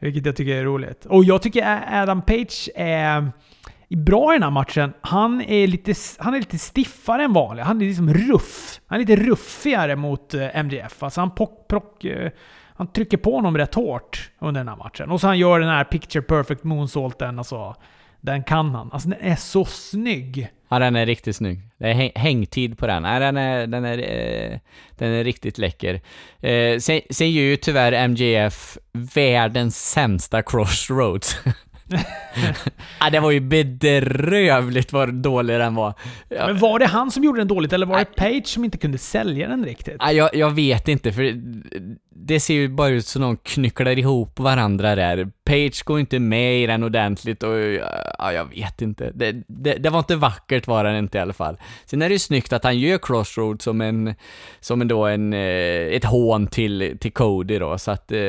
Vilket 0.01 0.25
jag 0.25 0.35
tycker 0.35 0.55
är 0.55 0.63
roligt. 0.63 1.05
Och 1.05 1.23
jag 1.23 1.41
tycker 1.41 1.83
Adam 2.01 2.21
Page 2.21 2.69
är 2.75 3.31
bra 3.89 4.33
i 4.33 4.35
den 4.35 4.43
här 4.43 4.49
matchen. 4.49 4.93
Han 5.01 5.41
är 5.41 5.67
lite, 5.67 5.93
han 6.19 6.33
är 6.33 6.39
lite 6.39 6.57
stiffare 6.57 7.23
än 7.23 7.33
vanligt. 7.33 7.65
Han 7.65 7.81
är 7.81 7.85
liksom 7.85 8.13
ruff. 8.13 8.81
Han 8.87 8.95
är 8.95 8.99
lite 9.05 9.15
ruffigare 9.15 9.95
mot 9.95 10.33
eh, 10.33 10.57
MDF. 10.57 11.03
Alltså 11.03 11.21
han, 11.21 11.35
pock, 11.35 11.67
pock, 11.67 12.05
eh, 12.05 12.31
han 12.75 12.87
trycker 12.87 13.17
på 13.17 13.35
honom 13.35 13.57
rätt 13.57 13.75
hårt 13.75 14.31
under 14.39 14.59
den 14.59 14.67
här 14.67 14.75
matchen. 14.75 15.11
Och 15.11 15.21
så 15.21 15.27
han 15.27 15.37
gör 15.39 15.59
den 15.59 15.69
här 15.69 15.83
picture 15.83 16.21
perfect 16.21 16.63
moonsaulten. 16.63 17.37
Alltså, 17.37 17.75
den 18.21 18.43
kan 18.43 18.75
han. 18.75 18.89
Alltså 18.91 19.09
den 19.09 19.19
är 19.21 19.35
så 19.35 19.65
snygg. 19.65 20.47
Ja, 20.69 20.79
den 20.79 20.95
är 20.95 21.05
riktigt 21.05 21.35
snygg. 21.35 21.59
Det 21.77 21.87
är 21.87 22.19
hängtid 22.19 22.77
på 22.77 22.87
den. 22.87 23.03
Ja, 23.03 23.19
den 23.19 23.37
är, 23.37 23.67
den 23.67 23.85
är, 23.85 23.97
eh, 23.97 24.59
den 24.97 25.11
är 25.11 25.23
riktigt 25.23 25.57
läcker. 25.57 26.01
Eh, 26.39 26.79
sen, 26.79 27.01
sen 27.09 27.31
gör 27.31 27.43
ju 27.43 27.55
tyvärr 27.55 28.07
MJF 28.07 28.77
världens 28.93 29.89
sämsta 29.89 30.41
crossroads. 30.41 31.37
ja, 32.99 33.09
det 33.09 33.19
var 33.19 33.31
ju 33.31 33.39
bedrövligt 33.39 34.93
vad 34.93 35.13
dålig 35.13 35.59
den 35.59 35.75
var. 35.75 35.93
Men 36.29 36.59
var 36.59 36.79
det 36.79 36.85
han 36.85 37.11
som 37.11 37.23
gjorde 37.23 37.39
den 37.39 37.47
dåligt, 37.47 37.73
eller 37.73 37.85
var 37.85 37.99
det 37.99 38.15
Page 38.15 38.47
som 38.47 38.65
inte 38.65 38.77
kunde 38.77 38.97
sälja 38.97 39.47
den 39.47 39.65
riktigt? 39.65 39.95
Ja, 39.99 40.11
jag, 40.11 40.35
jag 40.35 40.51
vet 40.51 40.87
inte, 40.87 41.13
för 41.13 41.33
det 42.25 42.39
ser 42.39 42.53
ju 42.53 42.69
bara 42.69 42.89
ut 42.89 43.05
som 43.05 43.21
de 43.21 43.37
knycklar 43.37 43.97
ihop 43.97 44.39
varandra 44.39 44.95
där. 44.95 45.31
Page 45.43 45.83
går 45.85 45.99
inte 45.99 46.19
med 46.19 46.63
i 46.63 46.67
den 46.67 46.83
ordentligt 46.83 47.43
och 47.43 47.57
ja, 48.17 48.33
jag 48.33 48.45
vet 48.45 48.81
inte. 48.81 49.11
Det, 49.15 49.31
det, 49.47 49.73
det 49.73 49.89
var 49.89 49.99
inte 49.99 50.15
vackert 50.15 50.67
var 50.67 50.83
den 50.83 50.95
inte 50.95 51.17
i 51.17 51.21
alla 51.21 51.33
fall. 51.33 51.57
Sen 51.85 52.01
är 52.01 52.09
det 52.09 52.15
ju 52.15 52.19
snyggt 52.19 52.53
att 52.53 52.63
han 52.63 52.79
gör 52.79 52.97
Crossroad 52.97 53.61
som 53.61 53.81
en, 53.81 54.15
som 54.59 54.81
en 54.81 54.87
då 54.87 55.05
en, 55.05 55.33
eh, 55.33 55.95
ett 55.95 56.05
hån 56.05 56.47
till, 56.47 56.97
till 56.99 57.13
Cody 57.13 57.59
då, 57.59 57.77
så 57.77 57.91
att, 57.91 58.11
eh, 58.11 58.19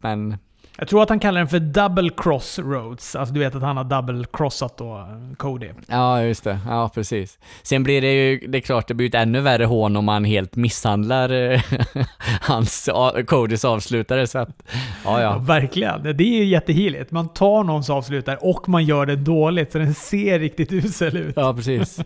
men 0.00 0.36
jag 0.78 0.88
tror 0.88 1.02
att 1.02 1.08
han 1.08 1.20
kallar 1.20 1.40
den 1.40 1.48
för 1.48 1.58
double 1.58 2.10
cross 2.16 2.58
roads. 2.58 3.16
Alltså 3.16 3.34
du 3.34 3.40
vet 3.40 3.54
att 3.54 3.62
han 3.62 3.76
har 3.76 3.84
double 3.84 4.24
crossat 4.32 4.76
då 4.76 5.08
Cody. 5.36 5.70
Ja, 5.86 6.22
just 6.22 6.44
det. 6.44 6.58
Ja, 6.66 6.90
precis. 6.94 7.38
Sen 7.62 7.82
blir 7.82 8.00
det 8.00 8.12
ju, 8.12 8.46
det 8.48 8.58
är 8.58 8.62
klart, 8.62 8.88
det 8.88 8.94
blir 8.94 9.08
ett 9.08 9.14
ännu 9.14 9.40
värre 9.40 9.64
hån 9.64 9.96
om 9.96 10.04
man 10.04 10.24
helt 10.24 10.56
misshandlar 10.56 11.32
eh, 11.32 11.60
hans, 12.40 12.88
Codys 13.26 13.64
avslutare. 13.64 14.26
Så 14.26 14.38
att, 14.38 14.62
ja, 15.04 15.20
ja. 15.20 15.20
ja 15.20 15.38
verkligen. 15.38 16.02
Det 16.02 16.24
är 16.24 16.38
ju 16.38 16.44
jätteheligt. 16.44 17.10
Man 17.10 17.28
tar 17.28 17.64
någons 17.64 17.90
avslutare 17.90 18.36
och 18.36 18.68
man 18.68 18.84
gör 18.84 19.06
det 19.06 19.16
dåligt 19.16 19.72
så 19.72 19.78
den 19.78 19.94
ser 19.94 20.38
riktigt 20.38 20.72
usel 20.72 21.16
ut. 21.16 21.34
Ja, 21.36 21.54
precis. 21.54 22.00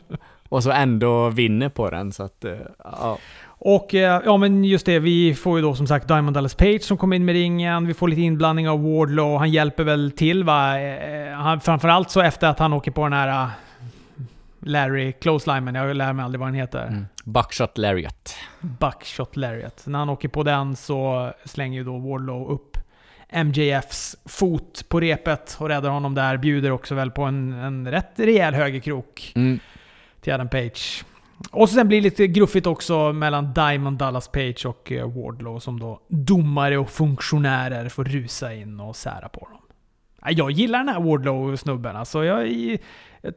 Och 0.48 0.62
så 0.62 0.70
ändå 0.70 1.28
vinner 1.28 1.68
på 1.68 1.90
den. 1.90 2.12
Så 2.12 2.22
att, 2.22 2.44
eh, 2.44 2.52
ja. 2.84 3.18
Och 3.58 3.94
eh, 3.94 4.22
ja, 4.24 4.36
men 4.36 4.64
just 4.64 4.86
det. 4.86 4.98
Vi 4.98 5.34
får 5.34 5.58
ju 5.58 5.62
då 5.62 5.74
som 5.74 5.86
sagt 5.86 6.08
Diamond 6.08 6.36
Dallas 6.36 6.54
Page 6.54 6.82
som 6.82 6.96
kommer 6.96 7.16
in 7.16 7.24
med 7.24 7.32
ringen. 7.32 7.86
Vi 7.86 7.94
får 7.94 8.08
lite 8.08 8.20
inblandning 8.20 8.68
av 8.68 8.82
Wardlow. 8.82 9.38
Han 9.38 9.50
hjälper 9.50 9.84
väl 9.84 10.10
till 10.10 10.44
va? 10.44 10.80
Eh, 10.80 11.32
han, 11.32 11.60
framförallt 11.60 12.10
så 12.10 12.20
efter 12.20 12.48
att 12.48 12.58
han 12.58 12.72
åker 12.72 12.90
på 12.90 13.02
den 13.02 13.12
här 13.12 13.44
uh, 13.44 13.50
Larry 14.60 15.12
Close 15.12 15.50
Jag 15.50 15.96
lär 15.96 16.12
mig 16.12 16.24
aldrig 16.24 16.40
vad 16.40 16.48
den 16.48 16.54
heter. 16.54 16.86
Mm. 16.86 17.06
Buckshot 17.24 17.78
Lariat. 17.78 18.36
Buckshot 18.60 19.36
Lariat. 19.36 19.82
När 19.86 19.98
han 19.98 20.08
åker 20.08 20.28
på 20.28 20.42
den 20.42 20.76
så 20.76 21.32
slänger 21.44 21.78
ju 21.78 21.84
då 21.84 21.98
Wardlow 21.98 22.50
upp 22.50 22.76
MJFs 23.44 24.16
fot 24.24 24.84
på 24.88 25.00
repet 25.00 25.56
och 25.60 25.68
räddar 25.68 25.90
honom 25.90 26.14
där. 26.14 26.36
Bjuder 26.36 26.70
också 26.70 26.94
väl 26.94 27.10
på 27.10 27.22
en, 27.22 27.52
en 27.52 27.90
rätt 27.90 28.12
rejäl 28.16 28.54
högerkrok 28.54 29.32
mm. 29.36 29.58
till 30.20 30.32
Adam 30.32 30.48
Page. 30.48 31.04
Och 31.50 31.68
sen 31.68 31.88
blir 31.88 31.98
det 31.98 32.04
lite 32.04 32.26
gruffigt 32.26 32.66
också 32.66 33.12
mellan 33.12 33.52
Diamond 33.52 33.98
Dallas 33.98 34.28
Page 34.28 34.66
och 34.66 34.92
eh, 34.92 35.10
Wardlow 35.10 35.58
som 35.58 35.80
då 35.80 36.00
domare 36.08 36.78
och 36.78 36.90
funktionärer 36.90 37.88
får 37.88 38.04
rusa 38.04 38.54
in 38.54 38.80
och 38.80 38.96
sära 38.96 39.28
på 39.28 39.40
dem. 39.40 39.60
Jag 40.30 40.50
gillar 40.50 40.78
den 40.78 40.88
här 40.88 41.00
Wardlow-snubben. 41.00 41.96
Alltså 41.96 42.24
jag, 42.24 42.78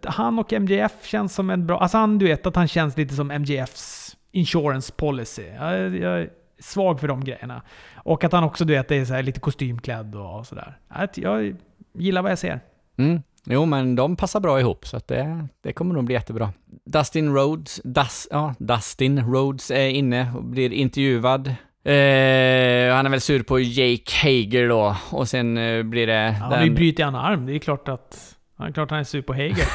han 0.04 0.40
och 0.40 0.54
MJF 0.54 1.06
känns 1.06 1.36
som 1.36 1.50
en 1.50 1.68
bra... 1.68 1.80
Alltså 1.80 1.98
han, 1.98 2.18
du 2.18 2.26
vet 2.26 2.46
att 2.46 2.56
han 2.56 2.68
känns 2.68 2.98
lite 2.98 3.14
som 3.14 3.28
MJFs 3.28 4.18
insurance 4.32 4.94
policy. 4.94 5.44
Jag, 5.60 5.98
jag 5.98 6.20
är 6.22 6.30
svag 6.60 7.00
för 7.00 7.08
de 7.08 7.24
grejerna. 7.24 7.62
Och 7.96 8.24
att 8.24 8.32
han 8.32 8.44
också, 8.44 8.66
du 8.66 8.74
vet, 8.74 8.92
är 8.92 9.06
så 9.06 9.22
lite 9.22 9.40
kostymklädd 9.40 10.16
och 10.16 10.48
sådär. 10.48 10.78
Jag 11.16 11.56
gillar 11.94 12.22
vad 12.22 12.32
jag 12.32 12.40
ser. 12.40 12.60
Mm. 12.98 13.22
Jo, 13.52 13.66
men 13.66 13.96
de 13.96 14.16
passar 14.16 14.40
bra 14.40 14.60
ihop, 14.60 14.88
så 14.88 14.98
att 14.98 15.08
det, 15.08 15.48
det 15.62 15.74
kommer 15.74 15.94
nog 15.94 16.04
bli 16.04 16.16
jättebra. 16.16 16.54
Dustin 16.86 17.34
Rhodes, 17.34 17.82
Das, 17.84 18.28
ja, 18.32 18.56
Dustin 18.60 19.20
Rhodes 19.20 19.72
är 19.72 19.88
inne 19.90 20.32
och 20.36 20.44
blir 20.44 20.74
intervjuad. 20.74 21.48
Eh, 21.48 22.96
han 22.96 23.06
är 23.06 23.10
väl 23.10 23.22
sur 23.22 23.44
på 23.44 23.60
Jake 23.60 24.12
Hager 24.22 24.70
då, 24.70 24.96
och 25.12 25.28
sen 25.28 25.58
eh, 25.58 25.84
blir 25.84 26.08
det... 26.08 26.14
Ja, 26.14 26.32
han 26.32 26.52
har 26.52 26.64
ju 26.64 26.72
brutit 26.72 27.00
en 27.00 27.16
arm, 27.16 27.46
det 27.46 27.56
är 27.56 27.60
klart 27.60 27.88
att... 27.88 28.36
Ja, 28.58 28.64
det 28.64 28.70
är 28.70 28.74
klart 28.74 28.92
han 28.92 29.00
är 29.00 29.04
sur 29.04 29.22
på 29.22 29.34
Hager. 29.34 29.68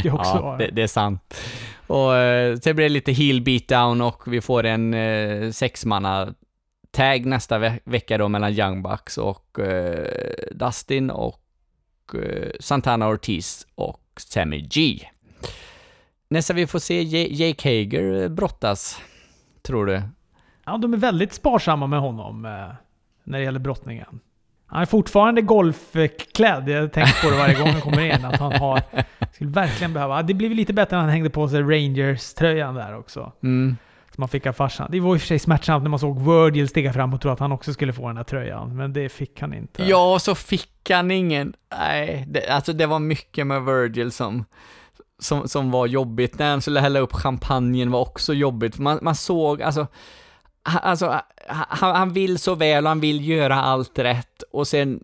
det, 0.02 0.10
också 0.10 0.38
ja, 0.42 0.56
det, 0.58 0.70
det, 0.72 0.82
är 0.82 0.86
sant. 0.86 1.34
Och 1.86 2.16
eh, 2.16 2.56
sen 2.56 2.76
blir 2.76 2.84
det 2.84 2.92
lite 2.92 3.12
heel 3.12 3.42
beatdown 3.42 4.00
och 4.00 4.22
vi 4.26 4.40
får 4.40 4.64
en 4.64 4.94
eh, 4.94 5.50
sexmanna 5.50 6.34
tag 6.90 7.26
nästa 7.26 7.58
ve 7.58 7.72
vecka 7.84 8.18
då 8.18 8.28
mellan 8.28 8.52
Young 8.52 8.82
Bucks 8.82 9.18
och 9.18 9.58
eh, 9.58 10.06
Dustin 10.52 11.10
och 11.10 11.40
Santana 12.60 13.08
Ortiz 13.08 13.66
och 13.74 14.02
Sammy 14.16 14.60
G. 14.60 15.00
Nästa 16.30 16.54
vi 16.54 16.66
får 16.66 16.78
se 16.78 17.02
Jake 17.02 17.68
Hager 17.68 18.22
eh, 18.22 18.28
brottas, 18.28 19.02
tror 19.62 19.86
du? 19.86 20.02
Ja, 20.64 20.78
de 20.78 20.92
är 20.92 20.98
väldigt 20.98 21.32
sparsamma 21.32 21.86
med 21.86 22.00
honom 22.00 22.44
eh, 22.44 22.50
när 23.24 23.38
det 23.38 23.44
gäller 23.44 23.60
brottningen. 23.60 24.20
Han 24.66 24.82
är 24.82 24.86
fortfarande 24.86 25.42
golfklädd. 25.42 26.68
Jag 26.68 26.92
tänker 26.92 27.22
på 27.22 27.30
det 27.30 27.36
varje 27.36 27.54
gång 27.54 27.68
han 27.68 27.80
kommer 27.80 28.16
in. 28.16 28.24
Att 28.24 28.40
han 28.40 28.52
har... 28.52 28.82
Skulle 29.32 29.50
verkligen 29.50 29.92
behöva... 29.92 30.22
Det 30.22 30.34
blev 30.34 30.50
lite 30.50 30.72
bättre 30.72 30.96
när 30.96 31.02
han 31.02 31.10
hängde 31.10 31.30
på 31.30 31.48
sig 31.48 31.62
Rangers-tröjan 31.62 32.74
där 32.74 32.96
också. 32.96 33.32
Mm 33.42 33.76
man 34.18 34.28
fick 34.28 34.46
av 34.46 34.52
farsan. 34.52 34.88
Det 34.90 35.00
var 35.00 35.14
i 35.14 35.16
och 35.16 35.20
för 35.20 35.26
sig 35.26 35.38
smärtsamt 35.38 35.82
när 35.82 35.90
man 35.90 35.98
såg 35.98 36.22
Virgil 36.22 36.68
stiga 36.68 36.92
fram 36.92 37.14
och 37.14 37.20
tro 37.20 37.30
att 37.30 37.38
han 37.38 37.52
också 37.52 37.72
skulle 37.72 37.92
få 37.92 38.06
den 38.06 38.16
här 38.16 38.24
tröjan, 38.24 38.76
men 38.76 38.92
det 38.92 39.08
fick 39.08 39.40
han 39.40 39.54
inte. 39.54 39.82
Ja, 39.84 40.18
så 40.18 40.34
fick 40.34 40.90
han 40.90 41.10
ingen. 41.10 41.54
Nej, 41.78 42.24
det, 42.28 42.48
alltså 42.48 42.72
det 42.72 42.86
var 42.86 42.98
mycket 42.98 43.46
med 43.46 43.64
Virgil 43.64 44.12
som, 44.12 44.44
som, 45.18 45.48
som 45.48 45.70
var 45.70 45.86
jobbigt. 45.86 46.38
När 46.38 46.50
han 46.50 46.60
skulle 46.60 46.80
hälla 46.80 46.98
upp 46.98 47.12
champagnen 47.12 47.90
var 47.90 48.00
också 48.00 48.34
jobbigt. 48.34 48.78
Man, 48.78 48.98
man 49.02 49.14
såg, 49.14 49.62
alltså, 49.62 49.86
alltså 50.62 51.20
han, 51.48 51.96
han 51.96 52.12
vill 52.12 52.38
så 52.38 52.54
väl 52.54 52.84
och 52.84 52.88
han 52.88 53.00
vill 53.00 53.28
göra 53.28 53.54
allt 53.54 53.98
rätt 53.98 54.42
och 54.52 54.68
sen 54.68 55.00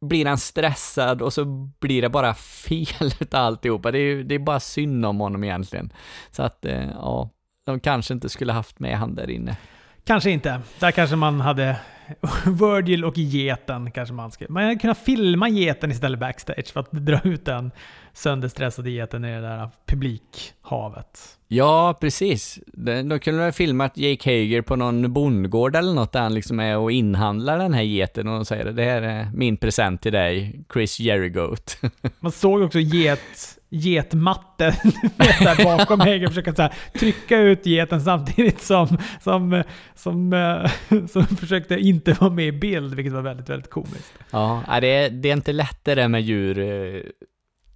blir 0.00 0.26
han 0.26 0.38
stressad 0.38 1.22
och 1.22 1.32
så 1.32 1.44
blir 1.80 2.02
det 2.02 2.08
bara 2.08 2.34
fel 2.64 3.12
utav 3.20 3.44
alltihopa. 3.44 3.90
Det 3.90 3.98
är, 3.98 4.16
det 4.16 4.34
är 4.34 4.38
bara 4.38 4.60
synd 4.60 5.06
om 5.06 5.20
honom 5.20 5.44
egentligen. 5.44 5.92
Så 6.30 6.42
att, 6.42 6.64
eh, 6.64 6.88
ja 6.94 7.30
de 7.68 7.80
kanske 7.80 8.14
inte 8.14 8.28
skulle 8.28 8.52
haft 8.52 8.78
med 8.78 8.98
han 8.98 9.14
där 9.14 9.30
inne. 9.30 9.56
Kanske 10.04 10.30
inte. 10.30 10.60
Där 10.78 10.90
kanske 10.90 11.16
man 11.16 11.40
hade 11.40 11.76
Virgil 12.46 13.04
och 13.04 13.18
geten 13.18 13.90
kanske 13.90 14.14
man 14.14 14.30
skulle... 14.30 14.50
Man 14.50 14.62
hade 14.62 14.76
kunnat 14.76 14.98
filma 14.98 15.48
geten 15.48 15.90
istället 15.90 16.20
backstage 16.20 16.72
för 16.72 16.80
att 16.80 16.92
dra 16.92 17.20
ut 17.24 17.44
den 17.44 17.70
sönderstressade 18.12 18.90
geten 18.90 19.24
i 19.24 19.34
det 19.34 19.40
där 19.40 19.70
publikhavet. 19.86 21.38
Ja, 21.48 21.98
precis. 22.00 22.58
Då 23.04 23.18
kunde 23.18 23.44
de 23.44 23.52
filmat 23.52 23.96
Jake 23.96 24.30
Hager 24.30 24.62
på 24.62 24.76
någon 24.76 25.12
bondgård 25.12 25.76
eller 25.76 25.94
något 25.94 26.12
där 26.12 26.20
han 26.20 26.34
liksom 26.34 26.60
är 26.60 26.78
och 26.78 26.92
inhandlar 26.92 27.58
den 27.58 27.74
här 27.74 27.82
geten 27.82 28.28
och 28.28 28.46
säger 28.46 28.64
det 28.64 28.84
här 28.84 29.02
är 29.02 29.30
min 29.34 29.56
present 29.56 30.02
till 30.02 30.12
dig, 30.12 30.64
Chris 30.72 31.00
Jerigoat. 31.00 31.80
Man 32.20 32.32
såg 32.32 32.62
också 32.62 32.78
get 32.78 33.57
getmatten 33.70 34.72
där 35.16 35.64
bakom 35.64 36.00
Hager 36.00 36.28
försöka 36.28 36.54
så 36.54 36.62
här, 36.62 36.74
trycka 36.98 37.38
ut 37.38 37.66
geten 37.66 38.00
samtidigt 38.00 38.60
som, 38.60 38.98
som, 39.20 39.62
som, 39.94 40.32
eh, 40.32 40.70
som 41.06 41.26
försökte 41.26 41.74
inte 41.74 42.12
vara 42.12 42.30
med 42.30 42.46
i 42.46 42.52
bild, 42.52 42.94
vilket 42.94 43.12
var 43.12 43.22
väldigt, 43.22 43.48
väldigt 43.48 43.70
komiskt. 43.70 44.14
Ja, 44.30 44.78
det 44.80 44.88
är, 44.88 45.10
det 45.10 45.28
är 45.28 45.32
inte 45.32 45.52
lätt 45.52 45.84
det 45.84 45.94
där 45.94 46.08
med 46.08 46.22
djur 46.22 46.58
eh, 46.58 47.00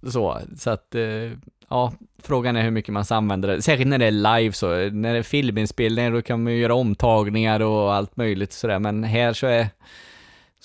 så, 0.09 0.39
så 0.57 0.69
att 0.69 0.95
eh, 0.95 1.31
ja, 1.69 1.93
frågan 2.23 2.55
är 2.55 2.63
hur 2.63 2.71
mycket 2.71 2.93
man 2.93 3.03
använder 3.09 3.49
det. 3.49 3.61
Särskilt 3.61 3.89
när 3.89 3.97
det 3.97 4.05
är 4.05 4.39
live 4.39 4.51
så, 4.51 4.67
när 4.89 5.13
det 5.13 5.19
är 5.19 5.23
filminspelningar 5.23 6.11
då 6.11 6.21
kan 6.21 6.43
man 6.43 6.53
ju 6.53 6.59
göra 6.59 6.75
omtagningar 6.75 7.59
och 7.59 7.93
allt 7.93 8.17
möjligt 8.17 8.53
sådär, 8.53 8.79
men 8.79 9.03
här 9.03 9.33
så 9.33 9.47
är 9.47 9.67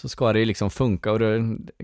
så 0.00 0.08
ska 0.08 0.32
det 0.32 0.38
ju 0.38 0.44
liksom 0.44 0.70
funka 0.70 1.12
och 1.12 1.18
då, 1.18 1.26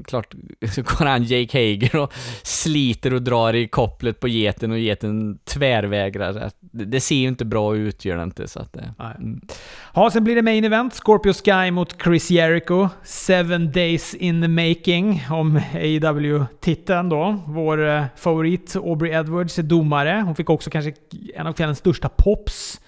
klart, 0.05 0.35
så 0.75 0.83
går 0.83 1.07
han 1.07 1.25
Jake 1.25 1.59
Hager 1.59 1.97
och 1.97 2.12
sliter 2.43 3.15
och 3.15 3.23
drar 3.23 3.55
i 3.55 3.69
kopplet 3.69 4.21
på 4.21 4.29
geten 4.29 4.71
och 4.71 4.79
geten 4.79 5.39
tvärvägrar. 5.45 6.51
Det, 6.61 6.85
det 6.85 7.01
ser 7.01 7.17
ju 7.17 7.29
inte 7.29 7.45
bra 7.45 7.77
ut, 7.77 8.05
gör 8.05 8.17
det 8.17 8.23
inte. 8.23 8.49
Så 8.49 8.61
att, 8.61 8.77
mm. 8.77 9.41
Ja, 9.95 10.11
sen 10.11 10.25
blir 10.25 10.35
det 10.35 10.43
main 10.43 10.65
event. 10.65 10.95
Scorpio 10.95 11.33
Sky 11.33 11.71
mot 11.71 12.03
Chris 12.03 12.31
Jericho. 12.31 12.89
Seven 13.05 13.73
days 13.73 14.15
in 14.15 14.43
the 14.43 14.49
making 14.49 15.27
om 15.31 15.61
AEW-titeln 15.75 17.09
då. 17.09 17.43
Vår 17.47 17.89
eh, 17.89 18.05
favorit 18.17 18.77
Aubrey 18.77 19.12
Edwards 19.12 19.59
är 19.59 19.62
domare. 19.62 20.23
Hon 20.27 20.35
fick 20.35 20.51
också 20.51 20.71
kanske 20.71 20.93
en 21.35 21.47
av 21.47 21.53
kvällens 21.53 21.79
största 21.79 22.09
pops 22.09 22.81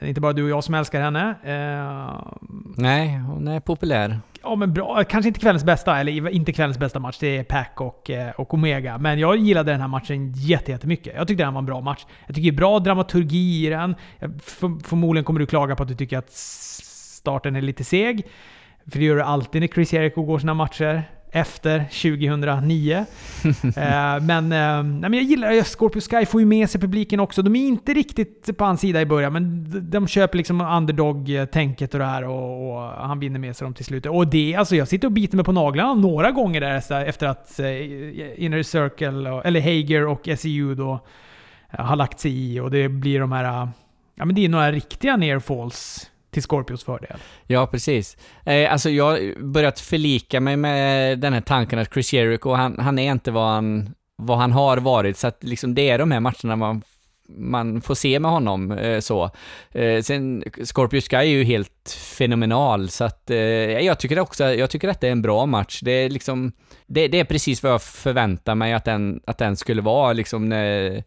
det 0.00 0.06
är 0.06 0.08
inte 0.08 0.20
bara 0.20 0.32
du 0.32 0.42
och 0.42 0.50
jag 0.50 0.64
som 0.64 0.74
älskar 0.74 1.00
henne. 1.00 1.30
Uh, 1.30 2.32
Nej, 2.76 3.18
hon 3.18 3.48
är 3.48 3.60
populär. 3.60 4.20
Ja, 4.48 4.56
men 4.56 4.72
bra. 4.72 5.04
Kanske 5.04 5.28
inte 5.28 5.40
kvällens 5.40 5.64
bästa, 5.64 6.00
eller 6.00 6.28
inte 6.28 6.52
kvällens 6.52 6.78
bästa 6.78 6.98
match. 6.98 7.16
Det 7.20 7.36
är 7.36 7.44
Pac 7.44 7.66
och, 7.76 8.10
eh, 8.10 8.30
och 8.30 8.54
Omega. 8.54 8.98
Men 8.98 9.18
jag 9.18 9.36
gillade 9.36 9.72
den 9.72 9.80
här 9.80 9.88
matchen 9.88 10.32
jättemycket. 10.36 11.14
Jag 11.16 11.28
tyckte 11.28 11.44
den 11.44 11.54
var 11.54 11.58
en 11.58 11.66
bra 11.66 11.80
match. 11.80 12.06
Jag 12.26 12.34
tycker 12.34 12.50
det 12.50 12.54
är 12.54 12.56
bra 12.56 12.78
dramaturgi 12.78 13.66
i 13.66 13.70
den. 13.70 13.94
Förmodligen 14.84 15.24
kommer 15.24 15.40
du 15.40 15.46
klaga 15.46 15.76
på 15.76 15.82
att 15.82 15.88
du 15.88 15.94
tycker 15.94 16.18
att 16.18 16.30
starten 16.30 17.56
är 17.56 17.60
lite 17.60 17.84
seg. 17.84 18.26
För 18.86 18.98
det 18.98 19.04
gör 19.04 19.16
du 19.16 19.22
alltid 19.22 19.60
när 19.60 19.68
Chris 19.68 19.92
Jericho 19.92 20.22
går 20.22 20.38
sina 20.38 20.54
matcher 20.54 21.02
efter 21.32 21.78
2009. 21.78 23.04
eh, 23.62 24.22
men, 24.22 24.52
eh, 24.52 24.82
men 24.82 25.14
jag 25.14 25.22
gillar 25.22 25.62
Scorpio 25.62 26.00
Sky, 26.00 26.26
får 26.26 26.40
ju 26.40 26.46
med 26.46 26.70
sig 26.70 26.80
publiken 26.80 27.20
också. 27.20 27.42
De 27.42 27.56
är 27.56 27.68
inte 27.68 27.94
riktigt 27.94 28.56
på 28.56 28.64
hans 28.64 28.80
sida 28.80 29.00
i 29.00 29.06
början, 29.06 29.32
men 29.32 29.66
de 29.90 30.08
köper 30.08 30.36
liksom 30.36 30.60
underdog-tänket 30.60 31.94
och 31.94 32.00
det 32.00 32.06
här 32.06 32.24
och, 32.24 32.72
och, 32.72 32.82
han 32.82 33.20
vinner 33.20 33.38
med 33.38 33.56
sig 33.56 33.64
dem 33.64 33.74
till 33.74 33.84
slut. 33.84 34.06
Och 34.06 34.26
det, 34.26 34.54
alltså 34.54 34.76
jag 34.76 34.88
sitter 34.88 35.08
och 35.08 35.12
biter 35.12 35.36
mig 35.36 35.44
på 35.44 35.52
naglarna 35.52 35.94
några 35.94 36.30
gånger 36.30 36.60
där 36.60 37.04
efter 37.04 37.26
att 37.26 37.60
eh, 37.60 38.44
Inner 38.44 38.62
Circle, 38.62 39.42
eller 39.44 39.60
Hager 39.60 40.06
och 40.06 40.28
SEU 40.38 40.74
då 40.74 41.00
eh, 41.70 41.84
har 41.84 41.96
lagt 41.96 42.20
sig 42.20 42.32
i 42.32 42.60
och 42.60 42.70
det 42.70 42.88
blir 42.88 43.20
de 43.20 43.32
här... 43.32 43.44
Eh, 43.44 43.68
ja 44.14 44.24
men 44.24 44.34
det 44.34 44.44
är 44.44 44.48
några 44.48 44.72
riktiga 44.72 45.16
nearfalls 45.16 46.10
till 46.30 46.42
Scorpios 46.42 46.84
fördel. 46.84 47.16
Ja, 47.46 47.66
precis. 47.66 48.16
Eh, 48.44 48.72
alltså 48.72 48.90
jag 48.90 49.04
har 49.04 49.42
börjat 49.42 49.80
förlika 49.80 50.40
mig 50.40 50.56
med 50.56 51.18
den 51.18 51.32
här 51.32 51.40
tanken 51.40 51.78
att 51.78 51.92
Chris 51.92 52.12
Jericho, 52.12 52.52
han, 52.52 52.78
han 52.78 52.98
är 52.98 53.12
inte 53.12 53.30
vad 53.30 53.48
han, 53.48 53.94
vad 54.16 54.38
han 54.38 54.52
har 54.52 54.76
varit, 54.76 55.16
så 55.16 55.26
att 55.26 55.44
liksom 55.44 55.74
det 55.74 55.90
är 55.90 55.98
de 55.98 56.10
här 56.10 56.20
matcherna 56.20 56.56
man 56.56 56.82
man 57.28 57.80
får 57.80 57.94
se 57.94 58.20
med 58.20 58.30
honom 58.30 58.72
eh, 58.72 59.00
så. 59.00 59.30
Eh, 59.72 60.02
sen, 60.02 60.44
Scorpio 60.64 61.00
Sky 61.00 61.16
är 61.16 61.22
ju 61.22 61.44
helt 61.44 61.96
fenomenal, 62.18 62.88
så 62.88 63.04
att 63.04 63.30
eh, 63.30 63.38
jag 63.38 63.98
tycker 63.98 64.18
också, 64.18 64.44
jag 64.44 64.70
tycker 64.70 64.88
att 64.88 65.00
det 65.00 65.08
är 65.08 65.12
en 65.12 65.22
bra 65.22 65.46
match. 65.46 65.80
Det 65.82 65.90
är 65.90 66.10
liksom, 66.10 66.52
det, 66.86 67.08
det 67.08 67.20
är 67.20 67.24
precis 67.24 67.62
vad 67.62 67.72
jag 67.72 67.82
förväntar 67.82 68.54
mig 68.54 68.72
att 68.72 68.84
den, 68.84 69.20
att 69.26 69.38
den 69.38 69.56
skulle 69.56 69.82
vara 69.82 70.12
liksom 70.12 70.48
när 70.48 71.04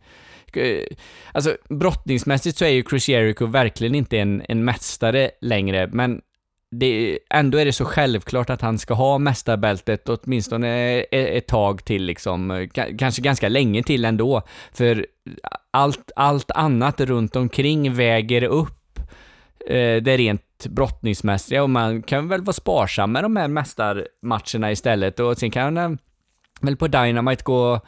Eh, 0.57 0.83
alltså 1.31 1.57
brottningsmässigt 1.69 2.57
så 2.57 2.65
är 2.65 2.69
ju 2.69 2.83
Chris 2.89 3.09
Jericho 3.09 3.45
verkligen 3.45 3.95
inte 3.95 4.19
en, 4.19 4.43
en 4.47 4.65
mästare 4.65 5.31
längre, 5.41 5.89
men 5.91 6.21
det, 6.71 7.19
ändå 7.29 7.57
är 7.57 7.65
det 7.65 7.73
så 7.73 7.85
självklart 7.85 8.49
att 8.49 8.61
han 8.61 8.77
ska 8.77 8.93
ha 8.93 9.17
mästarbältet 9.17 10.09
åtminstone 10.09 10.67
e, 10.67 11.05
e, 11.11 11.37
ett 11.37 11.47
tag 11.47 11.85
till 11.85 12.03
liksom, 12.03 12.69
kanske 12.99 13.21
ganska 13.21 13.49
länge 13.49 13.83
till 13.83 14.05
ändå, 14.05 14.41
för 14.73 15.05
allt, 15.71 16.11
allt 16.15 16.51
annat 16.51 17.01
runt 17.01 17.35
omkring 17.35 17.93
väger 17.93 18.43
upp 18.43 18.99
eh, 19.67 19.95
det 20.01 20.17
rent 20.17 20.67
brottningsmässiga 20.69 21.63
och 21.63 21.69
man 21.69 22.03
kan 22.03 22.27
väl 22.27 22.41
vara 22.41 22.53
sparsam 22.53 23.11
med 23.11 23.23
de 23.23 23.35
här 23.35 23.47
mästarmatcherna 23.47 24.71
istället. 24.71 25.19
Och 25.19 25.37
sen 25.37 25.51
kan 25.51 25.77
han 25.77 25.97
väl 26.61 26.77
på 26.77 26.87
Dynamite 26.87 27.43
gå 27.43 27.79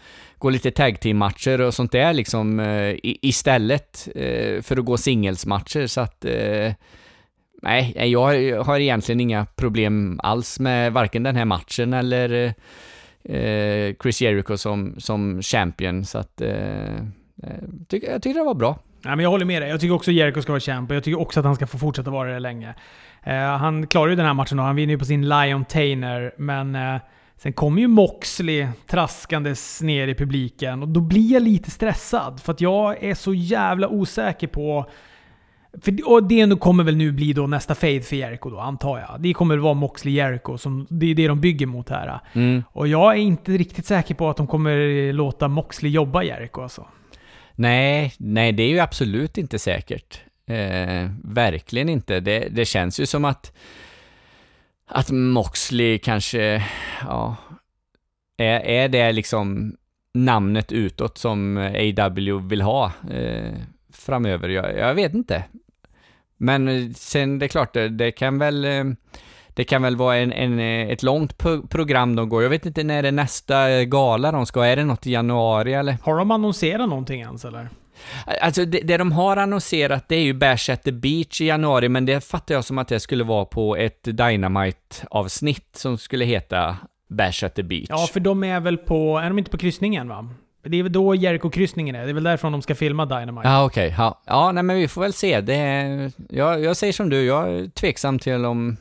gå 0.44 0.50
lite 0.50 0.72
tag 0.72 1.00
team-matcher 1.00 1.62
och 1.62 1.74
sånt 1.74 1.92
där 1.92 2.14
liksom 2.14 2.60
eh, 2.60 2.96
istället 3.02 4.08
eh, 4.16 4.62
för 4.62 4.78
att 4.78 4.86
gå 4.86 4.98
singelsmatcher 4.98 5.88
så 5.88 6.02
att 6.02 6.26
eh, 6.26 6.74
nej, 7.62 8.12
jag 8.12 8.64
har 8.64 8.80
egentligen 8.80 9.20
inga 9.20 9.46
problem 9.46 10.20
alls 10.24 10.60
med 10.60 10.94
varken 10.94 11.24
den 11.24 11.36
här 11.36 11.46
matchen 11.46 11.94
eller 11.94 12.54
Chris 14.02 14.22
Jericho 14.22 14.58
som, 14.58 14.96
som 14.98 15.42
champion 15.42 16.06
så 16.06 16.18
att 16.18 16.42
jag 16.42 17.88
tycker, 17.88 18.12
jag 18.12 18.22
tycker 18.22 18.40
det 18.40 18.46
var 18.46 18.54
bra. 18.54 18.80
Ja, 19.04 19.10
men 19.10 19.20
jag 19.20 19.30
håller 19.30 19.46
med 19.46 19.62
dig. 19.62 19.70
Jag 19.70 19.80
tycker 19.80 19.96
också 19.96 20.12
Jericho 20.12 20.42
ska 20.42 20.52
vara 20.52 20.60
champ 20.60 20.90
och 20.90 20.96
jag 20.96 21.04
tycker 21.04 21.20
också 21.20 21.40
att 21.40 21.46
han 21.46 21.56
ska 21.56 21.68
få 21.68 21.78
fortsätta 21.78 22.12
vara 22.12 22.34
det 22.34 22.40
länge. 22.40 22.74
han 23.60 23.88
klarar 23.88 24.10
ju 24.10 24.16
den 24.16 24.26
här 24.26 24.34
matchen 24.34 24.60
och 24.60 24.66
han 24.66 24.76
vinner 24.76 24.94
ju 24.94 25.00
på 25.00 25.06
sin 25.06 25.30
Lion 25.30 25.66
Tainer, 25.66 26.34
men 26.38 26.78
Sen 27.38 27.54
kommer 27.54 27.82
ju 27.82 27.88
Moxley 27.88 28.68
traskandes 28.88 29.82
ner 29.82 30.08
i 30.08 30.16
publiken 30.16 30.82
och 30.82 30.88
då 30.88 31.00
blir 31.00 31.34
jag 31.34 31.44
lite 31.44 31.72
stressad. 31.72 32.42
För 32.42 32.54
att 32.54 32.62
jag 32.62 33.04
är 33.04 33.16
så 33.16 33.34
jävla 33.34 33.88
osäker 33.88 34.48
på... 34.48 34.90
För, 35.82 36.10
och 36.10 36.28
det 36.28 36.60
kommer 36.60 36.84
väl 36.84 36.98
nu 36.98 37.12
bli 37.12 37.34
då 37.34 37.48
nästa 37.48 37.76
fade 37.76 38.02
för 38.02 38.16
Jericho 38.16 38.50
då, 38.50 38.60
antar 38.60 39.00
jag. 39.00 39.22
Det 39.22 39.34
kommer 39.34 39.56
väl 39.56 39.64
vara 39.64 39.74
Moxley 39.74 40.14
Jericho, 40.14 40.58
som, 40.58 40.88
det 40.90 41.06
är 41.06 41.16
det 41.16 41.28
de 41.28 41.42
bygger 41.42 41.66
mot 41.66 41.90
här. 41.90 42.20
Mm. 42.34 42.64
Och 42.72 42.88
jag 42.88 43.14
är 43.14 43.18
inte 43.18 43.52
riktigt 43.52 43.86
säker 43.86 44.16
på 44.16 44.30
att 44.30 44.38
de 44.38 44.48
kommer 44.48 45.14
låta 45.14 45.48
Moxley 45.48 45.92
jobba 45.92 46.24
Jericho 46.24 46.62
alltså. 46.62 46.88
Nej, 47.56 48.14
nej 48.18 48.52
det 48.52 48.64
är 48.64 48.70
ju 48.70 48.80
absolut 48.80 49.38
inte 49.38 49.60
säkert. 49.60 50.22
Eh, 50.46 51.10
verkligen 51.24 51.90
inte. 51.90 52.20
Det, 52.20 52.48
det 52.52 52.66
känns 52.66 53.00
ju 53.00 53.06
som 53.06 53.26
att 53.26 53.54
att 54.94 55.12
Moxley 55.12 55.98
kanske, 55.98 56.64
ja, 57.02 57.36
är, 58.38 58.60
är 58.60 58.90
det 58.90 59.12
liksom 59.12 59.76
namnet 60.14 60.72
utåt 60.72 61.18
som 61.18 61.58
AW 61.58 62.40
vill 62.48 62.62
ha 62.62 62.92
eh, 63.12 63.54
framöver? 63.94 64.50
Jag, 64.50 64.78
jag, 64.78 64.94
vet 64.94 65.14
inte. 65.14 65.44
Men 66.38 66.68
eh, 66.68 66.90
sen 66.96 67.40
det 67.40 67.46
är 67.46 67.48
klart, 67.48 67.74
det, 67.74 67.90
det 67.90 68.12
kan 68.12 68.40
väl 68.40 68.66
eh, 68.66 68.84
det 69.48 69.64
kan 69.64 69.82
väl 69.82 69.96
vara 69.96 70.18
en, 70.18 70.32
en, 70.32 70.60
eh, 70.60 70.90
ett 70.90 71.04
långt 71.04 71.38
program 71.70 72.16
de 72.16 72.30
går. 72.30 72.44
Jag 72.44 72.50
vet 72.50 72.66
inte 72.66 72.84
när 72.84 73.02
det 73.02 73.08
är 73.08 73.12
nästa 73.12 73.84
gala 73.84 74.32
de 74.32 74.46
ska. 74.46 74.64
Är 74.64 74.76
det 74.76 74.86
något 74.86 75.08
i 75.08 75.12
januari 75.12 75.74
eller? 75.74 75.98
Har 76.04 76.18
de 76.18 76.32
annonserat 76.32 76.90
någonting 76.90 77.22
ens 77.22 77.46
eller? 77.46 77.70
Alltså 78.42 78.66
det, 78.66 78.80
det, 78.80 78.98
de 78.98 79.12
har 79.12 79.38
annonserat 79.38 80.10
det 80.10 80.16
är 80.16 80.22
ju 80.22 80.34
Bash 80.34 80.70
at 80.70 80.84
the 80.84 80.92
Beach 80.92 81.42
i 81.42 81.46
januari, 81.46 81.90
men 81.90 82.06
det 82.06 82.22
fattar 82.22 82.56
jag 82.56 82.66
som 82.66 82.78
att 82.78 82.88
det 82.88 83.00
skulle 83.00 83.24
vara 83.24 83.46
på 83.46 83.76
ett 83.76 84.04
Dynamite-avsnitt 84.04 85.76
som 85.76 85.98
skulle 85.98 86.26
heta 86.26 86.78
Bash 87.10 87.46
at 87.46 87.56
the 87.56 87.64
Beach. 87.64 87.86
Ja, 87.90 88.08
för 88.14 88.20
de 88.20 88.44
är 88.44 88.60
väl 88.60 88.78
på, 88.78 89.18
är 89.18 89.28
de 89.28 89.40
inte 89.40 89.52
på 89.52 89.58
kryssningen 89.58 90.08
va? 90.08 90.30
Det 90.66 90.78
är 90.78 90.84
väl 90.84 90.92
då 90.92 91.16
Jericho-kryssningen 91.16 91.96
är. 91.96 92.04
Det 92.04 92.10
är 92.10 92.14
väl 92.14 92.24
därifrån 92.24 92.52
de 92.52 92.62
ska 92.62 92.76
filma 92.76 93.06
Dynamite. 93.06 93.48
Ja, 93.48 93.66
okej. 93.66 93.88
Okay. 93.88 93.98
Ja. 93.98 94.22
ja, 94.26 94.52
nej 94.52 94.64
men 94.64 94.76
vi 94.76 94.88
får 94.88 95.02
väl 95.02 95.14
se. 95.14 95.42
Det 95.42 95.56
är, 95.56 96.12
jag, 96.30 96.64
jag 96.64 96.78
säger 96.78 96.94
som 96.94 97.10
du, 97.10 97.26
jag 97.26 97.50
är 97.50 97.68
tveksam 97.68 98.20
till 98.20 98.46
om 98.46 98.78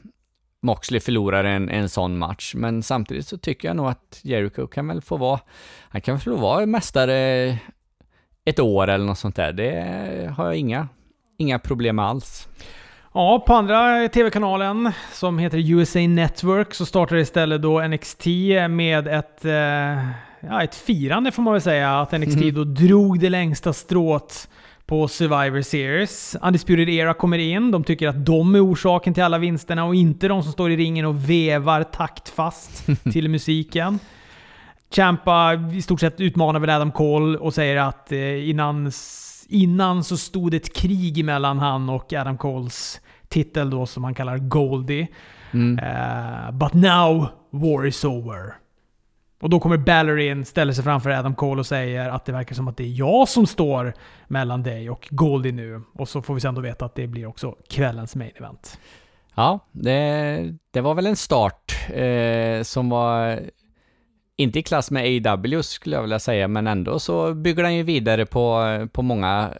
Moxley 0.62 1.00
förlorar 1.00 1.44
en, 1.44 1.68
en 1.68 1.88
sån 1.88 2.18
match, 2.18 2.54
men 2.54 2.82
samtidigt 2.82 3.26
så 3.26 3.38
tycker 3.38 3.68
jag 3.68 3.76
nog 3.76 3.86
att 3.86 4.20
Jericho 4.22 4.66
kan 4.66 4.88
väl 4.88 5.00
få 5.02 5.16
vara, 5.16 5.40
han 5.88 6.00
kan 6.00 6.14
väl 6.14 6.22
få 6.22 6.36
vara 6.36 6.66
mästare 6.66 7.58
ett 8.44 8.60
år 8.60 8.88
eller 8.88 9.04
något 9.04 9.18
sånt 9.18 9.36
där. 9.36 9.52
Det 9.52 10.34
har 10.36 10.44
jag 10.44 10.56
inga, 10.56 10.88
inga 11.38 11.58
problem 11.58 11.98
alls. 11.98 12.48
Ja, 13.14 13.44
på 13.46 13.54
andra 13.54 14.08
TV-kanalen 14.08 14.92
som 15.12 15.38
heter 15.38 15.72
USA 15.72 15.98
Network 15.98 16.74
så 16.74 16.86
startar 16.86 17.16
istället 17.16 17.62
då 17.62 17.80
NXT 17.80 18.26
med 18.70 19.08
ett, 19.08 19.44
eh, 19.44 19.52
ja, 20.40 20.62
ett 20.62 20.74
firande 20.74 21.32
får 21.32 21.42
man 21.42 21.52
väl 21.52 21.62
säga. 21.62 22.00
Att 22.00 22.12
NXT 22.12 22.36
mm. 22.36 22.54
då 22.54 22.64
drog 22.64 23.20
det 23.20 23.30
längsta 23.30 23.72
strået 23.72 24.48
på 24.86 25.08
Survivor 25.08 25.62
Series. 25.62 26.36
Undisputed 26.42 26.88
Era 26.88 27.14
kommer 27.14 27.38
in. 27.38 27.70
De 27.70 27.84
tycker 27.84 28.08
att 28.08 28.26
de 28.26 28.54
är 28.54 28.66
orsaken 28.66 29.14
till 29.14 29.22
alla 29.22 29.38
vinsterna 29.38 29.84
och 29.84 29.94
inte 29.94 30.28
de 30.28 30.42
som 30.42 30.52
står 30.52 30.70
i 30.70 30.76
ringen 30.76 31.04
och 31.04 31.30
vevar 31.30 31.82
taktfast 31.82 32.86
till 33.12 33.28
musiken. 33.28 33.98
Champa 34.94 35.54
i 35.72 35.82
stort 35.82 36.00
sett 36.00 36.20
utmanar 36.20 36.60
väl 36.60 36.70
Adam 36.70 36.92
Cole 36.92 37.38
och 37.38 37.54
säger 37.54 37.76
att 37.76 38.12
eh, 38.12 38.48
innan, 38.48 38.92
innan 39.48 40.04
så 40.04 40.16
stod 40.16 40.50
det 40.50 40.56
ett 40.56 40.76
krig 40.76 41.24
mellan 41.24 41.58
han 41.58 41.88
och 41.88 42.12
Adam 42.12 42.38
Coles 42.38 43.00
titel 43.28 43.70
då 43.70 43.86
som 43.86 44.04
han 44.04 44.14
kallar 44.14 44.38
Goldie. 44.38 45.08
Mm. 45.52 45.78
Uh, 45.78 46.50
but 46.50 46.74
now 46.74 47.28
war 47.50 47.86
is 47.86 48.04
over. 48.04 48.54
Och 49.40 49.50
då 49.50 49.60
kommer 49.60 49.76
Balor 49.76 50.20
in, 50.20 50.44
ställer 50.44 50.72
sig 50.72 50.84
framför 50.84 51.10
Adam 51.10 51.34
Cole 51.34 51.60
och 51.60 51.66
säger 51.66 52.08
att 52.08 52.24
det 52.24 52.32
verkar 52.32 52.54
som 52.54 52.68
att 52.68 52.76
det 52.76 52.84
är 52.84 52.98
jag 52.98 53.28
som 53.28 53.46
står 53.46 53.94
mellan 54.28 54.62
dig 54.62 54.90
och 54.90 55.08
Goldie 55.10 55.52
nu. 55.52 55.82
Och 55.94 56.08
så 56.08 56.22
får 56.22 56.34
vi 56.34 56.40
sen 56.40 56.54
då 56.54 56.60
veta 56.60 56.84
att 56.84 56.94
det 56.94 57.06
blir 57.06 57.26
också 57.26 57.56
kvällens 57.70 58.16
main 58.16 58.30
event. 58.36 58.78
Ja, 59.34 59.58
det, 59.72 60.54
det 60.70 60.80
var 60.80 60.94
väl 60.94 61.06
en 61.06 61.16
start 61.16 61.88
eh, 61.88 62.62
som 62.62 62.88
var 62.88 63.40
inte 64.42 64.58
i 64.58 64.62
klass 64.62 64.90
med 64.90 65.26
AW 65.26 65.62
skulle 65.62 65.96
jag 65.96 66.02
vilja 66.02 66.18
säga, 66.18 66.48
men 66.48 66.66
ändå 66.66 66.98
så 66.98 67.34
bygger 67.34 67.62
den 67.62 67.76
ju 67.76 67.82
vidare 67.82 68.26
på, 68.26 68.64
på 68.92 69.02
många 69.02 69.50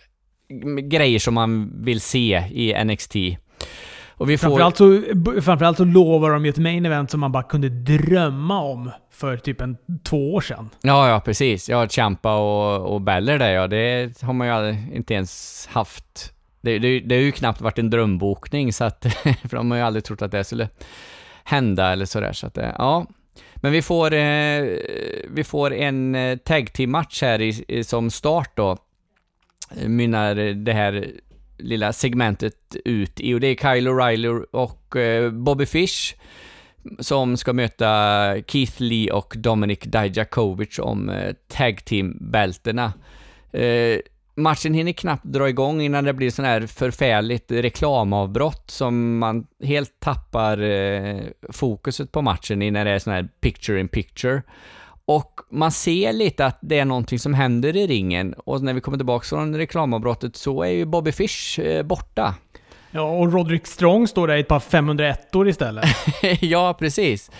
grejer 0.83 1.19
som 1.19 1.35
man 1.35 1.73
vill 1.85 2.01
se 2.01 2.45
i 2.51 2.85
NXT. 2.85 3.17
Och 4.23 4.31
vi 4.31 4.39
får... 4.39 4.49
framförallt, 4.49 4.77
så, 4.77 5.03
framförallt 5.43 5.77
så 5.77 5.85
lovar 5.85 6.31
de 6.31 6.45
ju 6.45 6.51
ett 6.51 6.59
main 6.59 6.87
event 6.87 7.11
som 7.11 7.21
man 7.21 7.33
bara 7.33 7.43
kunde 7.43 7.69
drömma 7.69 8.61
om 8.61 8.91
för 9.11 9.37
typ 9.37 9.61
en, 9.61 9.77
två 10.05 10.35
år 10.35 10.41
sedan. 10.41 10.71
Ja, 10.83 11.09
ja 11.09 11.21
precis. 11.21 11.69
Ja, 11.69 11.89
Champa 11.89 12.35
och, 12.35 12.95
och 12.95 13.01
Beller 13.01 13.39
där 13.39 13.51
ja, 13.51 13.67
det 13.67 14.23
har 14.23 14.33
man 14.33 14.47
ju 14.47 14.77
inte 14.95 15.15
ens 15.15 15.67
haft. 15.73 16.33
Det, 16.61 16.79
det, 16.79 17.01
det 17.01 17.15
har 17.15 17.23
ju 17.23 17.33
knappt 17.33 17.61
varit 17.61 17.79
en 17.79 17.91
drömbokning, 17.91 18.73
så 18.73 18.85
att, 18.85 19.07
för 19.23 19.57
de 19.57 19.71
har 19.71 19.79
ju 19.79 19.85
aldrig 19.85 20.05
trott 20.05 20.23
att 20.23 20.31
det 20.31 20.45
skulle 20.45 20.69
hända 21.45 21.93
eller 21.93 22.05
sådär. 22.05 22.33
Så 22.33 22.47
att, 22.47 22.57
ja. 22.57 23.07
Men 23.63 23.73
vi 23.73 23.83
får, 23.83 24.13
eh, 24.15 24.65
vi 25.29 25.45
får 25.45 25.73
en 25.73 26.15
eh, 26.15 26.37
tag 26.37 26.73
team-match 26.73 27.23
här 27.23 27.41
i, 27.41 27.85
som 27.85 28.11
start 28.11 28.57
då. 28.57 28.77
Mynnar 29.87 30.35
det 30.55 30.73
här 30.73 31.11
lilla 31.59 31.93
segmentet 31.93 32.77
ut 32.85 33.21
i 33.21 33.35
och 33.35 33.41
det 33.41 33.47
är 33.47 33.55
Kyle 33.55 33.89
O'Reilly 33.89 34.45
och 34.51 34.97
eh, 34.97 35.31
Bobby 35.31 35.67
Fish 35.67 36.15
som 36.99 37.37
ska 37.37 37.53
möta 37.53 38.35
Keith 38.47 38.83
Lee 38.83 39.13
och 39.13 39.35
Dominic 39.37 39.81
Dijakovic 39.81 40.79
om 40.79 41.09
eh, 41.09 41.33
tag 41.49 41.85
team-bältena. 41.85 42.93
Eh, 43.53 43.99
matchen 44.43 44.75
hinner 44.75 44.93
knappt 44.93 45.25
dra 45.25 45.49
igång 45.49 45.81
innan 45.81 46.05
det 46.05 46.13
blir 46.13 46.31
sån 46.31 46.45
här 46.45 46.67
förfärligt 46.67 47.53
reklamavbrott 47.53 48.71
som 48.71 49.19
man 49.19 49.47
helt 49.65 50.01
tappar 50.01 50.63
eh, 50.63 51.21
fokuset 51.51 52.13
på 52.13 52.23
matchen 52.23 52.63
i 52.63 52.71
när 52.71 52.85
det 52.85 52.91
är 52.91 52.99
sån 52.99 53.13
här 53.13 53.29
picture 53.41 53.81
in 53.81 53.89
picture. 53.89 54.43
Och 55.05 55.41
man 55.51 55.73
ser 55.73 56.13
lite 56.13 56.47
att 56.47 56.59
det 56.63 56.79
är 56.79 56.85
någonting 56.85 57.19
som 57.19 57.35
händer 57.35 57.77
i 57.77 57.87
ringen 57.87 58.35
och 58.35 58.63
när 58.63 58.75
vi 58.75 58.81
kommer 58.81 58.99
tillbaka 58.99 59.25
från 59.25 59.57
reklamavbrottet 59.57 60.37
så 60.37 60.63
är 60.63 60.71
ju 60.71 60.85
Bobby 60.85 61.13
Fish 61.13 61.59
eh, 61.59 61.83
borta. 61.83 62.35
Ja, 62.95 63.03
och 63.03 63.33
Roderick 63.33 63.67
Strong 63.67 64.09
står 64.09 64.29
där 64.29 64.37
i 64.37 64.41
ett 64.41 64.49
par 64.49 64.61
501 64.61 65.35
år 65.35 65.49
istället. 65.49 65.85
ja, 66.41 66.77
precis. 66.79 67.31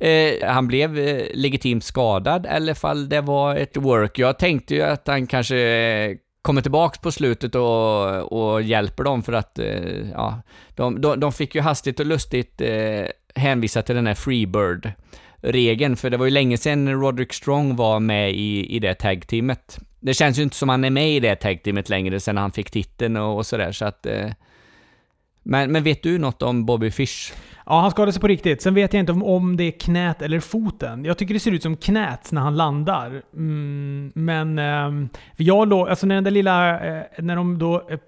Eh, 0.00 0.48
han 0.48 0.68
blev 0.68 0.98
eh, 0.98 1.26
legitimt 1.34 1.84
skadad, 1.84 2.46
eller 2.46 2.74
fall 2.74 3.08
det 3.08 3.20
var 3.20 3.56
ett 3.56 3.76
work. 3.76 4.18
Jag 4.18 4.38
tänkte 4.38 4.74
ju 4.74 4.82
att 4.82 5.06
han 5.06 5.26
kanske 5.26 5.56
eh, 5.56 6.16
kommer 6.42 6.62
tillbaks 6.62 6.98
på 6.98 7.12
slutet 7.12 7.54
och, 7.54 8.32
och 8.32 8.62
hjälper 8.62 9.04
dem 9.04 9.22
för 9.22 9.32
att, 9.32 9.58
eh, 9.58 10.10
ja, 10.10 10.42
de, 10.74 11.00
de, 11.00 11.20
de, 11.20 11.32
fick 11.32 11.54
ju 11.54 11.60
hastigt 11.60 12.00
och 12.00 12.06
lustigt 12.06 12.60
eh, 12.60 13.06
hänvisa 13.34 13.82
till 13.82 13.94
den 13.94 14.06
här 14.06 14.14
Freebird 14.14 14.92
regeln, 15.40 15.96
för 15.96 16.10
det 16.10 16.16
var 16.16 16.24
ju 16.24 16.30
länge 16.30 16.58
sedan 16.58 17.00
Roderick 17.00 17.32
Strong 17.32 17.76
var 17.76 18.00
med 18.00 18.32
i, 18.32 18.76
i 18.76 18.78
det 18.78 18.94
tag-teamet. 18.94 19.78
Det 20.00 20.14
känns 20.14 20.38
ju 20.38 20.42
inte 20.42 20.56
som 20.56 20.68
han 20.68 20.84
är 20.84 20.90
med 20.90 21.10
i 21.10 21.20
det 21.20 21.36
tag-teamet 21.36 21.88
längre 21.88 22.20
sen 22.20 22.36
han 22.36 22.50
fick 22.50 22.70
titeln 22.70 23.16
och, 23.16 23.36
och 23.36 23.46
sådär, 23.46 23.72
så 23.72 23.84
att... 23.84 24.06
Eh, 24.06 24.30
men, 25.42 25.72
men 25.72 25.82
vet 25.82 26.02
du 26.02 26.18
något 26.18 26.42
om 26.42 26.66
Bobby 26.66 26.90
Fish? 26.90 27.32
Ja, 27.66 27.80
han 27.80 27.90
skadade 27.90 28.12
sig 28.12 28.20
på 28.20 28.28
riktigt. 28.28 28.62
Sen 28.62 28.74
vet 28.74 28.92
jag 28.92 29.00
inte 29.00 29.12
om, 29.12 29.22
om 29.22 29.56
det 29.56 29.64
är 29.64 29.70
knät 29.70 30.22
eller 30.22 30.40
foten. 30.40 31.04
Jag 31.04 31.18
tycker 31.18 31.34
det 31.34 31.40
ser 31.40 31.52
ut 31.52 31.62
som 31.62 31.76
knät 31.76 32.32
när 32.32 32.40
han 32.40 32.56
landar. 32.56 33.22
Mm, 33.34 34.12
men 34.14 34.58
eh, 34.58 35.08
jag 35.36 35.68
låg, 35.68 35.88
alltså 35.88 36.06
när 36.06 36.14
den 36.14 36.24
där 36.24 36.30
lilla, 36.30 36.80
eh, 36.80 37.02
när 37.18 37.36
de 37.36 37.58
då, 37.58 37.88
eh, 37.90 37.98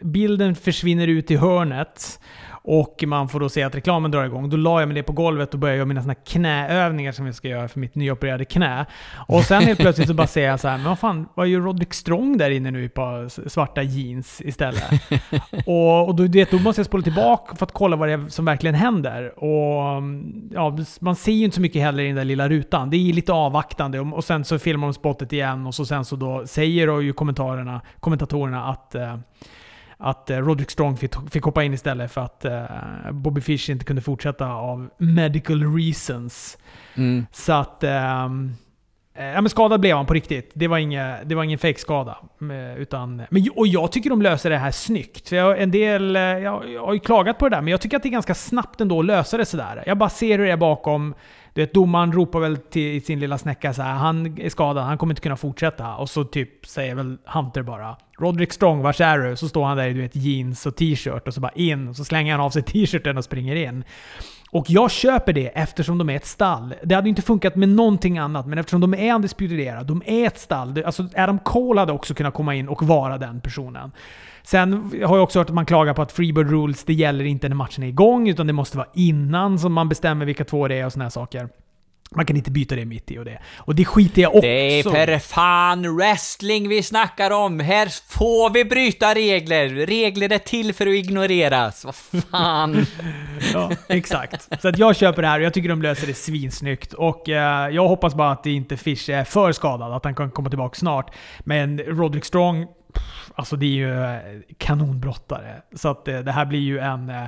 bilden 0.00 0.54
försvinner 0.54 1.06
ut 1.08 1.30
i 1.30 1.36
hörnet 1.36 2.20
och 2.68 3.04
man 3.06 3.28
får 3.28 3.40
då 3.40 3.48
se 3.48 3.62
att 3.62 3.74
reklamen 3.74 4.10
drar 4.10 4.24
igång. 4.24 4.50
Då 4.50 4.56
la 4.56 4.80
jag 4.80 4.88
mig 4.88 4.94
ner 4.94 5.02
på 5.02 5.12
golvet 5.12 5.54
och 5.54 5.60
började 5.60 5.76
göra 5.76 5.86
mina 5.86 6.02
såna 6.02 6.14
knäövningar 6.14 7.12
som 7.12 7.26
jag 7.26 7.34
ska 7.34 7.48
göra 7.48 7.68
för 7.68 7.80
mitt 7.80 7.94
nyopererade 7.94 8.44
knä. 8.44 8.86
Och 9.28 9.42
sen 9.42 9.62
helt 9.62 9.80
plötsligt 9.80 10.08
så 10.08 10.14
bara 10.14 10.26
ser 10.26 10.46
jag 10.46 10.60
så 10.60 10.68
här, 10.68 10.76
men 10.78 10.86
vad 10.86 10.98
fan, 10.98 11.28
vad 11.34 11.48
gör 11.48 11.60
Roderick 11.60 11.94
Strong 11.94 12.38
där 12.38 12.50
inne 12.50 12.70
nu 12.70 12.84
i 12.84 12.88
på 12.88 13.28
svarta 13.46 13.82
jeans 13.82 14.42
istället? 14.44 14.90
och, 15.66 16.08
och 16.08 16.14
då, 16.14 16.26
det, 16.26 16.50
då 16.50 16.58
måste 16.58 16.80
jag 16.80 16.86
spola 16.86 17.02
tillbaka 17.02 17.56
för 17.56 17.66
att 17.66 17.72
kolla 17.72 17.96
vad 17.96 18.08
det 18.08 18.12
är 18.12 18.28
som 18.28 18.44
verkligen 18.44 18.74
händer. 18.74 19.44
Och 19.44 20.02
ja, 20.50 20.76
man 21.00 21.16
ser 21.16 21.32
ju 21.32 21.44
inte 21.44 21.54
så 21.54 21.60
mycket 21.60 21.82
heller 21.82 22.02
i 22.02 22.06
den 22.06 22.16
där 22.16 22.24
lilla 22.24 22.48
rutan. 22.48 22.90
Det 22.90 22.96
är 22.96 23.12
lite 23.12 23.32
avvaktande 23.32 24.00
och, 24.00 24.12
och 24.12 24.24
sen 24.24 24.44
så 24.44 24.58
filmar 24.58 24.86
de 24.86 24.94
spottet 24.94 25.32
igen 25.32 25.66
och 25.66 25.74
så 25.74 25.84
sen 25.84 26.04
så 26.04 26.16
då 26.16 26.46
säger 26.46 26.86
då 26.86 27.02
ju 27.02 27.12
kommentarerna, 27.12 27.80
kommentatorerna 28.00 28.64
att 28.64 28.94
uh, 28.94 29.16
att 29.98 30.30
eh, 30.30 30.38
Roderick 30.38 30.70
Strong 30.70 30.96
fick, 31.30 31.44
hoppa 31.44 31.64
in 31.64 31.74
istället 31.74 32.12
för 32.12 32.20
att 32.20 32.44
eh, 32.44 33.12
Bobby 33.12 33.40
Fish 33.40 33.70
inte 33.70 33.84
kunde 33.84 34.02
fortsätta 34.02 34.46
av 34.46 34.90
medical 34.98 35.74
reasons. 35.76 36.58
Mm. 36.94 37.26
Så 37.32 37.52
att... 37.52 37.84
Eh, 37.84 38.28
Eh, 39.18 39.24
ja 39.26 39.40
men 39.40 39.50
skadad 39.50 39.80
blev 39.80 39.96
han 39.96 40.06
på 40.06 40.14
riktigt. 40.14 40.50
Det 40.54 40.68
var, 40.68 40.78
inga, 40.78 41.16
det 41.24 41.34
var 41.34 41.44
ingen 41.44 41.58
fake-skada. 41.58 42.18
Eh, 42.40 42.80
utan, 42.80 43.22
men, 43.30 43.48
och 43.56 43.66
jag 43.66 43.92
tycker 43.92 44.10
de 44.10 44.22
löser 44.22 44.50
det 44.50 44.58
här 44.58 44.70
snyggt. 44.70 45.28
För 45.28 45.36
jag, 45.36 45.62
en 45.62 45.70
del, 45.70 46.16
eh, 46.16 46.22
jag, 46.22 46.70
jag 46.70 46.86
har 46.86 46.94
ju 46.94 47.00
klagat 47.00 47.38
på 47.38 47.48
det 47.48 47.56
där, 47.56 47.62
men 47.62 47.70
jag 47.70 47.80
tycker 47.80 47.96
att 47.96 48.02
det 48.02 48.08
är 48.08 48.10
ganska 48.10 48.34
snabbt 48.34 48.80
ändå 48.80 49.00
att 49.00 49.06
lösa 49.06 49.36
det 49.36 49.44
sådär. 49.44 49.82
Jag 49.86 49.98
bara 49.98 50.10
ser 50.10 50.38
hur 50.38 50.46
det 50.46 50.52
är 50.52 50.56
bakom. 50.56 51.14
Du 51.54 51.62
vet, 51.62 51.74
domaren 51.74 52.12
ropar 52.12 52.40
väl 52.40 52.56
till 52.56 53.04
sin 53.04 53.20
lilla 53.20 53.38
snäcka 53.38 53.74
så 53.74 53.82
här, 53.82 53.92
han 53.92 54.38
är 54.40 54.48
skadad, 54.48 54.84
han 54.84 54.98
kommer 54.98 55.12
inte 55.12 55.22
kunna 55.22 55.36
fortsätta. 55.36 55.94
Och 55.94 56.10
så 56.10 56.24
typ 56.24 56.66
säger 56.66 56.94
väl 56.94 57.18
Hunter 57.24 57.62
bara 57.62 57.96
Roderick 58.18 58.52
Strong, 58.52 58.82
vars 58.82 59.00
är 59.00 59.18
du? 59.18 59.36
Så 59.36 59.48
står 59.48 59.64
han 59.64 59.76
där 59.76 59.86
i 59.86 59.92
du 59.92 60.00
vet, 60.00 60.16
jeans 60.16 60.66
och 60.66 60.76
t-shirt 60.76 61.28
och 61.28 61.34
så 61.34 61.40
bara 61.40 61.52
in. 61.52 61.88
Och 61.88 61.96
så 61.96 62.04
slänger 62.04 62.32
han 62.32 62.40
av 62.40 62.50
sig 62.50 62.62
t-shirten 62.62 63.18
och 63.18 63.24
springer 63.24 63.56
in. 63.56 63.84
Och 64.50 64.70
jag 64.70 64.90
köper 64.90 65.32
det 65.32 65.46
eftersom 65.46 65.98
de 65.98 66.10
är 66.10 66.16
ett 66.16 66.26
stall. 66.26 66.74
Det 66.82 66.94
hade 66.94 67.08
inte 67.08 67.22
funkat 67.22 67.56
med 67.56 67.68
någonting 67.68 68.18
annat, 68.18 68.46
men 68.46 68.58
eftersom 68.58 68.80
de 68.80 68.94
är 68.94 69.14
undisputed 69.14 69.86
de 69.86 70.02
är 70.06 70.26
ett 70.26 70.38
stall. 70.38 70.82
Alltså 70.86 71.08
Adam 71.16 71.38
Cole 71.38 71.80
hade 71.80 71.92
också 71.92 72.14
kunnat 72.14 72.34
komma 72.34 72.54
in 72.54 72.68
och 72.68 72.82
vara 72.82 73.18
den 73.18 73.40
personen. 73.40 73.92
Sen 74.42 74.72
har 75.04 75.16
jag 75.16 75.22
också 75.22 75.38
hört 75.38 75.48
att 75.48 75.54
man 75.54 75.66
klagar 75.66 75.94
på 75.94 76.02
att 76.02 76.12
Freebird 76.12 76.50
Rules, 76.50 76.84
det 76.84 76.92
gäller 76.92 77.24
inte 77.24 77.48
när 77.48 77.56
matchen 77.56 77.84
är 77.84 77.88
igång, 77.88 78.28
utan 78.28 78.46
det 78.46 78.52
måste 78.52 78.76
vara 78.76 78.88
innan 78.94 79.58
som 79.58 79.72
man 79.72 79.88
bestämmer 79.88 80.26
vilka 80.26 80.44
två 80.44 80.68
det 80.68 80.74
är 80.74 80.86
och 80.86 80.92
såna 80.92 81.04
här 81.04 81.10
saker. 81.10 81.48
Man 82.10 82.26
kan 82.26 82.36
inte 82.36 82.50
byta 82.50 82.76
det 82.76 82.84
mitt 82.84 83.10
i 83.10 83.18
och 83.18 83.24
det. 83.24 83.38
Och 83.56 83.74
det 83.74 83.84
skiter 83.84 84.22
jag 84.22 84.30
också 84.34 84.40
Det 84.40 84.78
är 84.78 84.82
för 84.82 85.18
fan 85.18 85.96
wrestling 85.96 86.68
vi 86.68 86.82
snackar 86.82 87.30
om! 87.30 87.60
Här 87.60 87.88
får 88.08 88.50
vi 88.50 88.64
bryta 88.64 89.14
regler! 89.14 89.68
Regler 89.68 90.32
är 90.32 90.38
till 90.38 90.74
för 90.74 90.86
att 90.86 90.94
ignoreras. 90.94 91.84
Vad 91.84 91.94
fan! 91.94 92.86
ja, 93.52 93.70
exakt. 93.88 94.62
Så 94.62 94.68
att 94.68 94.78
jag 94.78 94.96
köper 94.96 95.22
det 95.22 95.28
här 95.28 95.38
och 95.38 95.44
jag 95.44 95.54
tycker 95.54 95.68
de 95.68 95.82
löser 95.82 96.06
det 96.06 96.14
svinsnyggt. 96.14 96.92
Och 96.92 97.28
eh, 97.28 97.68
jag 97.68 97.88
hoppas 97.88 98.14
bara 98.14 98.30
att 98.30 98.44
det 98.44 98.52
inte 98.52 98.76
Fish 98.76 99.10
är 99.10 99.24
för 99.24 99.52
skadad, 99.52 99.92
att 99.92 100.04
han 100.04 100.14
kan 100.14 100.30
komma 100.30 100.48
tillbaka 100.48 100.74
snart. 100.74 101.14
Men 101.40 101.78
Roderick 101.78 102.24
Strong, 102.24 102.66
alltså 103.34 103.56
det 103.56 103.66
är 103.66 103.70
ju 103.70 104.04
eh, 104.04 104.20
kanonbrottare. 104.58 105.62
Så 105.74 105.88
att 105.88 106.08
eh, 106.08 106.18
det 106.18 106.32
här 106.32 106.46
blir 106.46 106.60
ju 106.60 106.78
en... 106.78 107.10
Eh, 107.10 107.24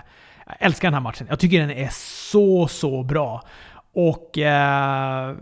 jag 0.47 0.57
älskar 0.61 0.89
den 0.89 0.95
här 0.95 1.01
matchen. 1.01 1.27
Jag 1.31 1.39
tycker 1.39 1.61
den 1.61 1.71
är 1.71 1.89
så, 1.93 2.69
så 2.69 3.03
bra. 3.03 3.43
Och 4.01 4.39
eh, 4.39 5.35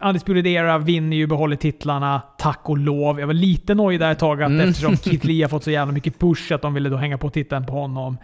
Undisputed 0.00 0.84
vinner 0.84 1.16
ju, 1.16 1.26
behåller 1.26 1.56
titlarna, 1.56 2.22
tack 2.38 2.60
och 2.64 2.78
lov. 2.78 3.20
Jag 3.20 3.26
var 3.26 3.34
lite 3.34 3.74
nöjd 3.74 4.00
där 4.00 4.12
ett 4.12 4.18
tag 4.18 4.42
att 4.42 4.48
mm. 4.48 4.68
eftersom 4.68 4.96
Keith 4.96 5.26
Lee 5.26 5.44
har 5.44 5.48
fått 5.48 5.64
så 5.64 5.70
jävla 5.70 5.92
mycket 5.92 6.18
push 6.18 6.52
att 6.52 6.62
de 6.62 6.74
ville 6.74 6.88
då 6.88 6.96
hänga 6.96 7.18
på 7.18 7.30
titeln 7.30 7.66
på 7.66 7.72
honom. 7.72 8.18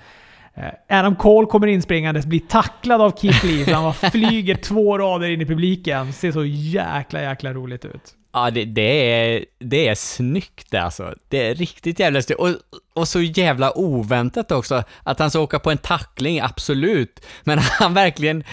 Eh, 0.54 0.98
Adam 0.98 1.16
Cole 1.16 1.46
kommer 1.46 1.66
inspringandes, 1.66 2.26
blir 2.26 2.40
tacklad 2.40 3.00
av 3.00 3.12
Keith 3.20 3.46
Lee, 3.46 3.64
så 3.64 3.74
han 3.74 3.94
flyger 4.10 4.54
två 4.54 4.98
rader 4.98 5.30
in 5.30 5.40
i 5.40 5.46
publiken. 5.46 6.12
Ser 6.12 6.32
så 6.32 6.44
jäkla, 6.44 7.22
jäkla 7.22 7.52
roligt 7.52 7.84
ut. 7.84 8.14
Ja, 8.32 8.50
det, 8.50 8.64
det, 8.64 9.12
är, 9.12 9.44
det 9.58 9.88
är 9.88 9.94
snyggt 9.94 10.74
alltså. 10.74 11.14
Det 11.28 11.46
är 11.46 11.54
riktigt 11.54 12.00
jävla 12.00 12.22
snyggt. 12.22 12.40
Och, 12.40 12.48
och 12.94 13.08
så 13.08 13.20
jävla 13.20 13.78
oväntat 13.78 14.52
också. 14.52 14.82
Att 15.02 15.18
han 15.18 15.30
ska 15.30 15.40
åka 15.40 15.58
på 15.58 15.70
en 15.70 15.78
tackling, 15.78 16.40
absolut. 16.40 17.26
Men 17.44 17.58
han 17.58 17.94
verkligen 17.94 18.44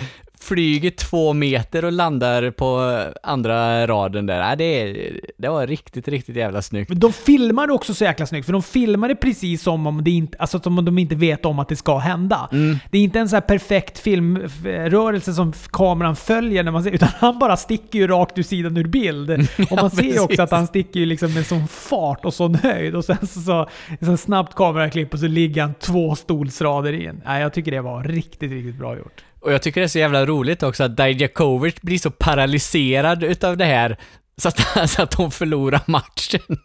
flyger 0.42 0.92
två 0.92 1.34
meter 1.34 1.86
och 1.86 1.92
landar 1.92 2.52
på 2.52 3.02
andra 3.24 3.88
raden 3.88 4.26
där. 4.26 4.50
Ja, 4.50 4.56
det, 4.56 4.96
det 5.38 5.50
var 5.50 5.68
riktigt, 5.68 6.08
riktigt 6.08 6.36
jävla 6.36 6.62
snyggt. 6.62 6.90
Men 6.90 7.00
de 7.00 7.14
filmade 7.14 7.74
också 7.74 7.94
så 7.94 8.04
jäkla 8.04 8.26
snyggt, 8.26 8.46
för 8.46 8.54
de 8.54 8.64
filmade 8.64 9.16
precis 9.16 9.62
som 9.62 9.88
om, 9.88 10.04
det 10.04 10.12
inte, 10.12 10.38
alltså 10.38 10.60
som 10.60 10.80
om 10.80 10.86
de 10.86 10.98
inte 10.98 11.16
vet 11.16 11.46
om 11.46 11.60
att 11.60 11.70
det 11.70 11.76
ska 11.76 11.98
hända. 11.98 12.50
Mm. 12.52 12.78
Det 12.92 12.98
är 12.98 13.02
inte 13.02 13.20
en 13.20 13.30
så 13.30 13.42
perfekt 13.42 14.00
filmrörelse 14.00 15.34
som 15.34 15.54
kameran 15.72 16.16
följer, 16.16 16.64
när 16.64 16.72
man 16.72 16.84
ser, 16.84 16.92
utan 16.92 17.10
han 17.18 17.40
bara 17.40 17.58
sticker 17.58 18.00
ju 18.00 18.08
rakt 18.08 18.38
ur 18.38 18.44
sidan 18.44 18.78
ur 18.78 18.88
bild. 18.88 19.48
Och 19.70 19.78
man 19.78 19.92
ser 19.92 20.14
ju 20.14 20.20
också 20.20 20.42
att 20.42 20.52
han 20.52 20.68
sticker 20.68 21.00
ju 21.00 21.06
liksom 21.06 21.34
med 21.34 21.46
sån 21.46 21.68
fart 21.68 22.26
och 22.26 22.34
sån 22.34 22.56
höjd. 22.56 22.96
Och 22.96 23.06
sen 23.06 23.28
så, 23.28 23.40
så, 23.40 23.68
så 24.02 24.18
snabbt 24.18 24.56
kameraklipp 24.56 25.14
och 25.14 25.20
så 25.20 25.28
ligger 25.28 25.62
han 25.62 25.74
två 25.74 26.16
stolsrader 26.16 26.94
in. 26.94 27.22
Nej, 27.26 27.42
jag 27.42 27.54
tycker 27.54 27.72
det 27.72 27.82
var 27.82 28.04
riktigt, 28.04 28.52
riktigt 28.52 28.76
bra 28.76 28.98
gjort. 28.98 29.24
Och 29.40 29.54
jag 29.54 29.62
tycker 29.62 29.82
det 29.82 29.86
är 29.86 29.88
så 29.88 30.00
jävla 30.00 30.26
roligt 30.26 30.64
också 30.64 30.84
att 30.84 30.98
Dijakovic 30.98 31.76
blir 31.82 31.98
så 31.98 32.12
paralyserad 32.12 33.24
utav 33.24 33.58
det 33.58 33.66
här 33.66 33.98
så 34.38 34.48
att, 34.48 34.90
så 34.90 35.02
att 35.02 35.14
hon 35.14 35.32
förlorar 35.32 35.82
matchen. 35.86 36.58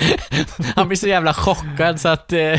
Han 0.76 0.88
blir 0.88 0.96
så 0.96 1.08
jävla 1.08 1.34
chockad 1.34 2.00
så 2.00 2.08
att... 2.08 2.32
eh, 2.32 2.56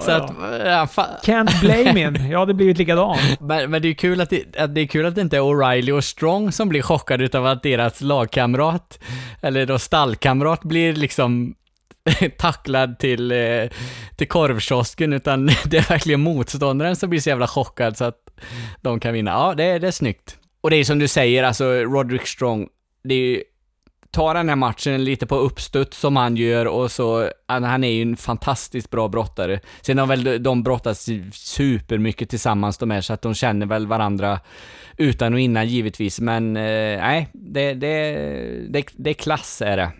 så 0.00 0.10
ja. 0.10 0.16
att 0.16 0.32
ja, 0.64 0.88
Can't 1.24 1.60
blame 1.60 2.00
him. 2.00 2.30
Jag 2.30 2.38
hade 2.38 2.54
blivit 2.54 2.78
likadan. 2.78 3.18
men, 3.40 3.70
men 3.70 3.82
det 3.82 3.88
är 3.88 3.94
kul 3.94 4.20
att 4.20 4.30
det, 4.30 4.56
att 4.56 4.74
det 4.74 4.80
är 4.80 4.86
kul 4.86 5.06
att 5.06 5.14
det 5.14 5.20
inte 5.20 5.36
är 5.36 5.40
O'Reilly 5.40 5.92
och 5.92 6.04
Strong 6.04 6.52
som 6.52 6.68
blir 6.68 6.82
chockade 6.82 7.24
utav 7.24 7.46
att 7.46 7.62
deras 7.62 8.00
lagkamrat, 8.00 8.98
eller 9.42 9.66
då 9.66 9.78
stallkamrat, 9.78 10.62
blir 10.62 10.92
liksom 10.92 11.54
tacklad 12.38 12.98
till, 12.98 13.32
eh, 13.32 13.68
till 14.16 14.28
korvkiosken, 14.28 15.12
utan 15.12 15.46
det 15.64 15.76
är 15.78 15.88
verkligen 15.88 16.20
motståndaren 16.20 16.96
som 16.96 17.10
blir 17.10 17.20
så 17.20 17.28
jävla 17.28 17.46
chockad 17.46 17.96
så 17.96 18.04
att 18.04 18.16
de 18.80 19.00
kan 19.00 19.12
vinna. 19.14 19.30
Ja, 19.30 19.54
det, 19.56 19.64
är- 19.64 19.78
det 19.78 19.86
är 19.86 19.90
snyggt. 19.92 20.38
Och 20.60 20.70
det 20.70 20.76
är 20.76 20.84
som 20.84 20.98
du 20.98 21.08
säger, 21.08 21.42
alltså 21.42 21.64
Roderick 21.64 22.26
Strong, 22.26 22.68
det 23.04 23.14
är 23.14 23.18
ju, 23.18 23.42
ta 24.10 24.32
den 24.32 24.48
här 24.48 24.56
matchen 24.56 25.04
lite 25.04 25.26
på 25.26 25.36
uppstuds 25.36 25.98
som 25.98 26.16
han 26.16 26.36
gör 26.36 26.66
och 26.66 26.92
så, 26.92 27.30
han, 27.48 27.64
han 27.64 27.84
är 27.84 27.88
ju 27.90 28.02
en 28.02 28.16
fantastiskt 28.16 28.90
bra 28.90 29.08
brottare. 29.08 29.60
Sen 29.80 29.98
har 29.98 30.06
väl 30.06 30.42
de 30.42 30.62
brottats 30.62 31.08
supermycket 31.32 32.30
tillsammans 32.30 32.78
de 32.78 32.90
här, 32.90 33.00
så 33.00 33.12
att 33.12 33.22
de 33.22 33.34
känner 33.34 33.66
väl 33.66 33.86
varandra 33.86 34.40
utan 34.96 35.34
och 35.34 35.40
innan 35.40 35.68
givetvis, 35.68 36.20
men 36.20 36.56
eh, 36.56 36.62
nej, 37.00 37.28
det, 37.32 37.74
det, 37.74 38.12
det, 38.68 38.84
det 38.96 39.10
är 39.10 39.14
klass 39.14 39.62
är 39.62 39.76
det. 39.76 39.90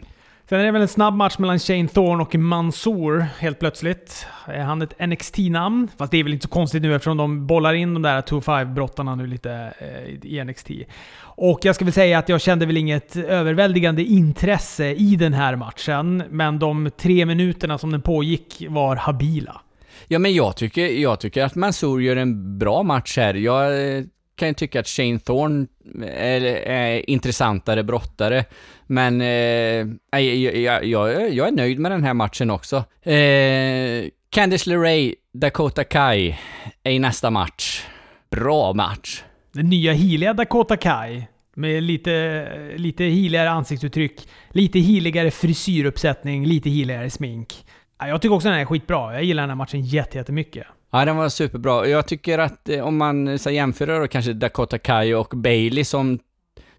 Sen 0.52 0.60
är 0.60 0.64
det 0.64 0.70
väl 0.70 0.82
en 0.82 0.88
snabb 0.88 1.14
match 1.14 1.38
mellan 1.38 1.58
Shane 1.58 1.88
Thorne 1.88 2.22
och 2.22 2.34
Mansour 2.34 3.26
helt 3.38 3.58
plötsligt. 3.58 4.26
Eh, 4.48 4.60
är 4.60 4.64
han 4.64 4.82
ett 4.82 4.94
NXT-namn? 4.98 5.88
Fast 5.98 6.10
det 6.10 6.18
är 6.18 6.24
väl 6.24 6.32
inte 6.32 6.42
så 6.42 6.48
konstigt 6.48 6.82
nu 6.82 6.94
eftersom 6.94 7.16
de 7.16 7.46
bollar 7.46 7.74
in 7.74 7.94
de 7.94 8.02
där 8.02 8.20
2-5-brottarna 8.22 9.16
nu 9.16 9.26
lite 9.26 9.72
eh, 9.78 10.30
i 10.32 10.44
NXT. 10.44 10.70
Och 11.18 11.60
jag 11.62 11.74
ska 11.74 11.84
väl 11.84 11.94
säga 11.94 12.18
att 12.18 12.28
jag 12.28 12.40
kände 12.40 12.66
väl 12.66 12.76
inget 12.76 13.16
överväldigande 13.16 14.02
intresse 14.04 14.86
i 14.86 15.16
den 15.16 15.32
här 15.32 15.56
matchen. 15.56 16.22
Men 16.30 16.58
de 16.58 16.90
tre 16.96 17.26
minuterna 17.26 17.78
som 17.78 17.90
den 17.90 18.02
pågick 18.02 18.64
var 18.68 18.96
habila. 18.96 19.60
Ja, 20.08 20.18
men 20.18 20.34
jag 20.34 20.56
tycker, 20.56 20.86
jag 20.86 21.20
tycker 21.20 21.44
att 21.44 21.54
Mansour 21.54 22.02
gör 22.02 22.16
en 22.16 22.58
bra 22.58 22.82
match 22.82 23.16
här. 23.16 23.34
Jag 23.34 23.96
eh, 23.96 24.04
kan 24.36 24.48
ju 24.48 24.54
tycka 24.54 24.80
att 24.80 24.88
Shane 24.88 25.18
Thorne 25.18 25.66
eh, 26.02 26.24
är, 26.24 26.40
är 26.66 27.10
intressantare 27.10 27.82
brottare, 27.82 28.44
men 28.92 29.20
eh, 29.20 30.20
jag, 30.20 30.36
jag, 30.56 30.84
jag, 30.84 31.32
jag 31.34 31.48
är 31.48 31.52
nöjd 31.52 31.78
med 31.78 31.90
den 31.92 32.04
här 32.04 32.14
matchen 32.14 32.50
också. 32.50 32.76
Eh, 33.10 34.04
Candice 34.30 34.66
LeRae, 34.70 35.14
Dakota 35.34 35.84
Kai 35.84 36.36
är 36.82 36.90
i 36.92 36.98
nästa 36.98 37.30
match. 37.30 37.86
Bra 38.30 38.72
match. 38.72 39.22
Den 39.52 39.68
nya 39.70 39.92
healiga 39.92 40.32
Dakota 40.32 40.76
Kai. 40.76 41.22
Med 41.54 41.82
lite, 41.82 42.48
lite 42.76 43.04
healigare 43.04 43.50
ansiktsuttryck, 43.50 44.28
lite 44.50 44.78
healigare 44.78 45.30
frisyruppsättning, 45.30 46.46
lite 46.46 46.70
healigare 46.70 47.10
smink. 47.10 47.54
Ja, 47.98 48.08
Jag 48.08 48.22
tycker 48.22 48.34
också 48.34 48.48
den 48.48 48.54
här 48.54 48.60
är 48.62 48.66
skitbra. 48.66 49.14
Jag 49.14 49.24
gillar 49.24 49.42
den 49.42 49.50
här 49.50 49.56
matchen 49.56 49.80
jätte- 49.82 50.18
jättemycket. 50.18 50.66
Ja, 50.92 51.04
den 51.04 51.16
var 51.16 51.28
superbra. 51.28 51.86
Jag 51.86 52.06
tycker 52.08 52.38
att 52.38 52.68
eh, 52.68 52.80
om 52.86 52.96
man 52.96 53.38
så 53.38 53.50
jämför 53.50 53.86
då 54.00 54.08
kanske 54.08 54.32
Dakota 54.32 54.78
Kai 54.78 55.14
och 55.14 55.28
Bailey 55.36 55.84
som 55.84 56.18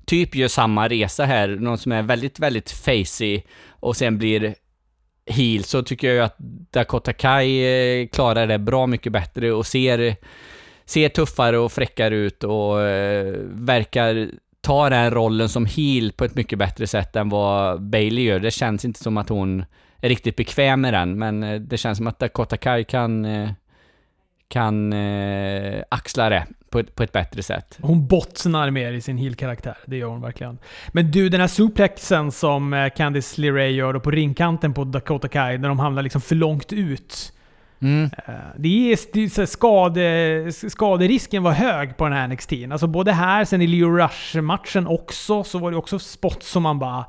typ 0.05 0.35
gör 0.35 0.47
samma 0.47 0.87
resa 0.87 1.25
här, 1.25 1.47
någon 1.47 1.77
som 1.77 1.91
är 1.91 2.01
väldigt, 2.01 2.39
väldigt 2.39 2.71
facey 2.71 3.41
och 3.69 3.95
sen 3.95 4.17
blir 4.17 4.55
heel, 5.25 5.63
så 5.63 5.83
tycker 5.83 6.07
jag 6.07 6.15
ju 6.15 6.21
att 6.21 6.35
Dakota 6.71 7.13
Kai 7.13 8.01
eh, 8.01 8.07
klarar 8.07 8.47
det 8.47 8.59
bra 8.59 8.87
mycket 8.87 9.11
bättre 9.11 9.51
och 9.51 9.65
ser, 9.65 10.15
ser 10.85 11.09
tuffare 11.09 11.57
och 11.57 11.71
fräckare 11.71 12.15
ut 12.15 12.43
och 12.43 12.81
eh, 12.81 13.33
verkar 13.51 14.29
ta 14.61 14.89
den 14.89 15.11
rollen 15.11 15.49
som 15.49 15.65
heel 15.65 16.11
på 16.11 16.25
ett 16.25 16.35
mycket 16.35 16.59
bättre 16.59 16.87
sätt 16.87 17.15
än 17.15 17.29
vad 17.29 17.81
Bailey 17.81 18.23
gör. 18.23 18.39
Det 18.39 18.51
känns 18.51 18.85
inte 18.85 19.03
som 19.03 19.17
att 19.17 19.29
hon 19.29 19.65
är 19.97 20.09
riktigt 20.09 20.35
bekväm 20.35 20.81
med 20.81 20.93
den, 20.93 21.19
men 21.19 21.43
eh, 21.43 21.59
det 21.59 21.77
känns 21.77 21.97
som 21.97 22.07
att 22.07 22.19
Dakota 22.19 22.57
Kai 22.57 22.83
kan 22.83 23.25
kan 24.53 24.93
eh, 24.93 25.83
axla 25.89 26.29
det 26.29 26.45
på 26.74 26.80
ett, 26.80 26.95
på 26.95 27.03
ett 27.03 27.11
bättre 27.11 27.43
sätt. 27.43 27.78
Hon 27.82 28.07
bottnar 28.07 28.71
mer 28.71 28.93
i 28.93 29.01
sin 29.01 29.17
heel-karaktär. 29.17 29.78
Det 29.86 29.97
gör 29.97 30.07
hon 30.07 30.21
verkligen. 30.21 30.57
Men 30.91 31.11
du, 31.11 31.30
den 31.30 31.41
här 31.41 31.47
suplexen 31.47 32.32
som 32.32 32.74
eh, 32.74 32.89
Candice 32.89 33.41
LeRae 33.41 33.69
gör 33.69 33.93
då 33.93 33.99
på 33.99 34.11
ringkanten 34.11 34.74
på 34.74 34.84
Dakota 34.84 35.28
Kai, 35.28 35.57
när 35.57 35.67
de 35.69 35.80
hamnar 35.80 36.01
liksom 36.01 36.21
för 36.21 36.36
långt 36.36 36.74
ut. 36.74 37.34
Mm. 37.82 38.03
Eh, 38.03 38.34
Det 38.57 38.91
är, 38.91 38.99
det 39.13 39.38
är 39.38 39.45
skade, 39.45 40.51
skaderisken 40.69 41.43
var 41.43 41.51
hög 41.51 41.97
på 41.97 42.03
den 42.03 42.13
här 42.13 42.28
NXT. 42.28 42.53
Alltså 42.71 42.88
både 42.88 43.11
här, 43.11 43.45
sen 43.45 43.61
i 43.61 43.67
Leo 43.67 43.97
Rush-matchen 43.97 44.88
också, 44.88 45.43
så 45.43 45.59
var 45.59 45.71
det 45.71 45.78
också 45.78 45.99
spots 45.99 46.51
som 46.51 46.63
man 46.63 46.80
bara... 46.80 47.05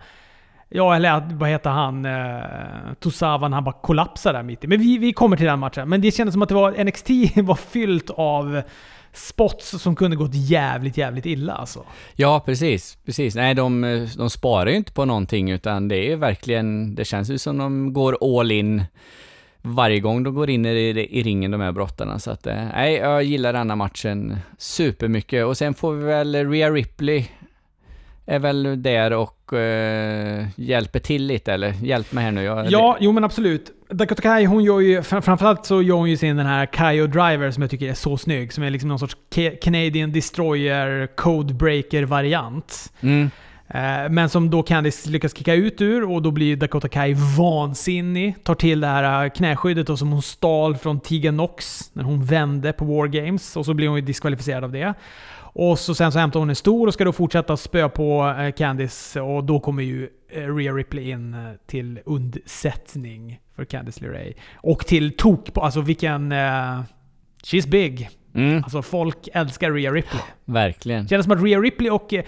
Ja, 0.69 0.97
eller 0.97 1.23
vad 1.35 1.49
heter 1.49 1.71
han? 1.71 2.05
Eh, 2.05 2.95
Tosavan, 3.01 3.53
han 3.53 3.65
bara 3.65 3.75
kollapsade 3.83 4.39
där 4.39 4.43
mitt 4.43 4.65
i. 4.65 4.67
Men 4.67 4.79
vi, 4.79 4.99
vi 4.99 5.13
kommer 5.13 5.37
till 5.37 5.47
den 5.47 5.59
matchen. 5.59 5.89
Men 5.89 6.01
det 6.01 6.11
kändes 6.11 6.33
som 6.33 6.43
att 6.43 6.49
det 6.49 6.55
var, 6.55 6.85
NXT 6.85 7.37
var 7.37 7.55
fyllt 7.55 8.11
av 8.11 8.63
spots 9.15 9.83
som 9.83 9.97
kunde 9.97 10.17
gått 10.17 10.35
jävligt, 10.35 10.97
jävligt 10.97 11.27
illa 11.27 11.53
alltså. 11.53 11.85
Ja, 12.15 12.43
precis. 12.47 12.99
precis. 13.05 13.35
Nej, 13.35 13.55
de, 13.55 13.85
eh, 13.85 14.09
de 14.17 14.31
sparar 14.31 14.71
ju 14.71 14.77
inte 14.77 14.93
på 14.93 15.05
någonting, 15.05 15.51
utan 15.51 15.89
det 15.89 16.13
är 16.13 16.17
verkligen... 16.17 16.95
Det 16.95 17.05
känns 17.05 17.31
ju 17.31 17.39
som 17.39 17.59
de 17.59 17.93
går 17.93 18.41
all 18.41 18.53
in 18.53 18.85
varje 19.63 20.01
gång 20.01 20.23
de 20.23 20.35
går 20.35 20.51
in 20.51 20.67
i, 20.67 21.09
i 21.11 21.23
ringen, 21.23 21.51
de 21.51 21.61
här 21.61 21.73
brottarna. 21.73 22.19
Så 22.19 22.31
att, 22.31 22.47
eh, 22.47 22.65
nej, 22.75 22.95
jag 22.95 23.25
gillar 23.25 23.53
denna 23.53 23.77
matchen 23.77 24.37
supermycket. 24.59 25.45
Och 25.45 25.57
sen 25.57 25.75
får 25.75 25.93
vi 25.93 26.05
väl 26.05 26.51
Rhea 26.51 26.71
Ripley 26.71 27.29
är 28.27 28.39
väl 28.39 28.83
där 28.83 29.13
och 29.13 29.53
eh, 29.53 30.47
hjälper 30.57 30.99
till 30.99 31.27
lite, 31.27 31.53
eller? 31.53 31.75
Hjälp 31.83 32.13
mig 32.13 32.25
här 32.25 32.33
nu. 32.33 32.43
Jag, 32.43 32.71
Ja, 32.71 32.97
jo 33.01 33.13
men 33.13 33.25
absolut. 33.25 33.73
Dakota 33.97 34.23
Kai, 34.23 34.45
hon 34.45 34.65
gör 34.65 34.81
ju, 34.81 35.03
fram- 35.03 35.23
framförallt 35.23 35.67
så 35.67 35.83
gör 35.83 35.95
hon 35.97 36.11
ju 36.11 36.17
sin 36.17 36.37
den 36.37 36.47
här 36.47 36.67
Kaio 36.67 37.07
Driver 37.07 37.51
som 37.51 37.63
jag 37.63 37.71
tycker 37.71 37.89
är 37.91 37.95
så 37.95 38.17
snygg. 38.17 38.53
Som 38.53 38.65
är 38.65 38.71
liksom 38.71 38.89
någon 38.89 38.99
sorts 38.99 39.17
Ca- 39.35 39.57
Canadian 39.63 40.13
Destroyer 40.13 41.07
Codebreaker-variant. 41.17 42.93
Mm. 43.01 43.31
Eh, 43.69 44.11
Men 44.11 44.29
som 44.29 44.51
då 44.51 44.63
Candice 44.63 45.07
lyckas 45.11 45.37
kicka 45.37 45.55
ut 45.55 45.81
ur 45.81 46.11
och 46.11 46.23
då 46.23 46.31
blir 46.31 46.57
Dakota 46.57 46.89
Kai 46.89 47.15
vansinnig. 47.39 48.35
Tar 48.45 48.55
till 48.55 48.81
det 48.81 48.87
här 48.87 49.25
eh, 49.25 49.31
knäskyddet 49.31 49.99
som 49.99 50.13
hon 50.13 50.23
stal 50.23 50.77
från 50.77 51.01
Tegan 51.01 51.37
Nox 51.37 51.81
när 51.93 52.05
hon 52.05 52.25
vände 52.25 52.73
på 52.73 52.85
War 52.85 53.07
Games. 53.07 53.57
Och 53.57 53.65
så 53.67 53.75
blir 53.75 53.89
hon 53.89 53.97
ju 53.97 54.03
diskvalificerad 54.05 54.65
av 54.65 54.73
det. 54.73 54.95
Och 55.57 55.79
så 55.79 55.95
sen 55.95 56.13
så 56.13 56.19
hämtar 56.19 56.41
hon 56.41 56.51
en 56.51 56.57
stor 56.57 56.87
och 56.87 56.95
ska 56.95 57.05
då 57.05 57.13
fortsätta 57.13 57.57
spö 57.57 57.89
på 57.89 58.35
eh, 58.39 58.53
Candice 58.53 59.21
och 59.21 59.45
då 59.45 59.61
kommer 59.61 59.83
ju 59.83 60.09
eh, 60.29 60.55
Rhea 60.57 60.73
Ripley 60.73 61.11
in 61.11 61.35
eh, 61.35 61.41
till 61.67 62.01
undsättning 62.07 63.41
för 63.57 63.65
Candice 63.65 64.01
LeRae. 64.01 64.33
Och 64.55 64.87
till 64.87 65.17
tok 65.17 65.55
på, 65.55 65.61
alltså 65.61 65.81
vilken... 65.81 66.33
Uh, 66.33 66.83
she's 67.45 67.69
big. 67.69 68.09
Mm, 68.35 68.63
Alltså 68.65 68.83
folk 68.83 69.29
älskar 69.33 69.71
Rhea 69.73 69.93
Ripley. 69.93 70.21
verkligen. 70.45 71.09
Kändes 71.09 71.25
som 71.25 71.33
att 71.37 71.43
Rhea 71.45 71.59
Ripley 71.61 71.91
och... 71.91 72.15
eh, 72.15 72.25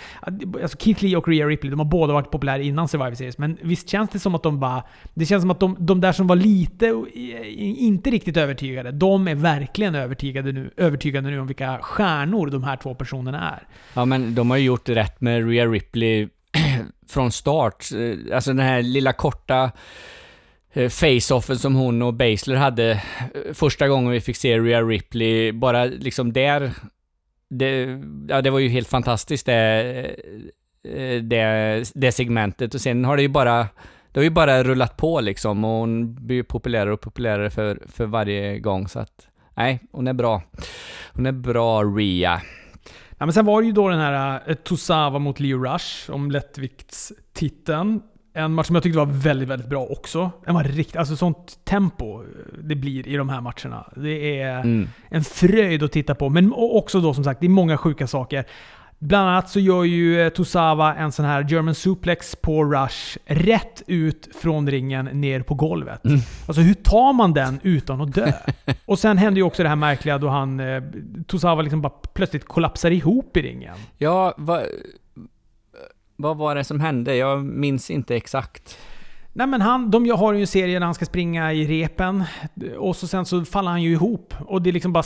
Alltså 0.62 0.78
Keith 0.78 1.04
Lee 1.04 1.16
och 1.16 1.28
Rhea 1.28 1.46
Ripley, 1.46 1.70
de 1.70 1.78
har 1.80 1.86
båda 1.86 2.12
varit 2.12 2.30
populära 2.30 2.62
innan 2.62 2.88
Survivor 2.88 3.14
Series. 3.14 3.38
Men 3.38 3.59
visst 3.62 3.88
känns 3.88 4.11
det 4.11 4.18
som 4.18 4.34
att 4.34 4.42
de 4.42 4.61
bara... 4.61 4.82
Det 5.14 5.26
känns 5.26 5.42
som 5.42 5.50
att 5.50 5.61
de, 5.61 5.76
de 5.78 6.00
där 6.00 6.12
som 6.12 6.26
var 6.26 6.36
lite... 6.36 6.86
eh, 6.86 7.82
Inte 7.84 8.11
riktigt 8.11 8.36
övertygade, 8.36 8.90
de 8.90 9.28
är 9.28 9.34
verkligen 9.34 9.94
övertygade 9.94 10.52
nu, 10.52 10.70
övertygade 10.76 11.30
nu 11.30 11.40
om 11.40 11.46
vilka 11.46 11.78
stjärnor 11.82 12.46
de 12.50 12.64
här 12.64 12.76
två 12.76 12.94
personerna 12.94 13.50
är. 13.50 13.66
Ja, 13.94 14.04
men 14.04 14.34
de 14.34 14.50
har 14.50 14.57
ju 14.57 14.64
gjort 14.64 14.88
rätt 14.88 15.20
med 15.20 15.48
Rhea 15.50 15.66
Ripley 15.66 16.28
från 17.09 17.32
start. 17.32 17.84
Eh, 17.94 18.34
Alltså 18.36 18.50
den 18.50 18.66
här 18.66 18.82
lilla 18.82 19.12
korta 19.12 19.70
Eh, 20.77 20.89
face-offen 20.89 21.59
som 21.59 21.74
hon 21.74 22.03
och 22.03 22.14
Basler 22.14 22.57
hade 22.57 22.91
eh, 22.91 23.53
första 23.55 23.89
gången 23.89 24.12
vi 24.12 24.20
fick 24.20 24.37
se 24.37 24.59
Rhea 24.59 24.83
Ripley, 24.83 25.53
bara 25.53 25.85
liksom 25.85 26.33
där, 26.33 26.72
det, 27.51 28.01
ja, 28.29 28.43
det 28.43 28.51
var 28.51 28.59
ju 28.59 28.68
helt 28.68 28.89
fantastiskt 28.89 29.47
det, 29.47 30.16
eh, 30.89 31.22
det, 31.22 31.85
det 31.95 32.12
segmentet 32.12 32.74
och 32.74 32.81
sen 32.81 33.05
har 33.05 33.16
det 33.16 33.22
ju 33.22 33.29
bara 33.29 33.66
det 34.12 34.20
har 34.20 34.24
ju 34.24 34.31
bara 34.31 34.62
rullat 34.62 34.97
på 34.97 35.20
liksom 35.20 35.64
och 35.64 35.70
hon 35.70 36.14
blir 36.14 36.37
ju 36.37 36.45
populärare 36.45 36.93
och 36.93 37.01
populärare 37.01 37.51
för, 37.51 37.83
för 37.87 38.07
varje 38.07 38.59
gång 38.59 38.89
så 38.89 38.99
att 38.99 39.29
nej, 39.55 39.81
hon 39.93 40.07
är 40.07 40.12
bra. 40.12 40.43
Hon 41.12 41.27
är 41.27 41.33
bra 41.33 41.85
Rhea. 41.85 42.43
Ja, 43.18 43.27
men 43.27 43.33
sen 43.33 43.45
var 43.45 43.61
det 43.61 43.66
ju 43.66 43.72
då 43.72 43.89
den 43.89 44.01
här 44.01 44.41
uh, 44.89 45.18
mot 45.18 45.41
Leo 45.41 45.64
Rush 45.64 46.11
om 46.11 46.31
lättviktstiteln. 46.31 48.03
En 48.37 48.53
match 48.55 48.66
som 48.66 48.76
jag 48.76 48.82
tyckte 48.82 48.99
var 48.99 49.07
väldigt, 49.07 49.49
väldigt 49.49 49.68
bra 49.68 49.87
också. 49.87 50.30
Den 50.45 50.55
var 50.55 50.64
riktigt, 50.64 50.97
alltså 50.97 51.16
sånt 51.16 51.59
tempo 51.64 52.22
det 52.62 52.74
blir 52.74 53.09
i 53.09 53.16
de 53.16 53.28
här 53.28 53.41
matcherna. 53.41 53.87
Det 53.97 54.41
är 54.41 54.61
Mm. 54.61 54.89
en 55.09 55.24
fröjd 55.24 55.82
att 55.82 55.93
titta 55.93 56.14
på. 56.14 56.28
Men 56.28 56.53
också 56.57 57.01
då 57.01 57.14
som 57.14 57.24
sagt, 57.24 57.41
det 57.41 57.47
är 57.47 57.51
många 57.51 57.76
sjuka 57.78 58.07
saker. 58.07 58.45
Bland 58.99 59.28
annat 59.28 59.51
så 59.51 59.61
gör 59.61 59.84
ju 59.84 60.20
eh, 60.22 60.28
Tosawa 60.28 60.95
en 60.95 61.12
sån 61.12 61.24
här 61.24 61.47
German 61.51 61.74
suplex 61.74 62.37
på 62.37 62.64
Rush 62.64 63.18
rätt 63.26 63.82
ut 63.87 64.28
från 64.41 64.70
ringen 64.70 65.05
ner 65.05 65.41
på 65.43 65.55
golvet. 65.55 66.05
Mm. 66.05 66.18
Alltså 66.47 66.62
hur 66.62 66.74
tar 66.74 67.12
man 67.12 67.32
den 67.34 67.61
utan 67.62 68.01
att 68.01 68.14
dö? 68.14 68.32
Och 68.84 68.99
sen 68.99 69.18
händer 69.18 69.37
ju 69.39 69.43
också 69.43 69.62
det 69.62 69.68
här 69.68 69.76
märkliga 69.76 70.18
då 70.18 70.28
han, 70.28 70.61
eh, 70.61 70.82
Tosawa 71.26 71.62
liksom 71.62 71.80
bara 71.82 71.93
plötsligt 72.14 72.45
kollapsar 72.45 72.91
ihop 72.91 73.37
i 73.37 73.43
ringen. 73.43 73.76
Ja, 73.99 74.34
vad, 74.37 74.62
vad 76.16 76.36
var 76.36 76.54
det 76.54 76.64
som 76.64 76.80
hände? 76.80 77.16
Jag 77.16 77.44
minns 77.44 77.90
inte 77.90 78.16
exakt. 78.16 78.78
Nej 79.32 79.46
men 79.46 79.60
han, 79.60 79.90
de 79.90 80.10
har 80.10 80.32
ju 80.32 80.40
en 80.40 80.46
serie 80.46 80.78
där 80.78 80.86
han 80.86 80.94
ska 80.94 81.04
springa 81.04 81.52
i 81.52 81.66
repen 81.66 82.24
och 82.78 82.96
så 82.96 83.06
sen 83.06 83.26
så 83.26 83.44
faller 83.44 83.70
han 83.70 83.82
ju 83.82 83.92
ihop. 83.92 84.34
Och 84.46 84.62
det 84.62 84.70
är 84.70 84.72
liksom 84.72 84.92
bara... 84.92 85.04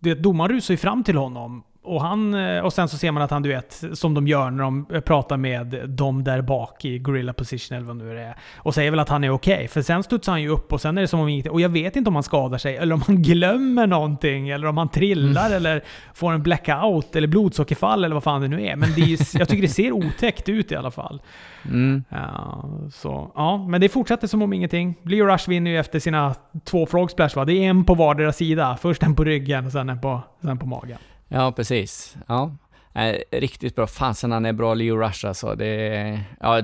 Det, 0.00 0.14
domaren 0.14 0.52
rusar 0.52 0.74
ju 0.74 0.78
fram 0.78 1.04
till 1.04 1.16
honom. 1.16 1.62
Och, 1.84 2.00
han, 2.02 2.34
eh, 2.34 2.64
och 2.64 2.72
sen 2.72 2.88
så 2.88 2.98
ser 2.98 3.12
man 3.12 3.22
att 3.22 3.30
han, 3.30 3.42
du 3.42 3.48
vet, 3.48 3.84
som 3.92 4.14
de 4.14 4.26
gör 4.26 4.50
när 4.50 4.64
de 4.64 4.86
pratar 5.04 5.36
med 5.36 5.88
dem 5.88 6.24
där 6.24 6.42
bak 6.42 6.84
i 6.84 6.98
Gorilla 6.98 7.32
Position 7.32 7.76
eller 7.76 7.86
vad 7.86 7.96
nu 7.96 8.14
det 8.14 8.20
är. 8.20 8.36
Och 8.56 8.74
säger 8.74 8.90
väl 8.90 9.00
att 9.00 9.08
han 9.08 9.24
är 9.24 9.30
okej. 9.30 9.68
För 9.68 9.82
sen 9.82 10.02
studsar 10.02 10.32
han 10.32 10.42
ju 10.42 10.48
upp 10.48 10.72
och 10.72 10.80
sen 10.80 10.98
är 10.98 11.02
det 11.02 11.08
som 11.08 11.20
om 11.20 11.28
inget... 11.28 11.46
Och 11.46 11.60
jag 11.60 11.68
vet 11.68 11.96
inte 11.96 12.08
om 12.08 12.14
han 12.14 12.22
skadar 12.22 12.58
sig, 12.58 12.76
eller 12.76 12.94
om 12.94 13.02
han 13.06 13.16
glömmer 13.22 13.86
någonting, 13.86 14.48
eller 14.48 14.66
om 14.66 14.78
han 14.78 14.88
trillar, 14.88 15.50
eller 15.50 15.84
får 16.14 16.32
en 16.32 16.42
blackout, 16.42 17.16
eller 17.16 17.28
blodsockerfall, 17.28 18.04
eller 18.04 18.14
vad 18.14 18.22
fan 18.22 18.40
det 18.40 18.48
nu 18.48 18.66
är. 18.66 18.76
Men 18.76 18.88
det 18.96 19.00
är, 19.00 19.38
jag 19.38 19.48
tycker 19.48 19.62
det 19.62 19.68
ser 19.68 19.92
otäckt 19.92 20.48
ut 20.48 20.72
i 20.72 20.76
alla 20.76 20.90
fall. 20.90 21.22
Mm. 21.64 22.04
Ja, 22.08 22.64
så, 22.92 23.32
ja, 23.34 23.66
men 23.68 23.80
det 23.80 23.88
fortsätter 23.88 24.26
som 24.26 24.42
om 24.42 24.52
ingenting. 24.52 24.94
Leo 25.02 25.26
Rush 25.26 25.48
vinner 25.48 25.70
ju 25.70 25.78
efter 25.78 25.98
sina 25.98 26.34
två 26.64 26.86
frog 26.86 27.10
splash 27.10 27.36
va? 27.36 27.44
Det 27.44 27.52
är 27.52 27.70
en 27.70 27.84
på 27.84 27.94
vardera 27.94 28.32
sida. 28.32 28.78
Först 28.80 29.02
en 29.02 29.14
på 29.14 29.24
ryggen 29.24 29.66
och 29.66 29.72
sen 29.72 29.88
en 29.88 30.00
på, 30.00 30.20
sen 30.42 30.58
på 30.58 30.66
magen. 30.66 30.98
Ja, 31.28 31.52
precis. 31.52 32.16
Ja. 32.28 32.56
Eh, 32.94 33.16
riktigt 33.30 33.76
bra. 33.76 33.86
Fasen 33.86 34.32
han 34.32 34.46
är 34.46 34.52
bra, 34.52 34.74
Leo 34.74 34.96
Rush 34.96 35.26
alltså. 35.26 35.54
Det 35.54 35.66
är, 35.66 36.20
ja, 36.40 36.62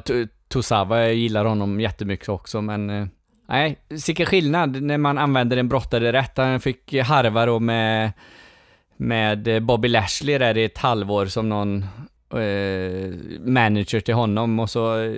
Tosava, 0.49 0.99
jag 0.99 1.15
gillar 1.15 1.45
honom 1.45 1.81
jättemycket 1.81 2.29
också, 2.29 2.63
men... 2.63 2.91
eh, 2.91 3.07
Nej, 3.49 3.79
vilken 4.07 4.27
skillnad 4.27 4.83
när 4.83 4.99
man 4.99 5.19
använder 5.19 5.57
en 5.57 5.69
brottare 5.69 6.13
rätt. 6.13 6.37
Han 6.37 6.61
fick 6.61 6.95
harva 6.95 7.47
då 7.47 7.59
med, 7.59 8.13
med 8.97 9.63
Bobby 9.63 9.89
Lashley 9.89 10.39
där 10.39 10.59
i 10.59 10.65
ett 10.65 10.79
halvår 10.79 11.27
som 11.27 11.49
någon 11.49 11.85
eh, 12.33 13.15
manager 13.41 14.01
till 14.01 14.15
honom 14.15 14.61
och 14.61 14.71
så 14.71 14.99
eh, 15.01 15.15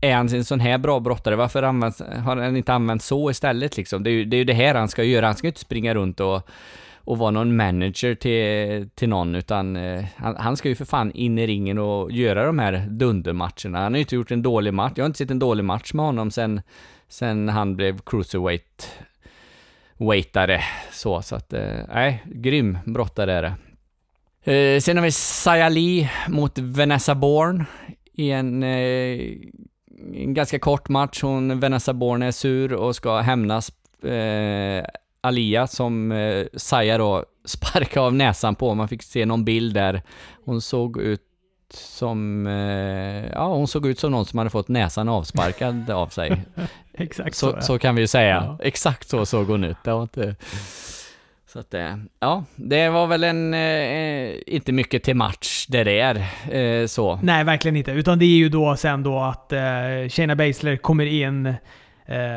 är 0.00 0.14
han 0.14 0.28
en 0.28 0.44
sån 0.44 0.60
här 0.60 0.78
bra 0.78 1.00
brottare, 1.00 1.36
varför 1.36 1.62
används, 1.62 2.02
har 2.24 2.36
han 2.36 2.56
inte 2.56 2.72
använt 2.72 3.02
så 3.02 3.30
istället 3.30 3.76
liksom? 3.76 4.02
Det 4.02 4.10
är, 4.10 4.12
ju, 4.12 4.24
det 4.24 4.36
är 4.36 4.38
ju 4.38 4.44
det 4.44 4.54
här 4.54 4.74
han 4.74 4.88
ska 4.88 5.04
göra, 5.04 5.26
han 5.26 5.34
ska 5.34 5.46
ju 5.46 5.50
inte 5.50 5.60
springa 5.60 5.94
runt 5.94 6.20
och, 6.20 6.48
och 7.06 7.18
vara 7.18 7.30
någon 7.30 7.56
manager 7.56 8.14
till, 8.14 8.88
till 8.94 9.08
någon, 9.08 9.34
utan 9.34 9.76
eh, 9.76 10.04
han, 10.16 10.36
han 10.36 10.56
ska 10.56 10.68
ju 10.68 10.74
för 10.74 10.84
fan 10.84 11.12
in 11.12 11.38
i 11.38 11.46
ringen 11.46 11.78
och 11.78 12.12
göra 12.12 12.46
de 12.46 12.58
här 12.58 12.86
dundermatcherna. 12.90 13.78
Han 13.78 13.92
har 13.92 13.96
ju 13.96 14.00
inte 14.00 14.14
gjort 14.14 14.30
en 14.30 14.42
dålig 14.42 14.74
match, 14.74 14.92
jag 14.96 15.04
har 15.04 15.06
inte 15.06 15.18
sett 15.18 15.30
en 15.30 15.38
dålig 15.38 15.64
match 15.64 15.92
med 15.92 16.04
honom 16.04 16.30
sen, 16.30 16.60
sen 17.08 17.48
han 17.48 17.76
blev 17.76 17.98
cruiserweight 17.98 18.90
waitare 19.96 20.62
så, 20.92 21.22
så 21.22 21.36
att, 21.36 21.52
eh, 21.52 22.14
grym 22.24 22.78
brottare 22.84 23.32
är 23.32 23.42
det. 23.42 23.54
Eh, 24.52 24.80
sen 24.80 24.96
har 24.96 25.04
vi 25.04 25.12
Saya 25.12 25.68
Lee 25.68 26.10
mot 26.28 26.58
Vanessa 26.58 27.14
Bourne 27.14 27.64
i 28.12 28.30
en, 28.30 28.62
eh, 28.62 29.20
en 30.14 30.34
ganska 30.34 30.58
kort 30.58 30.88
match. 30.88 31.22
Hon, 31.22 31.60
Vanessa 31.60 31.92
Bourne 31.92 32.26
är 32.26 32.30
sur 32.30 32.72
och 32.72 32.96
ska 32.96 33.20
hämnas 33.20 33.72
eh, 34.02 34.84
Alia 35.26 35.66
som 35.66 36.12
eh, 36.12 36.46
Saya 36.56 36.98
då 36.98 37.24
sparkade 37.44 38.06
av 38.06 38.14
näsan 38.14 38.54
på. 38.54 38.74
Man 38.74 38.88
fick 38.88 39.02
se 39.02 39.26
någon 39.26 39.44
bild 39.44 39.74
där. 39.74 40.02
Hon 40.44 40.60
såg 40.60 41.00
ut 41.00 41.22
som, 41.74 42.46
eh, 42.46 43.30
ja 43.32 43.46
hon 43.54 43.68
såg 43.68 43.86
ut 43.86 43.98
som 43.98 44.12
någon 44.12 44.26
som 44.26 44.38
hade 44.38 44.50
fått 44.50 44.68
näsan 44.68 45.08
avsparkad 45.08 45.90
av 45.90 46.08
sig. 46.08 46.42
Exakt 46.94 47.36
så, 47.36 47.50
Så, 47.50 47.56
ja. 47.56 47.60
så 47.60 47.78
kan 47.78 47.94
vi 47.94 48.00
ju 48.00 48.06
säga. 48.06 48.34
Ja. 48.34 48.58
Exakt 48.62 49.08
så 49.08 49.26
såg 49.26 49.46
hon 49.46 49.64
ut. 49.64 49.76
Det 49.84 49.92
var 49.92 50.02
inte... 50.02 50.36
Så 51.52 51.58
att, 51.60 51.74
eh, 51.74 51.96
ja, 52.20 52.44
det 52.56 52.88
var 52.88 53.06
väl 53.06 53.24
en, 53.24 53.54
eh, 53.54 54.34
inte 54.46 54.72
mycket 54.72 55.02
till 55.02 55.16
match 55.16 55.66
det 55.68 55.84
där, 55.84 56.26
eh, 56.56 56.86
så. 56.86 57.18
Nej, 57.22 57.44
verkligen 57.44 57.76
inte. 57.76 57.90
Utan 57.92 58.18
det 58.18 58.24
är 58.24 58.36
ju 58.36 58.48
då 58.48 58.76
sen 58.76 59.02
då 59.02 59.18
att 59.18 59.52
eh, 59.52 60.08
Shayna 60.08 60.36
Baszler 60.36 60.76
kommer 60.76 61.06
in 61.06 61.54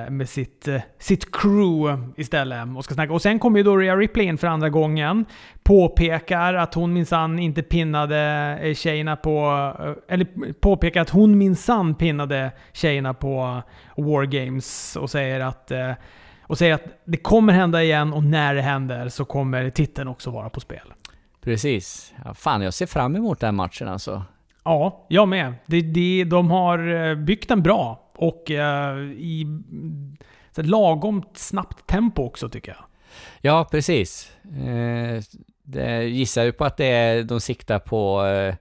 med 0.09 0.29
sitt, 0.29 0.67
eh, 0.67 0.81
sitt 0.99 1.31
crew 1.31 2.03
istället 2.17 2.67
och 2.77 2.83
ska 2.83 2.93
snacka. 2.93 3.13
Och 3.13 3.21
sen 3.21 3.39
kommer 3.39 3.59
ju 3.59 3.63
då 3.63 3.77
Rhea 3.77 3.95
Ripley 3.95 4.25
in 4.25 4.37
för 4.37 4.47
andra 4.47 4.69
gången. 4.69 5.25
Påpekar 5.63 6.53
att 6.53 6.73
hon 6.73 6.93
minsann 6.93 7.39
inte 7.39 7.61
pinnade 7.61 8.19
eh, 8.61 8.73
tjejerna 8.73 9.15
på... 9.15 9.73
eh, 9.79 10.13
Eller 10.13 10.53
påpekar 10.53 11.01
att 11.01 11.09
hon 11.09 11.37
minsann 11.37 11.95
pinnade 11.95 12.51
tjejerna 12.73 13.13
på 13.13 13.61
War 13.97 14.23
Games 14.25 14.95
och 14.95 15.09
säger 15.09 15.39
att... 15.39 15.71
Eh, 15.71 15.91
och 16.41 16.57
säger 16.57 16.73
att 16.73 16.83
det 17.05 17.17
kommer 17.17 17.53
hända 17.53 17.83
igen 17.83 18.13
och 18.13 18.23
när 18.23 18.55
det 18.55 18.61
händer 18.61 19.09
så 19.09 19.25
kommer 19.25 19.69
titeln 19.69 20.07
också 20.07 20.31
vara 20.31 20.49
på 20.49 20.59
spel. 20.59 20.93
Precis. 21.41 22.13
Ja, 22.25 22.33
fan, 22.33 22.61
jag 22.61 22.73
ser 22.73 22.85
fram 22.85 23.15
emot 23.15 23.39
den 23.39 23.55
matchen 23.55 23.87
alltså. 23.87 24.23
Ja, 24.63 25.05
jag 25.09 25.27
med. 25.27 25.53
Det, 25.65 25.81
det, 25.81 26.23
de 26.23 26.51
har 26.51 27.09
eh, 27.09 27.15
byggt 27.15 27.49
den 27.49 27.63
bra 27.63 28.08
och 28.19 28.51
eh, 28.51 28.97
i 29.01 29.45
så 30.51 30.61
lagom 30.61 31.23
snabbt 31.33 31.87
tempo 31.87 32.23
också 32.23 32.49
tycker 32.49 32.71
jag. 32.71 32.85
Ja, 33.41 33.67
precis. 33.71 34.31
Eh, 34.43 35.23
det 35.63 36.03
gissar 36.03 36.43
ju 36.43 36.51
på 36.51 36.65
att 36.65 36.77
det 36.77 36.85
är, 36.85 37.23
de 37.23 37.39
siktar 37.41 37.79
på 37.79 38.25
eh, 38.25 38.55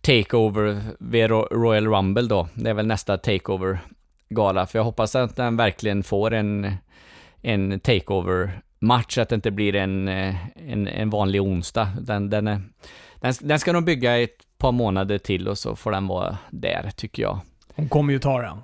Takeover 0.00 0.80
vid 0.98 1.26
Ro- 1.30 1.48
Royal 1.50 1.86
Rumble 1.86 2.22
då. 2.28 2.48
Det 2.54 2.70
är 2.70 2.74
väl 2.74 2.86
nästa 2.86 3.16
Takeover-gala, 3.18 4.66
för 4.66 4.78
jag 4.78 4.84
hoppas 4.84 5.14
att 5.14 5.36
den 5.36 5.56
verkligen 5.56 6.02
får 6.02 6.34
en, 6.34 6.72
en 7.42 7.80
Takeover-match, 7.80 9.18
att 9.18 9.28
det 9.28 9.34
inte 9.34 9.50
blir 9.50 9.74
en, 9.74 10.08
eh, 10.08 10.34
en, 10.54 10.88
en 10.88 11.10
vanlig 11.10 11.42
onsdag. 11.42 11.88
Den, 12.00 12.30
den, 12.30 12.48
är, 12.48 12.62
den, 13.20 13.34
den 13.40 13.58
ska 13.58 13.72
nog 13.72 13.84
bygga 13.84 14.18
ett 14.22 14.58
par 14.58 14.72
månader 14.72 15.18
till 15.18 15.48
och 15.48 15.58
så 15.58 15.76
får 15.76 15.90
den 15.92 16.06
vara 16.06 16.38
där, 16.50 16.90
tycker 16.96 17.22
jag. 17.22 17.40
Hon 17.74 17.88
kommer 17.88 18.12
ju 18.12 18.18
ta 18.18 18.42
den. 18.42 18.58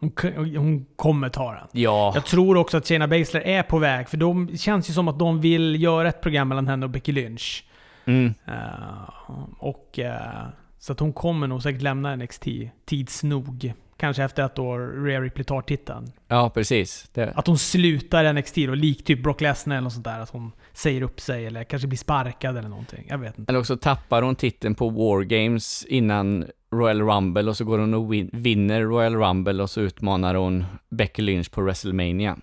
Hon, 0.00 0.86
kommer 0.96 1.28
ta 1.28 1.52
den. 1.52 1.66
Ja, 1.72 2.12
Jag 2.14 2.24
tror 2.26 2.56
också 2.56 2.76
att 2.76 2.86
Shayna 2.88 3.08
Baszler 3.08 3.40
är 3.40 3.62
på 3.62 3.78
väg, 3.78 4.08
för 4.08 4.16
de 4.16 4.56
känns 4.58 4.90
ju 4.90 4.92
som 4.94 5.08
att 5.08 5.18
de 5.18 5.40
vill 5.40 5.82
göra 5.82 6.08
ett 6.08 6.20
program 6.20 6.48
mellan 6.48 6.66
henne 6.66 6.86
och 6.86 6.90
Becky 6.90 7.12
Lynch. 7.12 7.64
mm, 8.04 8.34
Eh, 8.46 9.38
och, 9.58 9.98
eh, 9.98 10.46
så 10.78 10.92
att 10.92 11.00
hon 11.00 11.12
kommer 11.12 11.46
nog 11.46 11.62
säkert 11.62 11.82
lämna 11.82 12.16
NXT 12.16 12.46
tids 12.86 13.22
nog. 13.22 13.72
Kanske 13.96 14.24
efter 14.24 14.42
att 14.42 14.54
då 14.56 14.76
Rhea 14.78 15.20
Ripley 15.20 15.44
tar 15.44 15.62
titeln. 15.62 16.12
ja 16.28 16.50
precis. 16.50 17.10
Det, 17.14 17.32
Att 17.36 17.46
hon 17.46 17.58
slutar 17.58 18.32
NXT 18.32 18.54
då, 18.66 18.74
likt 18.74 19.06
typ 19.06 19.22
Brock 19.22 19.40
Lesnar 19.40 19.76
eller 19.76 19.82
något 19.84 19.92
sånt 19.92 20.04
där. 20.04 20.20
Att 20.20 20.30
hon 20.30 20.52
säger 20.72 21.02
upp 21.02 21.20
sig 21.20 21.46
eller 21.46 21.64
kanske 21.64 21.88
blir 21.88 21.98
sparkad 21.98 22.56
eller 22.56 22.68
någonting. 22.68 23.06
Jag 23.08 23.18
vet 23.18 23.38
inte. 23.38 23.50
Eller 23.52 23.60
också 23.60 23.76
tappar 23.76 24.22
hon 24.22 24.36
titeln 24.36 24.74
på 24.74 24.88
War 24.88 25.22
Games 25.22 25.84
innan 25.88 26.46
Royal 26.72 27.02
Rumble 27.02 27.50
och 27.50 27.56
så 27.56 27.64
går 27.64 27.78
hon 27.78 27.94
och 27.94 28.12
win- 28.12 28.30
vinner 28.32 28.82
Royal 28.82 29.14
Rumble 29.16 29.62
och 29.62 29.70
så 29.70 29.80
utmanar 29.80 30.34
hon 30.34 30.64
Becky 30.90 31.22
Lynch 31.22 31.50
på 31.50 31.60
WrestleMania. 31.62 32.36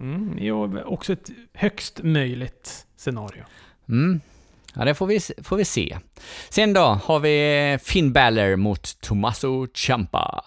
Mm, 0.00 0.34
jo, 0.40 0.78
också 0.84 1.12
ett 1.12 1.30
högst 1.54 2.00
möjligt 2.02 2.86
scenario. 2.96 3.42
Mm. 3.88 4.20
Ja, 4.74 4.84
det 4.84 4.94
får 4.94 5.06
vi, 5.06 5.20
får 5.42 5.56
vi 5.56 5.64
se. 5.64 5.98
Sen 6.48 6.72
då 6.72 6.80
har 6.80 7.20
vi 7.20 7.78
Finn 7.82 8.12
Balor 8.12 8.56
mot 8.56 9.00
Tommaso 9.00 9.66
Ciampa. 9.74 10.44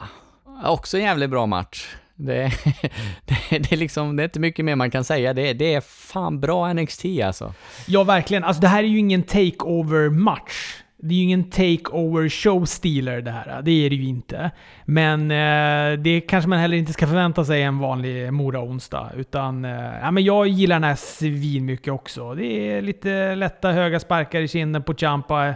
Också 0.66 0.98
en 0.98 1.04
jävligt 1.04 1.30
bra 1.30 1.46
match. 1.46 1.96
Det, 2.16 2.52
det, 3.26 3.38
det 3.60 3.72
är 3.72 3.78
liksom, 3.78 4.16
det 4.16 4.24
är 4.24 4.26
inte 4.26 4.40
mycket 4.40 4.66
mer 4.66 4.76
man 4.76 4.92
kan 4.92 5.04
säga. 5.04 5.34
Det, 5.34 5.54
det 5.54 5.74
är 5.74 5.82
fan 5.82 6.40
bra 6.40 6.74
NXT 6.74 7.06
alltså. 7.26 7.54
Ja, 7.88 8.04
verkligen. 8.04 8.44
Alltså 8.44 8.62
det 8.62 8.68
här 8.68 8.84
är 8.84 8.88
ju 8.88 8.98
ingen 9.00 9.24
takeover-match. 9.24 10.74
Det 11.04 11.14
är 11.14 11.18
ju 11.18 11.24
ingen 11.24 11.44
takeover 11.44 12.30
show-stealer 12.30 13.22
det 13.22 13.32
här. 13.32 13.62
Det 13.62 13.72
är 13.72 13.90
det 13.90 13.96
ju 13.96 14.08
inte. 14.08 14.52
Men 14.86 15.32
eh, 15.32 16.00
det 16.00 16.22
kanske 16.22 16.50
man 16.50 16.60
heller 16.60 16.78
inte 16.78 16.94
ska 16.94 17.08
förvänta 17.08 17.46
sig 17.46 17.64
en 17.64 17.80
vanlig 17.80 18.34
Mora-onsdag. 18.34 19.12
Utan 19.16 19.66
eh, 19.66 20.00
ja, 20.02 20.12
men 20.12 20.24
jag 20.24 20.48
gillar 20.48 20.76
den 20.76 20.84
här 20.84 20.96
svin 20.96 21.66
mycket 21.66 21.94
också. 21.94 22.36
Det 22.36 22.46
är 22.46 22.82
lite 22.82 23.36
lätta 23.36 23.72
höga 23.72 24.00
sparkar 24.00 24.42
i 24.42 24.48
kinden 24.48 24.84
på 24.84 24.94
Champa. 24.94 25.56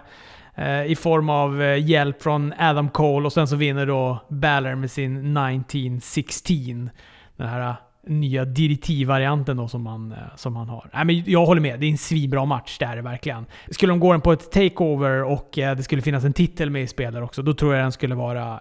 Eh, 0.56 0.86
I 0.86 0.96
form 0.96 1.30
av 1.30 1.62
eh, 1.62 1.90
hjälp 1.90 2.22
från 2.22 2.54
Adam 2.60 2.90
Cole 2.90 3.26
och 3.26 3.34
sen 3.34 3.48
så 3.48 3.56
vinner 3.56 3.86
då 3.86 4.26
Balor 4.30 4.76
med 4.76 4.92
sin 4.92 5.38
1916. 5.38 6.90
Den 7.38 7.48
här 7.48 7.76
nya 8.08 8.46
DDT-varianten 8.46 9.58
då 9.58 9.68
som 9.68 9.82
man, 9.82 10.12
eh, 10.12 10.18
som 10.36 10.56
han 10.56 10.70
har. 10.70 10.90
Nej, 10.94 11.06
men 11.06 11.24
jag 11.26 11.46
håller 11.46 11.62
med, 11.62 11.80
det 11.80 11.86
är 11.86 11.92
en 11.92 11.98
svinbra 11.98 12.46
match, 12.46 12.78
det 12.80 12.86
är 12.86 12.96
det 12.96 13.02
verkligen. 13.02 13.46
Skulle 13.72 13.92
de 13.92 14.00
gå 14.00 14.12
den 14.12 14.22
på 14.22 14.32
ett 14.32 14.52
takeover 14.52 15.24
och 15.24 15.58
eh, 15.58 15.76
det 15.76 15.84
skulle 15.84 16.02
finnas 16.02 16.24
en 16.24 16.34
titel 16.34 16.70
med 16.70 16.84
i 16.84 16.88
spel 16.88 17.14
där 17.14 17.22
också, 17.22 17.42
då 17.42 17.54
tror 17.54 17.76
jag 17.76 17.86
den 17.86 17.92
skulle 17.92 18.16
vara 18.16 18.60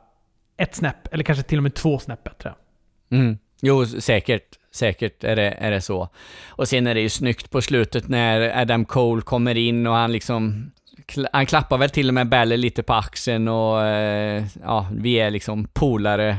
ett 0.56 0.74
snäpp, 0.74 1.14
eller 1.14 1.24
kanske 1.24 1.44
till 1.44 1.58
och 1.58 1.62
med 1.62 1.74
två 1.74 1.98
snäpp 1.98 2.24
bättre. 2.24 2.54
Mm. 3.10 3.38
Jo, 3.62 3.86
säkert. 3.86 4.58
Säkert 4.74 5.24
är 5.24 5.36
det, 5.36 5.50
är 5.50 5.70
det 5.70 5.80
så. 5.80 6.08
Och 6.48 6.68
sen 6.68 6.86
är 6.86 6.94
det 6.94 7.00
ju 7.00 7.08
snyggt 7.08 7.50
på 7.50 7.62
slutet 7.62 8.08
när 8.08 8.60
Adam 8.60 8.84
Cole 8.84 9.22
kommer 9.22 9.54
in 9.54 9.86
och 9.86 9.94
han 9.94 10.12
liksom 10.12 10.70
han 11.32 11.46
klappar 11.46 11.78
väl 11.78 11.90
till 11.90 12.08
och 12.08 12.14
med 12.14 12.28
Baller 12.28 12.56
lite 12.56 12.82
på 12.82 12.92
axeln 12.92 13.48
och 13.48 13.82
eh, 13.82 14.44
ja, 14.62 14.88
vi 14.92 15.14
är 15.14 15.30
liksom 15.30 15.68
polare. 15.72 16.36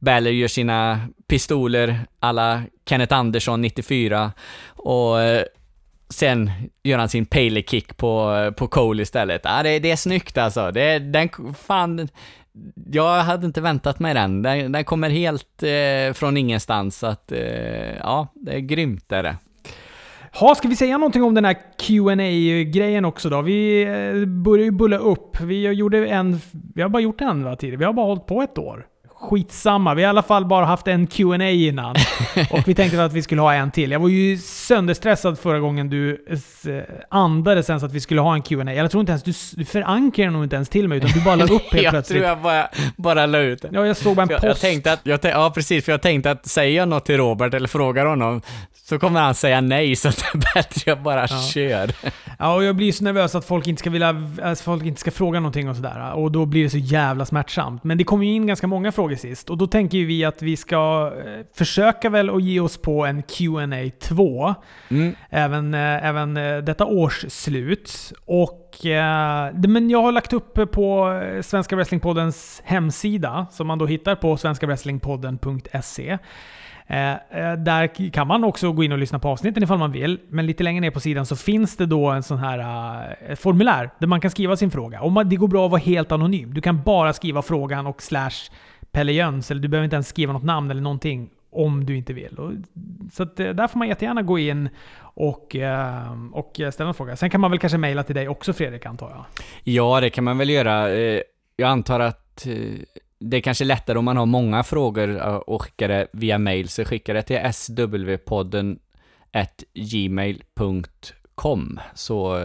Baller 0.00 0.30
gör 0.30 0.48
sina 0.48 1.00
pistoler 1.28 2.00
alla 2.20 2.62
Kenneth 2.86 3.14
Andersson 3.14 3.60
94 3.60 4.32
och 4.66 5.20
eh, 5.20 5.42
sen 6.08 6.50
gör 6.82 6.98
han 6.98 7.08
sin 7.08 7.26
Paley 7.26 7.62
kick 7.62 7.96
på, 7.96 8.34
eh, 8.34 8.50
på 8.50 8.66
Cole 8.66 9.02
istället. 9.02 9.40
Ja, 9.44 9.62
det, 9.62 9.78
det 9.78 9.90
är 9.90 9.96
snyggt 9.96 10.38
alltså. 10.38 10.70
Det, 10.70 10.98
den, 10.98 11.28
fan, 11.54 12.08
jag 12.92 13.22
hade 13.22 13.46
inte 13.46 13.60
väntat 13.60 13.98
mig 13.98 14.14
den. 14.14 14.42
Den, 14.42 14.72
den 14.72 14.84
kommer 14.84 15.10
helt 15.10 15.62
eh, 15.62 16.12
från 16.14 16.36
ingenstans, 16.36 16.98
så 16.98 17.06
att 17.06 17.32
eh, 17.32 17.96
ja, 17.96 18.28
det 18.34 18.52
är 18.52 18.58
grymt 18.58 19.12
är 19.12 19.22
det. 19.22 19.36
Ha, 20.32 20.54
ska 20.54 20.68
vi 20.68 20.76
säga 20.76 20.98
någonting 20.98 21.22
om 21.22 21.34
den 21.34 21.44
här 21.44 21.54
qa 21.54 22.14
grejen 22.70 23.04
också 23.04 23.28
då? 23.28 23.42
Vi 23.42 23.82
eh, 23.82 24.26
börjar 24.26 24.64
ju 24.64 24.70
bulla 24.70 24.98
upp. 24.98 25.40
Vi 25.40 25.68
gjorde 25.68 26.06
en... 26.06 26.40
Vi 26.74 26.82
har 26.82 26.88
bara 26.88 27.02
gjort 27.02 27.20
en 27.20 27.44
va, 27.44 27.56
tidigare. 27.56 27.78
Vi 27.78 27.84
har 27.84 27.92
bara 27.92 28.06
hållit 28.06 28.26
på 28.26 28.42
ett 28.42 28.58
år. 28.58 28.86
Skitsamma, 29.20 29.94
vi 29.94 30.02
har 30.02 30.08
i 30.08 30.10
alla 30.10 30.22
fall 30.22 30.44
bara 30.44 30.64
haft 30.64 30.86
en 30.88 31.06
Q&A 31.06 31.50
innan. 31.50 31.96
och 32.50 32.68
vi 32.68 32.74
tänkte 32.74 33.04
att 33.04 33.12
vi 33.12 33.22
skulle 33.22 33.40
ha 33.40 33.54
en 33.54 33.70
till. 33.70 33.90
Jag 33.90 34.00
var 34.00 34.08
ju 34.08 34.36
sönderstressad 34.38 35.38
förra 35.38 35.58
gången 35.60 35.90
du 35.90 36.24
andades 37.10 37.68
ens 37.70 37.82
att 37.82 37.92
vi 37.92 38.00
skulle 38.00 38.20
ha 38.20 38.34
en 38.34 38.42
Q&A. 38.42 38.72
Jag 38.74 38.90
tror 38.90 39.00
inte 39.00 39.12
ens 39.12 39.22
du, 39.22 39.32
du 39.58 39.64
förankrade 39.64 40.30
nog 40.30 40.44
inte 40.44 40.56
ens 40.56 40.68
till 40.68 40.88
mig, 40.88 40.98
utan 40.98 41.10
du 41.14 41.20
bara 41.20 41.34
la 41.34 41.44
upp 41.44 41.62
helt 41.72 41.82
jag 41.84 41.90
plötsligt. 41.92 42.22
Jag 42.22 42.42
tror 42.42 42.52
jag 42.52 42.64
bara, 42.64 42.68
bara 42.96 43.26
la 43.26 43.38
ut 43.38 43.64
Ja, 43.72 43.86
jag 43.86 43.96
såg 43.96 44.16
bara 44.16 44.22
en 44.22 44.28
post. 44.28 44.42
jag 44.44 44.60
tänkte 44.60 44.92
att, 44.92 45.00
jag, 45.02 45.18
ja 45.22 45.52
precis, 45.54 45.84
för 45.84 45.92
jag 45.92 46.02
tänkte 46.02 46.30
att 46.30 46.46
säger 46.46 46.76
jag 46.76 46.88
något 46.88 47.04
till 47.04 47.16
Robert 47.16 47.54
eller 47.54 47.68
frågar 47.68 48.06
honom, 48.06 48.42
så 48.88 48.98
kommer 48.98 49.20
han 49.20 49.34
säga 49.34 49.60
nej, 49.60 49.96
så 49.96 50.08
det 50.08 50.14
är 50.34 50.54
bättre 50.54 50.80
jag 50.84 51.02
bara 51.02 51.20
Ja. 51.20 51.26
kör. 51.54 51.90
Ja, 52.38 52.54
och 52.54 52.64
jag 52.64 52.76
blir 52.76 52.92
så 52.92 53.04
nervös 53.04 53.34
att 53.34 53.44
folk 53.44 53.66
inte 53.66 53.80
ska 53.80 53.90
vilja, 53.90 54.16
att 54.42 54.60
folk 54.60 54.84
inte 54.84 55.00
ska 55.00 55.10
fråga 55.10 55.40
någonting 55.40 55.68
och 55.68 55.76
sådär. 55.76 56.12
Och 56.14 56.32
då 56.32 56.46
blir 56.46 56.64
det 56.64 56.70
så 56.70 56.78
jävla 56.78 57.24
smärtsamt. 57.26 57.84
Men 57.84 57.98
det 57.98 58.04
kom 58.04 58.22
ju 58.22 58.32
in 58.34 58.46
ganska 58.46 58.66
många 58.66 58.92
frågor 58.92 59.09
sist. 59.16 59.50
Och 59.50 59.58
då 59.58 59.66
tänker 59.66 59.98
ju 59.98 60.04
vi 60.06 60.24
att 60.24 60.42
vi 60.42 60.56
ska 60.56 61.12
eh, 61.26 61.46
försöka 61.54 62.10
väl 62.10 62.30
att 62.30 62.42
ge 62.42 62.60
oss 62.60 62.76
på 62.76 63.06
en 63.06 63.22
Q&A 63.22 63.90
2 64.00 64.54
Mm. 64.88 65.14
även, 65.30 65.74
eh, 65.74 66.06
även 66.06 66.36
eh, 66.36 66.58
detta 66.58 66.84
års 66.84 67.24
slut. 67.28 68.12
Och, 68.24 68.76
men 69.52 69.90
jag 69.90 70.02
har 70.02 70.12
lagt 70.12 70.32
upp 70.32 70.72
på 70.72 71.20
Svenska 71.42 71.76
Wrestlingpoddens 71.76 72.62
hemsida, 72.64 73.46
som 73.50 73.66
man 73.66 73.78
då 73.78 73.86
hittar 73.86 74.14
på 74.14 74.36
svenskawrestlingpodden.se. 74.36 76.18
Där 77.58 78.10
kan 78.12 78.26
man 78.26 78.44
också 78.44 78.72
gå 78.72 78.84
in 78.84 78.92
och 78.92 78.98
lyssna 78.98 79.18
på 79.18 79.28
avsnitten 79.28 79.62
ifall 79.62 79.78
man 79.78 79.92
vill. 79.92 80.20
Men 80.28 80.46
lite 80.46 80.62
längre 80.62 80.80
ner 80.80 80.90
på 80.90 81.00
sidan 81.00 81.26
så 81.26 81.36
finns 81.36 81.76
det 81.76 81.86
då 81.86 82.10
en 82.10 82.22
sån 82.22 82.38
här 82.38 83.16
ett 83.28 83.40
formulär 83.40 83.90
där 83.98 84.06
man 84.06 84.20
kan 84.20 84.30
skriva 84.30 84.56
sin 84.56 84.70
fråga. 84.70 85.00
Och 85.00 85.12
man, 85.12 85.28
det 85.28 85.36
går 85.36 85.48
bra 85.48 85.64
att 85.64 85.70
vara 85.70 85.80
helt 85.80 86.12
anonym. 86.12 86.54
Du 86.54 86.60
kan 86.60 86.82
bara 86.82 87.12
skriva 87.12 87.42
frågan 87.42 87.86
och 87.86 88.02
slash 88.02 88.50
Pelle 88.92 89.12
Jöns, 89.12 89.50
eller 89.50 89.62
du 89.62 89.68
behöver 89.68 89.84
inte 89.84 89.96
ens 89.96 90.08
skriva 90.08 90.32
något 90.32 90.42
namn 90.42 90.70
eller 90.70 90.82
någonting 90.82 91.30
om 91.50 91.86
du 91.86 91.96
inte 91.96 92.12
vill. 92.12 92.38
Och, 92.38 92.52
så 93.12 93.22
att, 93.22 93.40
eh, 93.40 93.48
där 93.48 93.68
får 93.68 93.78
man 93.78 93.88
jättegärna 93.88 94.22
gå 94.22 94.38
in 94.38 94.68
och, 95.00 95.56
eh, 95.56 96.12
och 96.32 96.60
eh, 96.60 96.70
ställa 96.70 96.88
en 96.88 96.94
fråga. 96.94 97.16
Sen 97.16 97.30
kan 97.30 97.40
man 97.40 97.50
väl 97.50 97.60
kanske 97.60 97.78
mejla 97.78 98.02
till 98.02 98.14
dig 98.14 98.28
också 98.28 98.52
Fredrik, 98.52 98.86
antar 98.86 99.10
jag? 99.10 99.24
Ja, 99.64 100.00
det 100.00 100.10
kan 100.10 100.24
man 100.24 100.38
väl 100.38 100.50
göra. 100.50 100.90
Jag 101.56 101.68
antar 101.68 102.00
att 102.00 102.46
det 103.18 103.36
är 103.36 103.40
kanske 103.40 103.64
lättare 103.64 103.98
om 103.98 104.04
man 104.04 104.16
har 104.16 104.26
många 104.26 104.62
frågor 104.62 105.16
och 105.50 105.62
skickar 105.62 105.88
det 105.88 106.06
via 106.12 106.38
mail, 106.38 106.68
så 106.68 106.84
skicka 106.84 107.12
det 107.12 107.22
till 107.22 107.40
swpodden 107.52 108.78
gmail.com 109.74 111.00
så, 111.94 112.42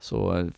så 0.00 0.50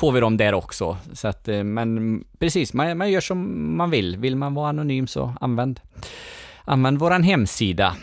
får 0.00 0.12
vi 0.12 0.20
dem 0.20 0.36
där 0.36 0.54
också. 0.54 0.96
Så 1.12 1.28
att, 1.28 1.48
eh, 1.48 1.64
men 1.64 2.24
precis, 2.38 2.72
man, 2.72 2.98
man 2.98 3.10
gör 3.10 3.20
som 3.20 3.76
man 3.76 3.90
vill. 3.90 4.16
Vill 4.16 4.36
man 4.36 4.54
vara 4.54 4.68
anonym 4.68 5.06
så 5.06 5.34
använd, 5.40 5.80
använd 6.64 6.98
våran 6.98 7.22
hemsida. 7.22 7.96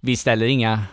Vi 0.00 0.16
ställer 0.16 0.46
inga 0.46 0.84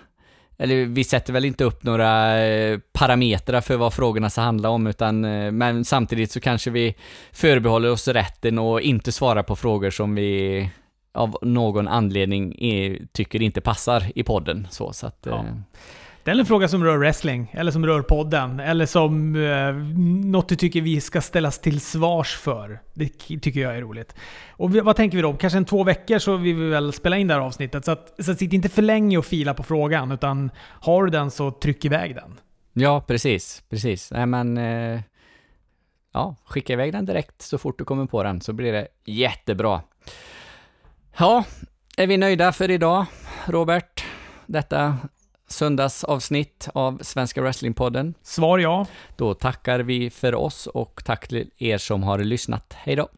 eller 0.58 0.86
vi 0.86 1.04
sätter 1.04 1.34
väl 1.34 1.46
inte 1.46 1.64
upp 1.64 1.84
några 1.84 2.40
eh, 2.46 2.80
parametrar 2.94 3.62
för 3.62 3.78
vad 3.78 3.94
frågorna 3.94 4.30
ska 4.30 4.42
handla 4.42 4.70
om, 4.70 4.88
utan, 4.88 5.26
eh, 5.26 5.52
men 5.52 5.86
samtidigt 5.86 6.32
så 6.32 6.40
kanske 6.40 6.70
vi 6.70 6.96
förbehåller 7.32 7.92
oss 7.92 8.08
rätten 8.08 8.60
att 8.60 8.82
inte 8.82 9.12
svara 9.12 9.44
på 9.44 9.56
frågor 9.56 9.90
som 9.90 10.16
vi 10.16 10.70
av 11.14 11.38
någon 11.42 11.88
anledning 11.88 12.56
tycker 13.12 13.42
inte 13.42 13.62
passar 13.62 14.04
i 14.16 14.24
podden. 14.24 14.68
Så, 14.72 14.94
så 14.94 15.08
att, 15.08 15.20
Ja. 15.30 15.46
Ställ 16.28 16.40
en 16.40 16.46
fråga 16.46 16.68
som 16.68 16.84
rör 16.84 16.98
wrestling, 16.98 17.52
eller 17.54 17.72
som 17.72 17.86
rör 17.86 18.02
podden, 18.02 18.60
eller 18.60 18.86
som 18.86 19.36
eh, 19.36 19.74
något 20.32 20.50
du 20.50 20.56
tycker 20.56 20.82
vi 20.82 21.02
ska 21.02 21.22
ställas 21.22 21.60
till 21.60 21.82
svars 21.82 22.38
för. 22.38 22.80
Det 22.94 23.10
tycker 23.40 23.60
jag 23.60 23.78
är 23.78 23.82
roligt. 23.82 24.16
Och 24.50 24.76
vi, 24.76 24.80
vad 24.80 24.96
tänker 24.96 25.18
vi 25.18 25.22
då? 25.22 25.34
Kanske 25.34 25.58
en 25.58 25.66
två 25.66 25.84
veckor 25.84 26.20
så 26.20 26.38
vill 26.38 26.56
vi 26.56 26.70
väl 26.70 26.94
spela 26.94 27.18
in 27.18 27.28
det 27.28 27.34
här 27.34 27.42
avsnittet. 27.42 27.86
Så, 27.86 27.92
att, 27.92 28.16
så 28.20 28.32
att 28.32 28.40
sitt 28.40 28.54
inte 28.54 28.70
för 28.70 28.82
länge 28.82 29.18
och 29.18 29.26
fila 29.26 29.54
på 29.54 29.64
frågan, 29.64 30.12
utan 30.12 30.52
har 30.60 31.04
du 31.04 31.12
den 31.12 31.32
så 31.32 31.52
tryck 31.52 31.86
iväg 31.86 32.16
den. 32.16 32.40
ja, 32.74 33.02
precis, 33.02 33.64
precis. 33.70 34.12
Nej 34.12 34.26
men, 34.26 34.58
eh, 34.58 35.02
ja, 36.14 36.36
skicka 36.46 36.74
iväg 36.74 36.94
den 36.94 37.06
direkt 37.06 37.42
så 37.42 37.58
fort 37.58 37.78
du 37.80 37.86
kommer 37.86 38.06
på 38.06 38.24
den, 38.24 38.42
så 38.42 38.54
blir 38.54 38.74
det 38.74 38.88
jättebra. 39.06 39.82
Ja, 41.18 41.44
är 41.98 42.08
vi 42.08 42.18
nöjda 42.18 42.52
för 42.52 42.72
idag, 42.72 43.06
Robert? 43.46 44.06
Detta 44.46 44.98
söndagsavsnitt 45.48 46.70
av 46.74 47.00
Svenska 47.02 47.42
Wrestlingpodden. 47.42 48.14
Svar 48.22 48.60
ja. 48.60 48.86
Då 49.16 49.34
tackar 49.34 49.80
vi 49.80 50.10
för 50.10 50.36
oss 50.36 50.68
och 50.68 51.02
tack 51.06 51.28
till 51.28 51.50
er 51.58 51.78
som 51.78 52.04
har 52.04 52.20
lyssnat. 52.20 52.74
Hej 52.78 52.96
då! 52.96 53.10